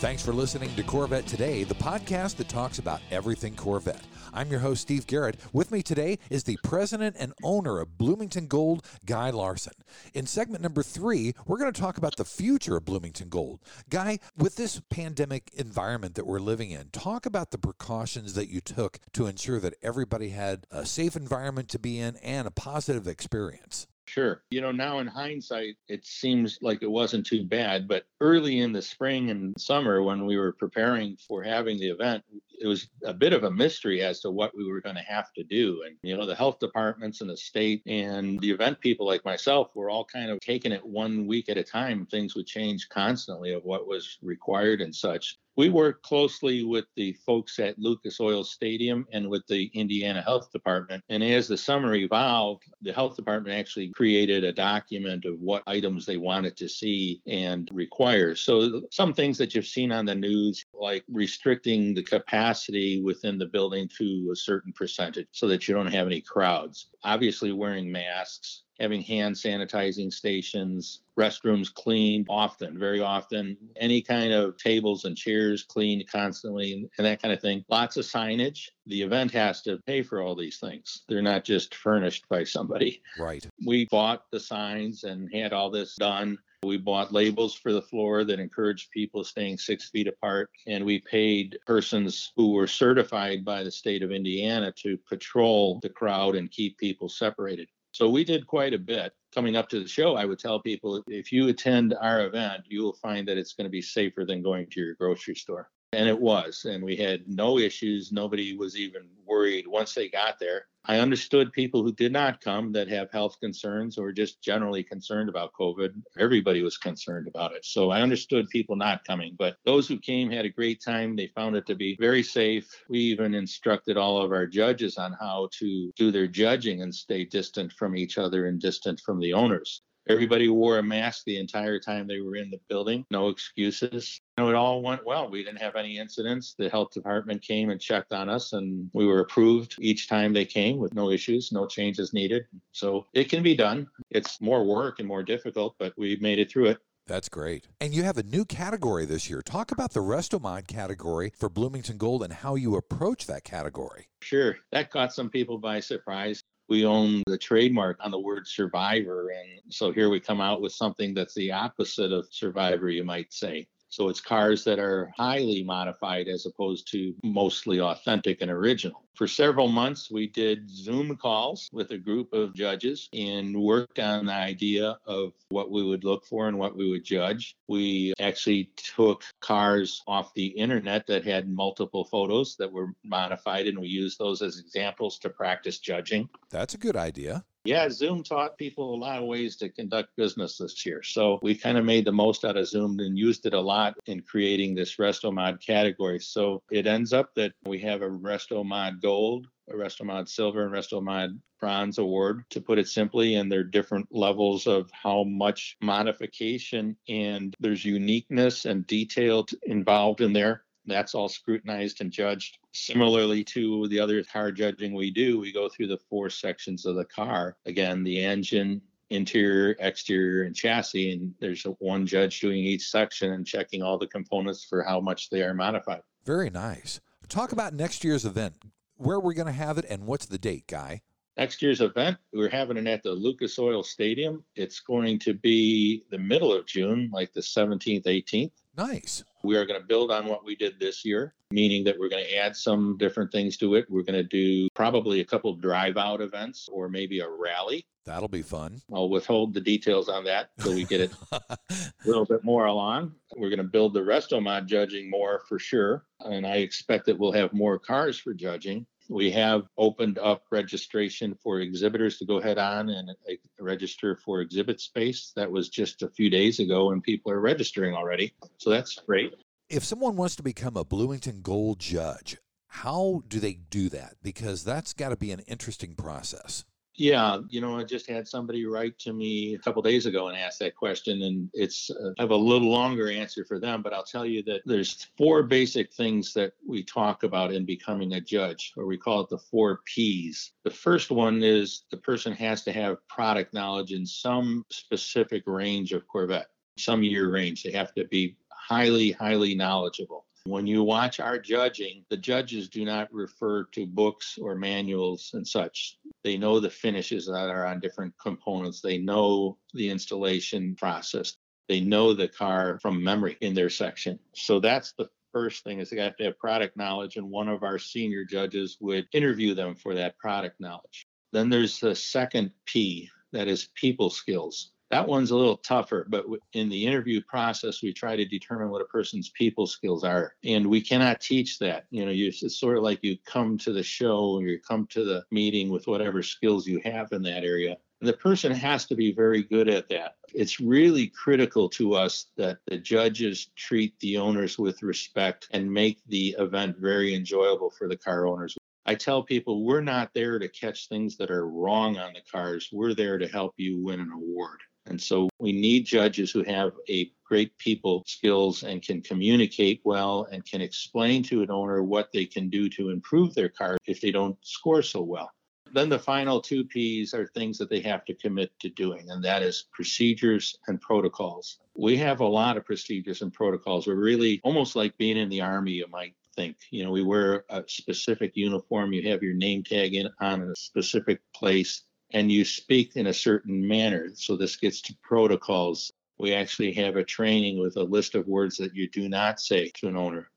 Thanks 0.00 0.24
for 0.24 0.32
listening 0.32 0.74
to 0.74 0.82
Corvette 0.82 1.24
Today, 1.26 1.62
the 1.62 1.76
podcast 1.76 2.34
that 2.36 2.48
talks 2.48 2.80
about 2.80 3.00
everything 3.12 3.54
Corvette. 3.54 4.02
I'm 4.32 4.50
your 4.50 4.60
host, 4.60 4.82
Steve 4.82 5.06
Garrett. 5.06 5.38
With 5.52 5.70
me 5.70 5.82
today 5.82 6.18
is 6.30 6.44
the 6.44 6.58
president 6.62 7.16
and 7.18 7.32
owner 7.42 7.80
of 7.80 7.98
Bloomington 7.98 8.46
Gold, 8.46 8.84
Guy 9.04 9.30
Larson. 9.30 9.74
In 10.14 10.26
segment 10.26 10.62
number 10.62 10.82
three, 10.82 11.34
we're 11.46 11.58
going 11.58 11.72
to 11.72 11.80
talk 11.80 11.98
about 11.98 12.16
the 12.16 12.24
future 12.24 12.76
of 12.76 12.84
Bloomington 12.84 13.28
Gold. 13.28 13.60
Guy, 13.88 14.18
with 14.36 14.56
this 14.56 14.80
pandemic 14.90 15.50
environment 15.54 16.14
that 16.14 16.26
we're 16.26 16.38
living 16.38 16.70
in, 16.70 16.88
talk 16.90 17.26
about 17.26 17.50
the 17.50 17.58
precautions 17.58 18.34
that 18.34 18.48
you 18.48 18.60
took 18.60 18.98
to 19.12 19.26
ensure 19.26 19.60
that 19.60 19.74
everybody 19.82 20.30
had 20.30 20.66
a 20.70 20.84
safe 20.84 21.16
environment 21.16 21.68
to 21.70 21.78
be 21.78 21.98
in 21.98 22.16
and 22.16 22.46
a 22.46 22.50
positive 22.50 23.06
experience. 23.06 23.86
Sure. 24.06 24.42
You 24.50 24.60
know, 24.60 24.70
now 24.70 25.00
in 25.00 25.06
hindsight, 25.08 25.76
it 25.88 26.06
seems 26.06 26.58
like 26.62 26.82
it 26.82 26.90
wasn't 26.90 27.26
too 27.26 27.44
bad. 27.44 27.88
But 27.88 28.04
early 28.20 28.60
in 28.60 28.72
the 28.72 28.80
spring 28.80 29.30
and 29.30 29.54
summer, 29.58 30.02
when 30.02 30.26
we 30.26 30.36
were 30.36 30.52
preparing 30.52 31.16
for 31.16 31.42
having 31.42 31.78
the 31.78 31.90
event, 31.90 32.24
it 32.58 32.66
was 32.66 32.88
a 33.04 33.12
bit 33.12 33.32
of 33.32 33.44
a 33.44 33.50
mystery 33.50 34.02
as 34.02 34.20
to 34.20 34.30
what 34.30 34.56
we 34.56 34.64
were 34.70 34.80
going 34.80 34.94
to 34.94 35.02
have 35.02 35.32
to 35.34 35.42
do. 35.42 35.82
And, 35.86 35.96
you 36.02 36.16
know, 36.16 36.24
the 36.24 36.36
health 36.36 36.60
departments 36.60 37.20
and 37.20 37.28
the 37.28 37.36
state 37.36 37.82
and 37.86 38.38
the 38.40 38.50
event 38.50 38.80
people 38.80 39.06
like 39.06 39.24
myself 39.24 39.74
were 39.74 39.90
all 39.90 40.04
kind 40.04 40.30
of 40.30 40.40
taking 40.40 40.72
it 40.72 40.86
one 40.86 41.26
week 41.26 41.48
at 41.48 41.58
a 41.58 41.64
time. 41.64 42.06
Things 42.06 42.36
would 42.36 42.46
change 42.46 42.88
constantly 42.88 43.52
of 43.52 43.64
what 43.64 43.88
was 43.88 44.18
required 44.22 44.80
and 44.80 44.94
such 44.94 45.36
we 45.56 45.70
work 45.70 46.02
closely 46.02 46.64
with 46.64 46.84
the 46.96 47.14
folks 47.24 47.58
at 47.58 47.78
Lucas 47.78 48.20
Oil 48.20 48.44
Stadium 48.44 49.06
and 49.12 49.28
with 49.28 49.46
the 49.46 49.70
Indiana 49.72 50.20
Health 50.20 50.52
Department. 50.52 51.02
And 51.08 51.24
as 51.24 51.48
the 51.48 51.56
summer 51.56 51.94
evolved, 51.94 52.64
the 52.82 52.92
health 52.92 53.16
department 53.16 53.58
actually 53.58 53.88
created 53.88 54.44
a 54.44 54.52
document 54.52 55.24
of 55.24 55.40
what 55.40 55.62
items 55.66 56.04
they 56.04 56.18
wanted 56.18 56.56
to 56.58 56.68
see 56.68 57.22
and 57.26 57.68
require. 57.72 58.34
So 58.34 58.82
some 58.90 59.14
things 59.14 59.38
that 59.38 59.54
you've 59.54 59.66
seen 59.66 59.92
on 59.92 60.04
the 60.04 60.14
news, 60.14 60.64
like 60.74 61.04
restricting 61.08 61.94
the 61.94 62.02
capacity 62.02 63.02
within 63.02 63.38
the 63.38 63.46
building 63.46 63.88
to 63.96 64.30
a 64.32 64.36
certain 64.36 64.72
percentage 64.72 65.28
so 65.32 65.48
that 65.48 65.66
you 65.66 65.74
don't 65.74 65.86
have 65.86 66.06
any 66.06 66.20
crowds. 66.20 66.88
Obviously, 67.02 67.52
wearing 67.52 67.90
masks 67.90 68.62
having 68.78 69.02
hand 69.02 69.34
sanitizing 69.34 70.12
stations, 70.12 71.00
restrooms 71.18 71.72
cleaned 71.72 72.26
often, 72.28 72.78
very 72.78 73.00
often, 73.00 73.56
any 73.76 74.02
kind 74.02 74.32
of 74.32 74.56
tables 74.58 75.04
and 75.04 75.16
chairs 75.16 75.62
cleaned 75.62 76.08
constantly, 76.10 76.88
and 76.98 77.06
that 77.06 77.22
kind 77.22 77.32
of 77.32 77.40
thing. 77.40 77.64
Lots 77.68 77.96
of 77.96 78.04
signage. 78.04 78.68
The 78.86 79.02
event 79.02 79.30
has 79.32 79.62
to 79.62 79.78
pay 79.86 80.02
for 80.02 80.20
all 80.20 80.36
these 80.36 80.58
things. 80.58 81.02
They're 81.08 81.22
not 81.22 81.44
just 81.44 81.74
furnished 81.74 82.28
by 82.28 82.44
somebody. 82.44 83.02
Right. 83.18 83.46
We 83.66 83.86
bought 83.86 84.24
the 84.30 84.40
signs 84.40 85.04
and 85.04 85.32
had 85.32 85.52
all 85.52 85.70
this 85.70 85.96
done. 85.96 86.38
We 86.62 86.78
bought 86.78 87.12
labels 87.12 87.54
for 87.54 87.72
the 87.72 87.82
floor 87.82 88.24
that 88.24 88.40
encouraged 88.40 88.90
people 88.90 89.24
staying 89.24 89.58
six 89.58 89.90
feet 89.90 90.08
apart. 90.08 90.50
And 90.66 90.84
we 90.84 91.00
paid 91.00 91.58
persons 91.66 92.32
who 92.36 92.52
were 92.52 92.66
certified 92.66 93.44
by 93.44 93.62
the 93.62 93.70
state 93.70 94.02
of 94.02 94.10
Indiana 94.10 94.72
to 94.78 94.96
patrol 95.08 95.78
the 95.82 95.90
crowd 95.90 96.34
and 96.34 96.50
keep 96.50 96.78
people 96.78 97.08
separated. 97.08 97.68
So 97.96 98.10
we 98.10 98.24
did 98.24 98.46
quite 98.46 98.74
a 98.74 98.78
bit. 98.78 99.14
Coming 99.34 99.56
up 99.56 99.70
to 99.70 99.80
the 99.80 99.88
show, 99.88 100.16
I 100.16 100.26
would 100.26 100.38
tell 100.38 100.60
people 100.60 101.02
if 101.08 101.32
you 101.32 101.48
attend 101.48 101.94
our 101.98 102.26
event, 102.26 102.64
you 102.66 102.82
will 102.82 102.92
find 102.92 103.26
that 103.26 103.38
it's 103.38 103.54
going 103.54 103.64
to 103.64 103.70
be 103.70 103.80
safer 103.80 104.26
than 104.26 104.42
going 104.42 104.66
to 104.72 104.80
your 104.80 104.94
grocery 104.96 105.34
store. 105.34 105.70
And 105.96 106.10
it 106.10 106.20
was. 106.20 106.66
And 106.66 106.84
we 106.84 106.94
had 106.94 107.26
no 107.26 107.58
issues. 107.58 108.12
Nobody 108.12 108.54
was 108.54 108.76
even 108.76 109.08
worried 109.24 109.66
once 109.66 109.94
they 109.94 110.10
got 110.10 110.38
there. 110.38 110.66
I 110.84 110.98
understood 110.98 111.52
people 111.52 111.82
who 111.82 111.92
did 111.92 112.12
not 112.12 112.42
come 112.42 112.70
that 112.72 112.88
have 112.88 113.10
health 113.10 113.36
concerns 113.40 113.96
or 113.96 114.12
just 114.12 114.42
generally 114.42 114.84
concerned 114.84 115.30
about 115.30 115.54
COVID. 115.58 115.90
Everybody 116.18 116.62
was 116.62 116.76
concerned 116.76 117.28
about 117.28 117.54
it. 117.54 117.64
So 117.64 117.90
I 117.90 118.02
understood 118.02 118.46
people 118.50 118.76
not 118.76 119.04
coming, 119.04 119.34
but 119.38 119.56
those 119.64 119.88
who 119.88 119.98
came 119.98 120.30
had 120.30 120.44
a 120.44 120.50
great 120.50 120.82
time. 120.84 121.16
They 121.16 121.28
found 121.28 121.56
it 121.56 121.66
to 121.66 121.74
be 121.74 121.96
very 121.98 122.22
safe. 122.22 122.68
We 122.90 122.98
even 122.98 123.34
instructed 123.34 123.96
all 123.96 124.20
of 124.22 124.32
our 124.32 124.46
judges 124.46 124.98
on 124.98 125.16
how 125.18 125.48
to 125.60 125.90
do 125.96 126.12
their 126.12 126.28
judging 126.28 126.82
and 126.82 126.94
stay 126.94 127.24
distant 127.24 127.72
from 127.72 127.96
each 127.96 128.18
other 128.18 128.46
and 128.46 128.60
distant 128.60 129.00
from 129.00 129.18
the 129.18 129.32
owners. 129.32 129.80
Everybody 130.08 130.48
wore 130.48 130.78
a 130.78 130.84
mask 130.84 131.24
the 131.24 131.38
entire 131.38 131.80
time 131.80 132.06
they 132.06 132.20
were 132.20 132.36
in 132.36 132.50
the 132.50 132.60
building. 132.68 133.04
No 133.10 133.28
excuses. 133.28 134.20
Know, 134.38 134.50
it 134.50 134.54
all 134.54 134.82
went 134.82 135.06
well. 135.06 135.30
We 135.30 135.42
didn't 135.42 135.62
have 135.62 135.76
any 135.76 135.96
incidents. 135.96 136.54
The 136.58 136.68
health 136.68 136.90
department 136.92 137.40
came 137.40 137.70
and 137.70 137.80
checked 137.80 138.12
on 138.12 138.28
us, 138.28 138.52
and 138.52 138.90
we 138.92 139.06
were 139.06 139.20
approved 139.20 139.76
each 139.80 140.08
time 140.10 140.34
they 140.34 140.44
came 140.44 140.76
with 140.76 140.92
no 140.92 141.10
issues, 141.10 141.52
no 141.52 141.66
changes 141.66 142.12
needed. 142.12 142.44
So 142.72 143.06
it 143.14 143.30
can 143.30 143.42
be 143.42 143.56
done. 143.56 143.88
It's 144.10 144.38
more 144.42 144.64
work 144.64 144.98
and 144.98 145.08
more 145.08 145.22
difficult, 145.22 145.76
but 145.78 145.94
we 145.96 146.16
made 146.16 146.38
it 146.38 146.50
through 146.50 146.66
it. 146.66 146.78
That's 147.06 147.30
great. 147.30 147.68
And 147.80 147.94
you 147.94 148.02
have 148.02 148.18
a 148.18 148.22
new 148.24 148.44
category 148.44 149.06
this 149.06 149.30
year. 149.30 149.40
Talk 149.40 149.72
about 149.72 149.92
the 149.92 150.00
Restomod 150.00 150.66
category 150.66 151.32
for 151.34 151.48
Bloomington 151.48 151.96
Gold 151.96 152.22
and 152.22 152.32
how 152.32 152.56
you 152.56 152.76
approach 152.76 153.26
that 153.28 153.44
category. 153.44 154.08
Sure. 154.20 154.56
That 154.72 154.90
caught 154.90 155.14
some 155.14 155.30
people 155.30 155.56
by 155.56 155.80
surprise 155.80 156.42
we 156.68 156.84
own 156.84 157.22
the 157.26 157.38
trademark 157.38 157.98
on 158.00 158.10
the 158.10 158.18
word 158.18 158.46
survivor. 158.46 159.30
And 159.30 159.60
so 159.72 159.92
here 159.92 160.10
we 160.10 160.20
come 160.20 160.40
out 160.40 160.60
with 160.60 160.72
something 160.72 161.14
that's 161.14 161.34
the 161.34 161.52
opposite 161.52 162.12
of 162.12 162.26
survivor, 162.30 162.90
you 162.90 163.04
might 163.04 163.32
say. 163.32 163.68
So 163.88 164.08
it's 164.08 164.20
cars 164.20 164.64
that 164.64 164.78
are 164.78 165.12
highly 165.16 165.62
modified 165.62 166.28
as 166.28 166.46
opposed 166.46 166.90
to 166.92 167.14
mostly 167.22 167.80
authentic 167.80 168.42
and 168.42 168.50
original. 168.50 169.02
For 169.14 169.26
several 169.26 169.68
months, 169.68 170.10
we 170.10 170.26
did 170.26 170.68
Zoom 170.68 171.16
calls 171.16 171.70
with 171.72 171.90
a 171.90 171.96
group 171.96 172.34
of 172.34 172.54
judges 172.54 173.08
and 173.14 173.56
worked 173.56 173.98
on 173.98 174.26
the 174.26 174.32
idea 174.32 174.98
of 175.06 175.32
what 175.48 175.70
we 175.70 175.82
would 175.82 176.04
look 176.04 176.26
for 176.26 176.48
and 176.48 176.58
what 176.58 176.76
we 176.76 176.90
would 176.90 177.04
judge. 177.04 177.56
We 177.66 178.12
actually 178.20 178.70
took 178.76 179.24
cars 179.40 180.02
off 180.06 180.34
the 180.34 180.48
internet 180.48 181.06
that 181.06 181.24
had 181.24 181.48
multiple 181.48 182.04
photos 182.04 182.56
that 182.56 182.70
were 182.70 182.92
modified, 183.04 183.66
and 183.68 183.78
we 183.78 183.88
used 183.88 184.18
those 184.18 184.42
as 184.42 184.58
examples 184.58 185.18
to 185.20 185.30
practice 185.30 185.78
judging. 185.78 186.28
That's 186.50 186.74
a 186.74 186.78
good 186.78 186.96
idea. 186.96 187.44
Yeah, 187.66 187.88
Zoom 187.90 188.22
taught 188.22 188.58
people 188.58 188.94
a 188.94 188.96
lot 188.96 189.18
of 189.18 189.26
ways 189.26 189.56
to 189.56 189.68
conduct 189.68 190.14
business 190.16 190.58
this 190.58 190.86
year. 190.86 191.02
So 191.02 191.40
we 191.42 191.56
kind 191.56 191.76
of 191.76 191.84
made 191.84 192.04
the 192.04 192.12
most 192.12 192.44
out 192.44 192.56
of 192.56 192.68
Zoom 192.68 193.00
and 193.00 193.18
used 193.18 193.44
it 193.44 193.54
a 193.54 193.60
lot 193.60 193.94
in 194.06 194.22
creating 194.22 194.74
this 194.74 194.96
RestoMod 194.96 195.64
category. 195.64 196.20
So 196.20 196.62
it 196.70 196.86
ends 196.86 197.12
up 197.12 197.34
that 197.34 197.52
we 197.64 197.80
have 197.80 198.02
a 198.02 198.08
RestoMod 198.08 199.02
Gold, 199.02 199.48
a 199.68 199.74
RestoMod 199.74 200.28
Silver, 200.28 200.64
and 200.64 200.72
RestoMod 200.72 201.40
Bronze 201.58 201.98
award, 201.98 202.44
to 202.50 202.60
put 202.60 202.78
it 202.78 202.86
simply. 202.86 203.34
And 203.34 203.50
there 203.50 203.60
are 203.60 203.64
different 203.64 204.06
levels 204.10 204.68
of 204.68 204.88
how 204.92 205.24
much 205.24 205.76
modification 205.82 206.96
and 207.08 207.54
there's 207.58 207.84
uniqueness 207.84 208.64
and 208.64 208.86
detail 208.86 209.44
involved 209.64 210.20
in 210.20 210.32
there. 210.32 210.62
That's 210.86 211.16
all 211.16 211.28
scrutinized 211.28 212.00
and 212.00 212.12
judged. 212.12 212.58
Similarly 212.76 213.42
to 213.44 213.88
the 213.88 213.98
other 213.98 214.22
car 214.22 214.52
judging 214.52 214.94
we 214.94 215.10
do, 215.10 215.40
we 215.40 215.50
go 215.50 215.68
through 215.68 215.86
the 215.88 215.98
four 216.10 216.28
sections 216.28 216.84
of 216.84 216.94
the 216.94 217.06
car. 217.06 217.56
Again, 217.64 218.04
the 218.04 218.22
engine, 218.22 218.82
interior, 219.08 219.76
exterior, 219.80 220.42
and 220.42 220.54
chassis. 220.54 221.12
And 221.12 221.34
there's 221.40 221.62
one 221.78 222.06
judge 222.06 222.38
doing 222.40 222.58
each 222.58 222.88
section 222.88 223.32
and 223.32 223.46
checking 223.46 223.82
all 223.82 223.96
the 223.96 224.06
components 224.06 224.64
for 224.64 224.82
how 224.82 225.00
much 225.00 225.30
they 225.30 225.42
are 225.42 225.54
modified. 225.54 226.02
Very 226.26 226.50
nice. 226.50 227.00
Talk 227.28 227.52
about 227.52 227.72
next 227.72 228.04
year's 228.04 228.26
event. 228.26 228.54
Where 228.96 229.20
we're 229.20 229.34
going 229.34 229.46
to 229.46 229.52
have 229.52 229.78
it 229.78 229.86
and 229.88 230.06
what's 230.06 230.26
the 230.26 230.38
date, 230.38 230.66
Guy? 230.66 231.02
Next 231.36 231.60
year's 231.60 231.82
event, 231.82 232.16
we're 232.32 232.48
having 232.48 232.78
it 232.78 232.86
at 232.86 233.02
the 233.02 233.12
Lucas 233.12 233.58
Oil 233.58 233.82
Stadium. 233.82 234.42
It's 234.54 234.80
going 234.80 235.18
to 235.20 235.34
be 235.34 236.04
the 236.10 236.18
middle 236.18 236.52
of 236.52 236.66
June, 236.66 237.10
like 237.12 237.32
the 237.32 237.42
17th, 237.42 238.04
18th. 238.04 238.52
Nice. 238.76 239.22
We 239.46 239.56
are 239.56 239.64
going 239.64 239.80
to 239.80 239.86
build 239.86 240.10
on 240.10 240.26
what 240.26 240.44
we 240.44 240.56
did 240.56 240.80
this 240.80 241.04
year, 241.04 241.32
meaning 241.52 241.84
that 241.84 241.96
we're 241.96 242.08
going 242.08 242.24
to 242.24 242.36
add 242.36 242.56
some 242.56 242.96
different 242.98 243.30
things 243.30 243.56
to 243.58 243.76
it. 243.76 243.86
We're 243.88 244.02
going 244.02 244.20
to 244.20 244.24
do 244.24 244.66
probably 244.74 245.20
a 245.20 245.24
couple 245.24 245.54
drive 245.54 245.96
out 245.96 246.20
events 246.20 246.68
or 246.68 246.88
maybe 246.88 247.20
a 247.20 247.28
rally. 247.28 247.86
That'll 248.06 248.26
be 248.26 248.42
fun. 248.42 248.82
I'll 248.92 249.08
withhold 249.08 249.54
the 249.54 249.60
details 249.60 250.08
on 250.08 250.24
that 250.24 250.50
until 250.58 250.74
we 250.74 250.82
get 250.84 251.00
it 251.00 251.12
a 251.32 251.58
little 252.04 252.24
bit 252.24 252.42
more 252.42 252.66
along. 252.66 253.12
We're 253.36 253.50
going 253.50 253.58
to 253.58 253.64
build 253.64 253.94
the 253.94 254.00
Restomod 254.00 254.66
judging 254.66 255.08
more 255.08 255.42
for 255.48 255.60
sure. 255.60 256.04
And 256.20 256.44
I 256.44 256.56
expect 256.56 257.06
that 257.06 257.18
we'll 257.18 257.32
have 257.32 257.52
more 257.52 257.78
cars 257.78 258.18
for 258.18 258.34
judging. 258.34 258.84
We 259.08 259.30
have 259.32 259.62
opened 259.76 260.18
up 260.18 260.44
registration 260.50 261.34
for 261.42 261.60
exhibitors 261.60 262.18
to 262.18 262.26
go 262.26 262.40
head 262.40 262.58
on 262.58 262.88
and 262.88 263.10
uh, 263.10 263.34
register 263.60 264.16
for 264.16 264.40
exhibit 264.40 264.80
space. 264.80 265.32
That 265.36 265.50
was 265.50 265.68
just 265.68 266.02
a 266.02 266.08
few 266.08 266.30
days 266.30 266.58
ago, 266.58 266.90
and 266.90 267.02
people 267.02 267.32
are 267.32 267.40
registering 267.40 267.94
already. 267.94 268.34
So 268.58 268.70
that's 268.70 268.94
great. 269.06 269.34
If 269.68 269.84
someone 269.84 270.16
wants 270.16 270.36
to 270.36 270.42
become 270.42 270.76
a 270.76 270.84
Bloomington 270.84 271.40
Gold 271.42 271.80
judge, 271.80 272.38
how 272.68 273.22
do 273.26 273.40
they 273.40 273.54
do 273.54 273.88
that? 273.90 274.14
Because 274.22 274.64
that's 274.64 274.92
got 274.92 275.08
to 275.08 275.16
be 275.16 275.32
an 275.32 275.40
interesting 275.40 275.94
process. 275.94 276.64
Yeah, 276.98 277.40
you 277.50 277.60
know, 277.60 277.78
I 277.78 277.84
just 277.84 278.08
had 278.08 278.26
somebody 278.26 278.64
write 278.64 278.98
to 279.00 279.12
me 279.12 279.54
a 279.54 279.58
couple 279.58 279.82
days 279.82 280.06
ago 280.06 280.28
and 280.28 280.36
ask 280.36 280.58
that 280.60 280.74
question, 280.74 281.22
and 281.22 281.50
it's 281.52 281.90
uh, 281.90 282.12
I 282.18 282.22
have 282.22 282.30
a 282.30 282.36
little 282.36 282.70
longer 282.70 283.10
answer 283.10 283.44
for 283.44 283.58
them, 283.58 283.82
but 283.82 283.92
I'll 283.92 284.02
tell 284.04 284.24
you 284.24 284.42
that 284.44 284.62
there's 284.64 285.06
four 285.18 285.42
basic 285.42 285.92
things 285.92 286.32
that 286.34 286.54
we 286.66 286.82
talk 286.82 287.22
about 287.22 287.52
in 287.52 287.66
becoming 287.66 288.14
a 288.14 288.20
judge, 288.20 288.72
or 288.78 288.86
we 288.86 288.96
call 288.96 289.20
it 289.20 289.28
the 289.28 289.38
four 289.38 289.80
P's. 289.84 290.52
The 290.64 290.70
first 290.70 291.10
one 291.10 291.42
is 291.42 291.84
the 291.90 291.98
person 291.98 292.32
has 292.32 292.64
to 292.64 292.72
have 292.72 293.06
product 293.08 293.52
knowledge 293.52 293.92
in 293.92 294.06
some 294.06 294.64
specific 294.70 295.42
range 295.46 295.92
of 295.92 296.08
Corvette, 296.08 296.48
some 296.78 297.02
year 297.02 297.30
range. 297.30 297.62
They 297.62 297.72
have 297.72 297.92
to 297.94 298.06
be 298.06 298.36
highly, 298.50 299.12
highly 299.12 299.54
knowledgeable. 299.54 300.25
When 300.46 300.64
you 300.64 300.84
watch 300.84 301.18
our 301.18 301.40
judging, 301.40 302.04
the 302.08 302.16
judges 302.16 302.68
do 302.68 302.84
not 302.84 303.12
refer 303.12 303.64
to 303.72 303.84
books 303.84 304.38
or 304.40 304.54
manuals 304.54 305.32
and 305.34 305.46
such. 305.46 305.98
They 306.22 306.36
know 306.36 306.60
the 306.60 306.70
finishes 306.70 307.26
that 307.26 307.50
are 307.50 307.66
on 307.66 307.80
different 307.80 308.14
components. 308.16 308.80
They 308.80 308.96
know 308.96 309.58
the 309.74 309.90
installation 309.90 310.76
process. 310.76 311.36
They 311.68 311.80
know 311.80 312.14
the 312.14 312.28
car 312.28 312.78
from 312.80 313.02
memory 313.02 313.36
in 313.40 313.54
their 313.54 313.68
section. 313.68 314.20
So 314.34 314.60
that's 314.60 314.92
the 314.92 315.08
first 315.32 315.64
thing 315.64 315.80
is 315.80 315.90
they 315.90 316.00
have 316.00 316.16
to 316.18 316.24
have 316.24 316.38
product 316.38 316.76
knowledge 316.76 317.16
and 317.16 317.28
one 317.28 317.48
of 317.48 317.64
our 317.64 317.80
senior 317.80 318.24
judges 318.24 318.78
would 318.80 319.08
interview 319.12 319.52
them 319.52 319.74
for 319.74 319.96
that 319.96 320.16
product 320.16 320.60
knowledge. 320.60 321.08
Then 321.32 321.50
there's 321.50 321.80
the 321.80 321.96
second 321.96 322.52
P, 322.66 323.10
that 323.32 323.48
is 323.48 323.68
people 323.74 324.10
skills. 324.10 324.70
That 324.90 325.08
one's 325.08 325.32
a 325.32 325.36
little 325.36 325.56
tougher, 325.56 326.06
but 326.08 326.26
in 326.52 326.68
the 326.68 326.86
interview 326.86 327.20
process, 327.20 327.82
we 327.82 327.92
try 327.92 328.14
to 328.14 328.24
determine 328.24 328.70
what 328.70 328.82
a 328.82 328.86
person's 328.86 329.30
people 329.30 329.66
skills 329.66 330.04
are. 330.04 330.34
And 330.44 330.68
we 330.68 330.80
cannot 330.80 331.20
teach 331.20 331.58
that. 331.58 331.86
You 331.90 332.04
know, 332.04 332.12
you, 332.12 332.28
it's 332.28 332.60
sort 332.60 332.76
of 332.76 332.84
like 332.84 333.00
you 333.02 333.16
come 333.26 333.58
to 333.58 333.72
the 333.72 333.82
show 333.82 334.36
or 334.36 334.42
you 334.42 334.60
come 334.60 334.86
to 334.90 335.04
the 335.04 335.24
meeting 335.32 335.70
with 335.70 335.88
whatever 335.88 336.22
skills 336.22 336.68
you 336.68 336.80
have 336.84 337.10
in 337.10 337.22
that 337.22 337.42
area. 337.42 337.76
The 338.00 338.12
person 338.12 338.52
has 338.52 338.86
to 338.86 338.94
be 338.94 339.12
very 339.12 339.42
good 339.42 339.68
at 339.68 339.88
that. 339.88 340.16
It's 340.34 340.60
really 340.60 341.08
critical 341.08 341.68
to 341.70 341.94
us 341.94 342.26
that 342.36 342.58
the 342.66 342.78
judges 342.78 343.50
treat 343.56 343.98
the 344.00 344.18
owners 344.18 344.58
with 344.58 344.82
respect 344.82 345.48
and 345.50 345.72
make 345.72 346.00
the 346.06 346.36
event 346.38 346.76
very 346.78 347.14
enjoyable 347.14 347.70
for 347.70 347.88
the 347.88 347.96
car 347.96 348.26
owners. 348.26 348.56
I 348.84 348.94
tell 348.94 349.24
people 349.24 349.64
we're 349.64 349.80
not 349.80 350.14
there 350.14 350.38
to 350.38 350.48
catch 350.48 350.88
things 350.88 351.16
that 351.16 351.32
are 351.32 351.48
wrong 351.48 351.96
on 351.96 352.12
the 352.12 352.20
cars. 352.30 352.68
We're 352.72 352.94
there 352.94 353.18
to 353.18 353.26
help 353.26 353.54
you 353.56 353.82
win 353.82 353.98
an 353.98 354.12
award. 354.12 354.60
And 354.86 355.00
so 355.00 355.28
we 355.38 355.52
need 355.52 355.84
judges 355.84 356.30
who 356.30 356.42
have 356.44 356.72
a 356.88 357.10
great 357.24 357.56
people 357.58 358.04
skills 358.06 358.62
and 358.62 358.82
can 358.82 359.02
communicate 359.02 359.80
well 359.84 360.28
and 360.30 360.44
can 360.44 360.60
explain 360.60 361.22
to 361.24 361.42
an 361.42 361.50
owner 361.50 361.82
what 361.82 362.10
they 362.12 362.24
can 362.24 362.48
do 362.48 362.68
to 362.70 362.90
improve 362.90 363.34
their 363.34 363.48
car 363.48 363.76
if 363.86 364.00
they 364.00 364.12
don't 364.12 364.36
score 364.42 364.82
so 364.82 365.02
well. 365.02 365.30
Then 365.72 365.88
the 365.88 365.98
final 365.98 366.40
two 366.40 366.64
P's 366.64 367.12
are 367.12 367.26
things 367.26 367.58
that 367.58 367.68
they 367.68 367.80
have 367.80 368.04
to 368.04 368.14
commit 368.14 368.52
to 368.60 368.68
doing, 368.70 369.10
and 369.10 369.22
that 369.24 369.42
is 369.42 369.66
procedures 369.72 370.56
and 370.68 370.80
protocols. 370.80 371.58
We 371.74 371.96
have 371.96 372.20
a 372.20 372.26
lot 372.26 372.56
of 372.56 372.64
procedures 372.64 373.20
and 373.22 373.32
protocols. 373.32 373.86
We're 373.86 373.96
really 373.96 374.40
almost 374.44 374.76
like 374.76 374.96
being 374.96 375.16
in 375.16 375.28
the 375.28 375.40
Army, 375.40 375.72
you 375.72 375.86
might 375.90 376.14
think. 376.36 376.56
You 376.70 376.84
know, 376.84 376.92
we 376.92 377.02
wear 377.02 377.44
a 377.50 377.64
specific 377.66 378.36
uniform, 378.36 378.92
you 378.92 379.10
have 379.10 379.22
your 379.22 379.34
name 379.34 379.64
tag 379.64 379.94
in 379.94 380.08
on 380.20 380.42
a 380.42 380.56
specific 380.56 381.20
place, 381.34 381.82
and 382.16 382.32
you 382.32 382.46
speak 382.46 382.96
in 382.96 383.08
a 383.08 383.12
certain 383.12 383.68
manner. 383.68 384.08
So 384.14 384.36
this 384.36 384.56
gets 384.56 384.80
to 384.80 384.96
protocols. 385.02 385.92
We 386.16 386.32
actually 386.32 386.72
have 386.72 386.96
a 386.96 387.04
training 387.04 387.60
with 387.60 387.76
a 387.76 387.82
list 387.82 388.14
of 388.14 388.26
words 388.26 388.56
that 388.56 388.74
you 388.74 388.88
do 388.88 389.06
not 389.06 389.38
say 389.38 389.70
to 389.74 389.88
an 389.88 389.98
owner. 389.98 390.30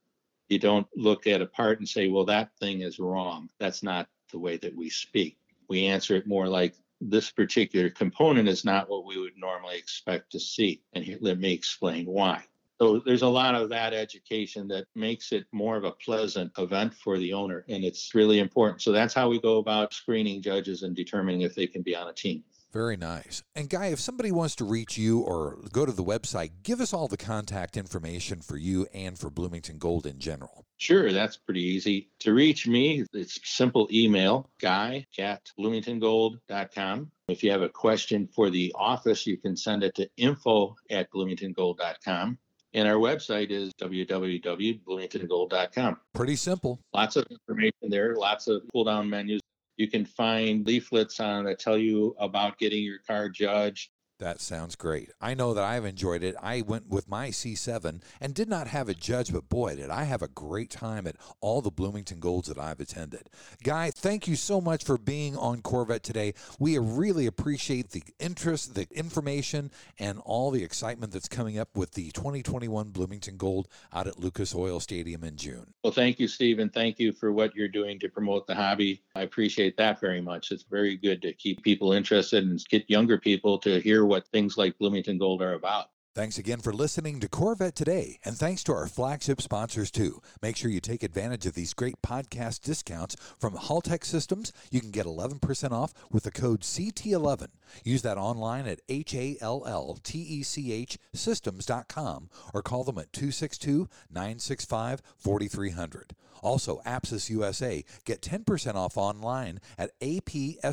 You 0.50 0.60
don't 0.60 0.88
look 0.98 1.26
at 1.26 1.42
a 1.42 1.46
part 1.46 1.80
and 1.80 1.88
say, 1.88 2.10
well, 2.10 2.26
that 2.26 2.52
thing 2.60 2.82
is 2.82 3.00
wrong. 3.00 3.50
That's 3.62 3.82
not 3.82 4.10
the 4.30 4.40
way 4.40 4.58
that 4.58 4.76
we 4.76 4.90
speak. 4.90 5.38
We 5.70 5.86
answer 5.86 6.18
it 6.18 6.28
more 6.28 6.50
like, 6.50 6.76
this 7.00 7.32
particular 7.32 7.90
component 7.90 8.50
is 8.50 8.66
not 8.66 8.90
what 8.90 9.06
we 9.06 9.18
would 9.18 9.38
normally 9.38 9.78
expect 9.78 10.34
to 10.34 10.40
see. 10.42 10.82
And 10.92 11.02
here, 11.02 11.18
let 11.22 11.40
me 11.40 11.54
explain 11.54 12.06
why. 12.08 12.44
So 12.82 13.02
there's 13.06 13.24
a 13.24 13.28
lot 13.28 13.56
of 13.56 13.70
that 13.70 13.94
education 13.94 14.68
that 14.70 14.86
makes 14.96 15.34
it 15.34 15.46
more 15.52 15.76
of 15.76 15.84
a 15.84 15.92
pleasant 15.92 16.52
event 16.58 16.94
for 16.94 17.18
the 17.18 17.34
owner, 17.34 17.66
and 17.68 17.84
it's 17.84 18.16
really 18.16 18.40
important. 18.40 18.82
So 18.82 18.94
that's 18.94 19.14
how 19.14 19.28
we 19.28 19.42
go 19.42 19.58
about 19.58 19.94
screening 19.94 20.42
judges 20.42 20.84
and 20.84 20.96
determining 20.96 21.42
if 21.42 21.56
they 21.56 21.68
can 21.68 21.82
be 21.82 21.96
on 21.96 22.08
a 22.08 22.14
team. 22.14 22.44
Very 22.72 22.98
nice. 22.98 23.44
And 23.56 23.68
Guy, 23.68 23.88
if 23.88 24.00
somebody 24.00 24.32
wants 24.32 24.56
to 24.58 24.64
reach 24.64 24.98
you 24.98 25.22
or 25.22 25.58
go 25.74 25.86
to 25.86 25.92
the 25.92 26.04
website, 26.04 26.52
give 26.62 26.80
us 26.80 26.94
all 26.94 27.08
the 27.08 27.18
contact 27.18 27.76
information 27.78 28.42
for 28.42 28.58
you 28.58 28.88
and 28.94 29.18
for 29.18 29.32
Bloomington 29.32 29.80
Gold 29.80 30.06
in 30.06 30.20
general. 30.20 30.66
Sure, 30.78 31.12
that's 31.12 31.36
pretty 31.36 31.64
easy. 31.64 32.10
To 32.20 32.34
reach 32.34 32.68
me, 32.68 33.06
it's 33.12 33.40
simple 33.44 33.90
email, 33.92 34.52
guy 34.62 35.08
at 35.18 35.52
bloomingtongold.com. 35.60 37.12
If 37.28 37.44
you 37.44 37.52
have 37.52 37.64
a 37.64 37.70
question 37.70 38.30
for 38.34 38.50
the 38.50 38.72
office, 38.76 39.26
you 39.26 39.38
can 39.38 39.58
send 39.58 39.84
it 39.84 39.96
to 39.96 40.08
info 40.16 40.76
at 40.92 41.12
bloomingtongold.com. 41.12 42.38
And 42.74 42.88
our 42.88 42.96
website 42.96 43.52
is 43.52 43.72
www.bloomingtongold.com. 43.82 45.98
Pretty 46.14 46.36
simple. 46.36 46.80
Lots 46.94 47.16
of 47.16 47.26
information 47.32 47.90
there, 47.90 48.16
lots 48.16 48.48
of 48.48 48.62
pull 48.72 48.84
down 48.84 49.10
menus. 49.10 49.42
You 49.78 49.90
can 49.90 50.06
find 50.06 50.68
leaflets 50.68 51.20
on 51.20 51.46
that 51.46 51.58
tell 51.60 51.78
you 51.78 52.16
about 52.20 52.60
getting 52.60 52.84
your 52.84 53.00
car 53.08 53.30
judged, 53.30 53.90
that 54.20 54.42
sounds 54.42 54.76
great. 54.76 55.12
I 55.22 55.34
know 55.34 55.54
that 55.54 55.64
I've 55.64 55.86
enjoyed 55.86 56.24
it. 56.24 56.36
I 56.42 56.62
went 56.62 56.90
with 56.90 57.10
my 57.10 57.30
C7 57.30 58.02
and 58.20 58.34
did 58.34 58.50
not 58.50 58.68
have 58.68 58.90
a 58.90 58.94
judge, 58.94 59.32
but 59.32 59.50
boy, 59.50 59.76
did 59.76 59.90
I 59.90 60.04
have 60.04 60.22
a 60.22 60.28
great 60.28 60.70
time 60.70 61.08
at 61.08 61.16
all 61.40 61.62
the 61.62 61.72
Bloomington 61.72 62.20
Golds 62.20 62.50
that 62.50 62.60
I've 62.60 62.80
attended. 62.80 63.30
Guy, 63.64 63.92
thank 63.92 64.28
you 64.28 64.36
so 64.36 64.60
much 64.60 64.84
for 64.84 64.98
being 64.98 65.38
on 65.38 65.62
Corvette 65.62 66.04
today. 66.04 66.34
We 66.60 66.78
really 66.78 67.26
appreciate 67.26 67.92
the 67.92 68.04
interest, 68.20 68.76
the 68.76 68.88
information, 68.92 69.72
and 69.98 70.20
all 70.26 70.52
the 70.52 70.64
excitement 70.64 71.14
that's 71.14 71.30
coming 71.30 71.58
up 71.58 71.76
with 71.76 71.92
the 71.92 72.12
2021 72.12 72.90
Bloomington 72.90 73.38
Gold 73.38 73.70
out 73.94 74.08
at 74.08 74.20
Lucas 74.20 74.54
Oil 74.54 74.80
Stadium 74.80 75.24
in 75.24 75.38
June. 75.38 75.74
Well, 75.84 75.94
thank 75.94 76.20
you, 76.20 76.28
Steve, 76.28 76.60
and 76.60 76.74
thank 76.74 77.00
you 77.00 77.14
for 77.14 77.32
what 77.32 77.56
you're 77.56 77.70
doing 77.70 78.00
to 78.00 78.10
promote 78.10 78.48
the 78.48 78.56
hobby. 78.56 79.02
I 79.16 79.22
appreciate 79.22 79.78
that 79.78 80.02
very 80.02 80.22
much. 80.22 80.52
It's 80.52 80.64
very 80.64 80.98
good 80.98 81.22
to 81.22 81.32
keep 81.34 81.64
people 81.64 81.94
interested 81.94 82.44
and 82.44 82.62
get 82.68 82.90
younger 82.90 83.18
people 83.18 83.58
to 83.60 83.80
hear 83.80 84.09
what 84.10 84.28
things 84.28 84.58
like 84.58 84.78
Bloomington 84.80 85.18
Gold 85.18 85.42
are 85.42 85.54
about. 85.54 85.88
Thanks 86.20 86.38
again 86.38 86.60
for 86.60 86.74
listening 86.74 87.22
to 87.22 87.30
Corvette 87.30 87.76
Today, 87.76 88.20
and 88.26 88.36
thanks 88.36 88.62
to 88.66 88.74
our 88.74 88.88
flagship 88.88 89.42
sponsors 89.42 89.90
too. 89.90 90.22
Make 90.42 90.58
sure 90.58 90.70
you 90.70 90.82
take 90.82 91.02
advantage 91.02 91.46
of 91.46 91.54
these 91.54 91.74
great 91.74 92.02
podcast 92.02 92.60
discounts 92.60 93.16
from 93.40 93.54
Halltech 93.54 94.04
Systems. 94.04 94.52
You 94.70 94.82
can 94.82 94.92
get 94.92 95.06
11% 95.06 95.72
off 95.72 95.94
with 96.12 96.24
the 96.24 96.32
code 96.32 96.60
CT11. 96.60 97.48
Use 97.86 98.02
that 98.02 98.18
online 98.18 98.68
at 98.68 98.82
H 98.90 99.16
A 99.16 99.38
L 99.40 99.64
L 99.66 99.98
T 100.04 100.20
E 100.20 100.44
C 100.44 100.74
H 100.74 100.98
systems.com 101.14 102.30
or 102.54 102.62
call 102.64 102.84
them 102.84 102.98
at 102.98 103.14
262 103.14 103.88
965 104.12 105.02
4300. 105.16 106.16
Also, 106.42 106.82
Apsis 106.86 107.30
USA. 107.30 107.84
Get 108.06 108.22
10% 108.22 108.76
off 108.76 108.96
online 108.98 109.60
at 109.78 109.98
apsisusa.com 110.00 110.66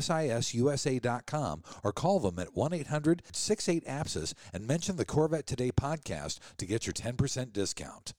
or 1.83 1.91
call 1.91 2.19
them 2.19 2.39
at 2.39 2.55
1 2.55 2.73
800 2.73 3.21
68 3.31 3.85
APSIS 3.85 4.33
and 4.53 4.65
mention 4.67 4.95
the 4.97 5.05
Corvette 5.05 5.36
Today 5.45 5.71
podcast 5.71 6.39
to 6.57 6.65
get 6.65 6.87
your 6.87 6.93
10% 6.93 7.53
discount. 7.53 8.13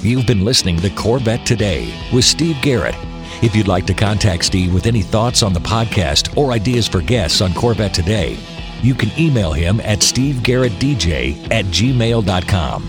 You've 0.00 0.26
been 0.26 0.44
listening 0.44 0.78
to 0.78 0.90
Corvette 0.90 1.46
Today 1.46 1.94
with 2.12 2.24
Steve 2.24 2.56
Garrett. 2.60 2.96
If 3.42 3.54
you'd 3.54 3.68
like 3.68 3.86
to 3.86 3.94
contact 3.94 4.44
Steve 4.44 4.74
with 4.74 4.86
any 4.86 5.02
thoughts 5.02 5.42
on 5.42 5.52
the 5.52 5.60
podcast 5.60 6.36
or 6.36 6.52
ideas 6.52 6.88
for 6.88 7.00
guests 7.00 7.40
on 7.40 7.54
Corvette 7.54 7.94
Today, 7.94 8.36
you 8.82 8.94
can 8.94 9.10
email 9.18 9.52
him 9.52 9.80
at 9.80 10.00
stevegarrettdj 10.00 11.52
at 11.52 11.64
gmail.com. 11.66 12.88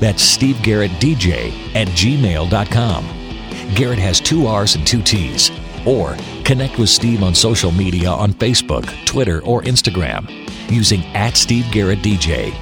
That's 0.00 0.36
stevegarrettdj 0.36 0.98
DJ 0.98 1.74
at 1.74 1.88
gmail.com. 1.88 3.74
Garrett 3.74 3.98
has 3.98 4.20
two 4.20 4.46
R's 4.46 4.74
and 4.74 4.86
two 4.86 5.02
T's. 5.02 5.50
Or 5.86 6.16
connect 6.44 6.78
with 6.78 6.88
Steve 6.88 7.22
on 7.22 7.34
social 7.34 7.72
media 7.72 8.10
on 8.10 8.32
Facebook, 8.32 8.86
Twitter, 9.04 9.42
or 9.42 9.62
Instagram 9.62 10.41
using 10.72 11.04
at 11.14 11.36
Steve 11.36 11.70
Garrett 11.70 12.00
DJ. 12.00 12.52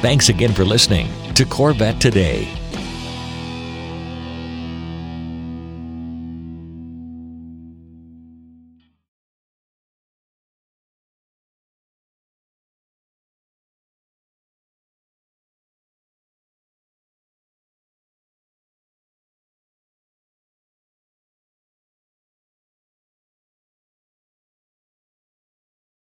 Thanks 0.00 0.28
again 0.28 0.52
for 0.52 0.64
listening 0.64 1.08
to 1.34 1.44
Corvette 1.44 2.00
Today. 2.00 2.63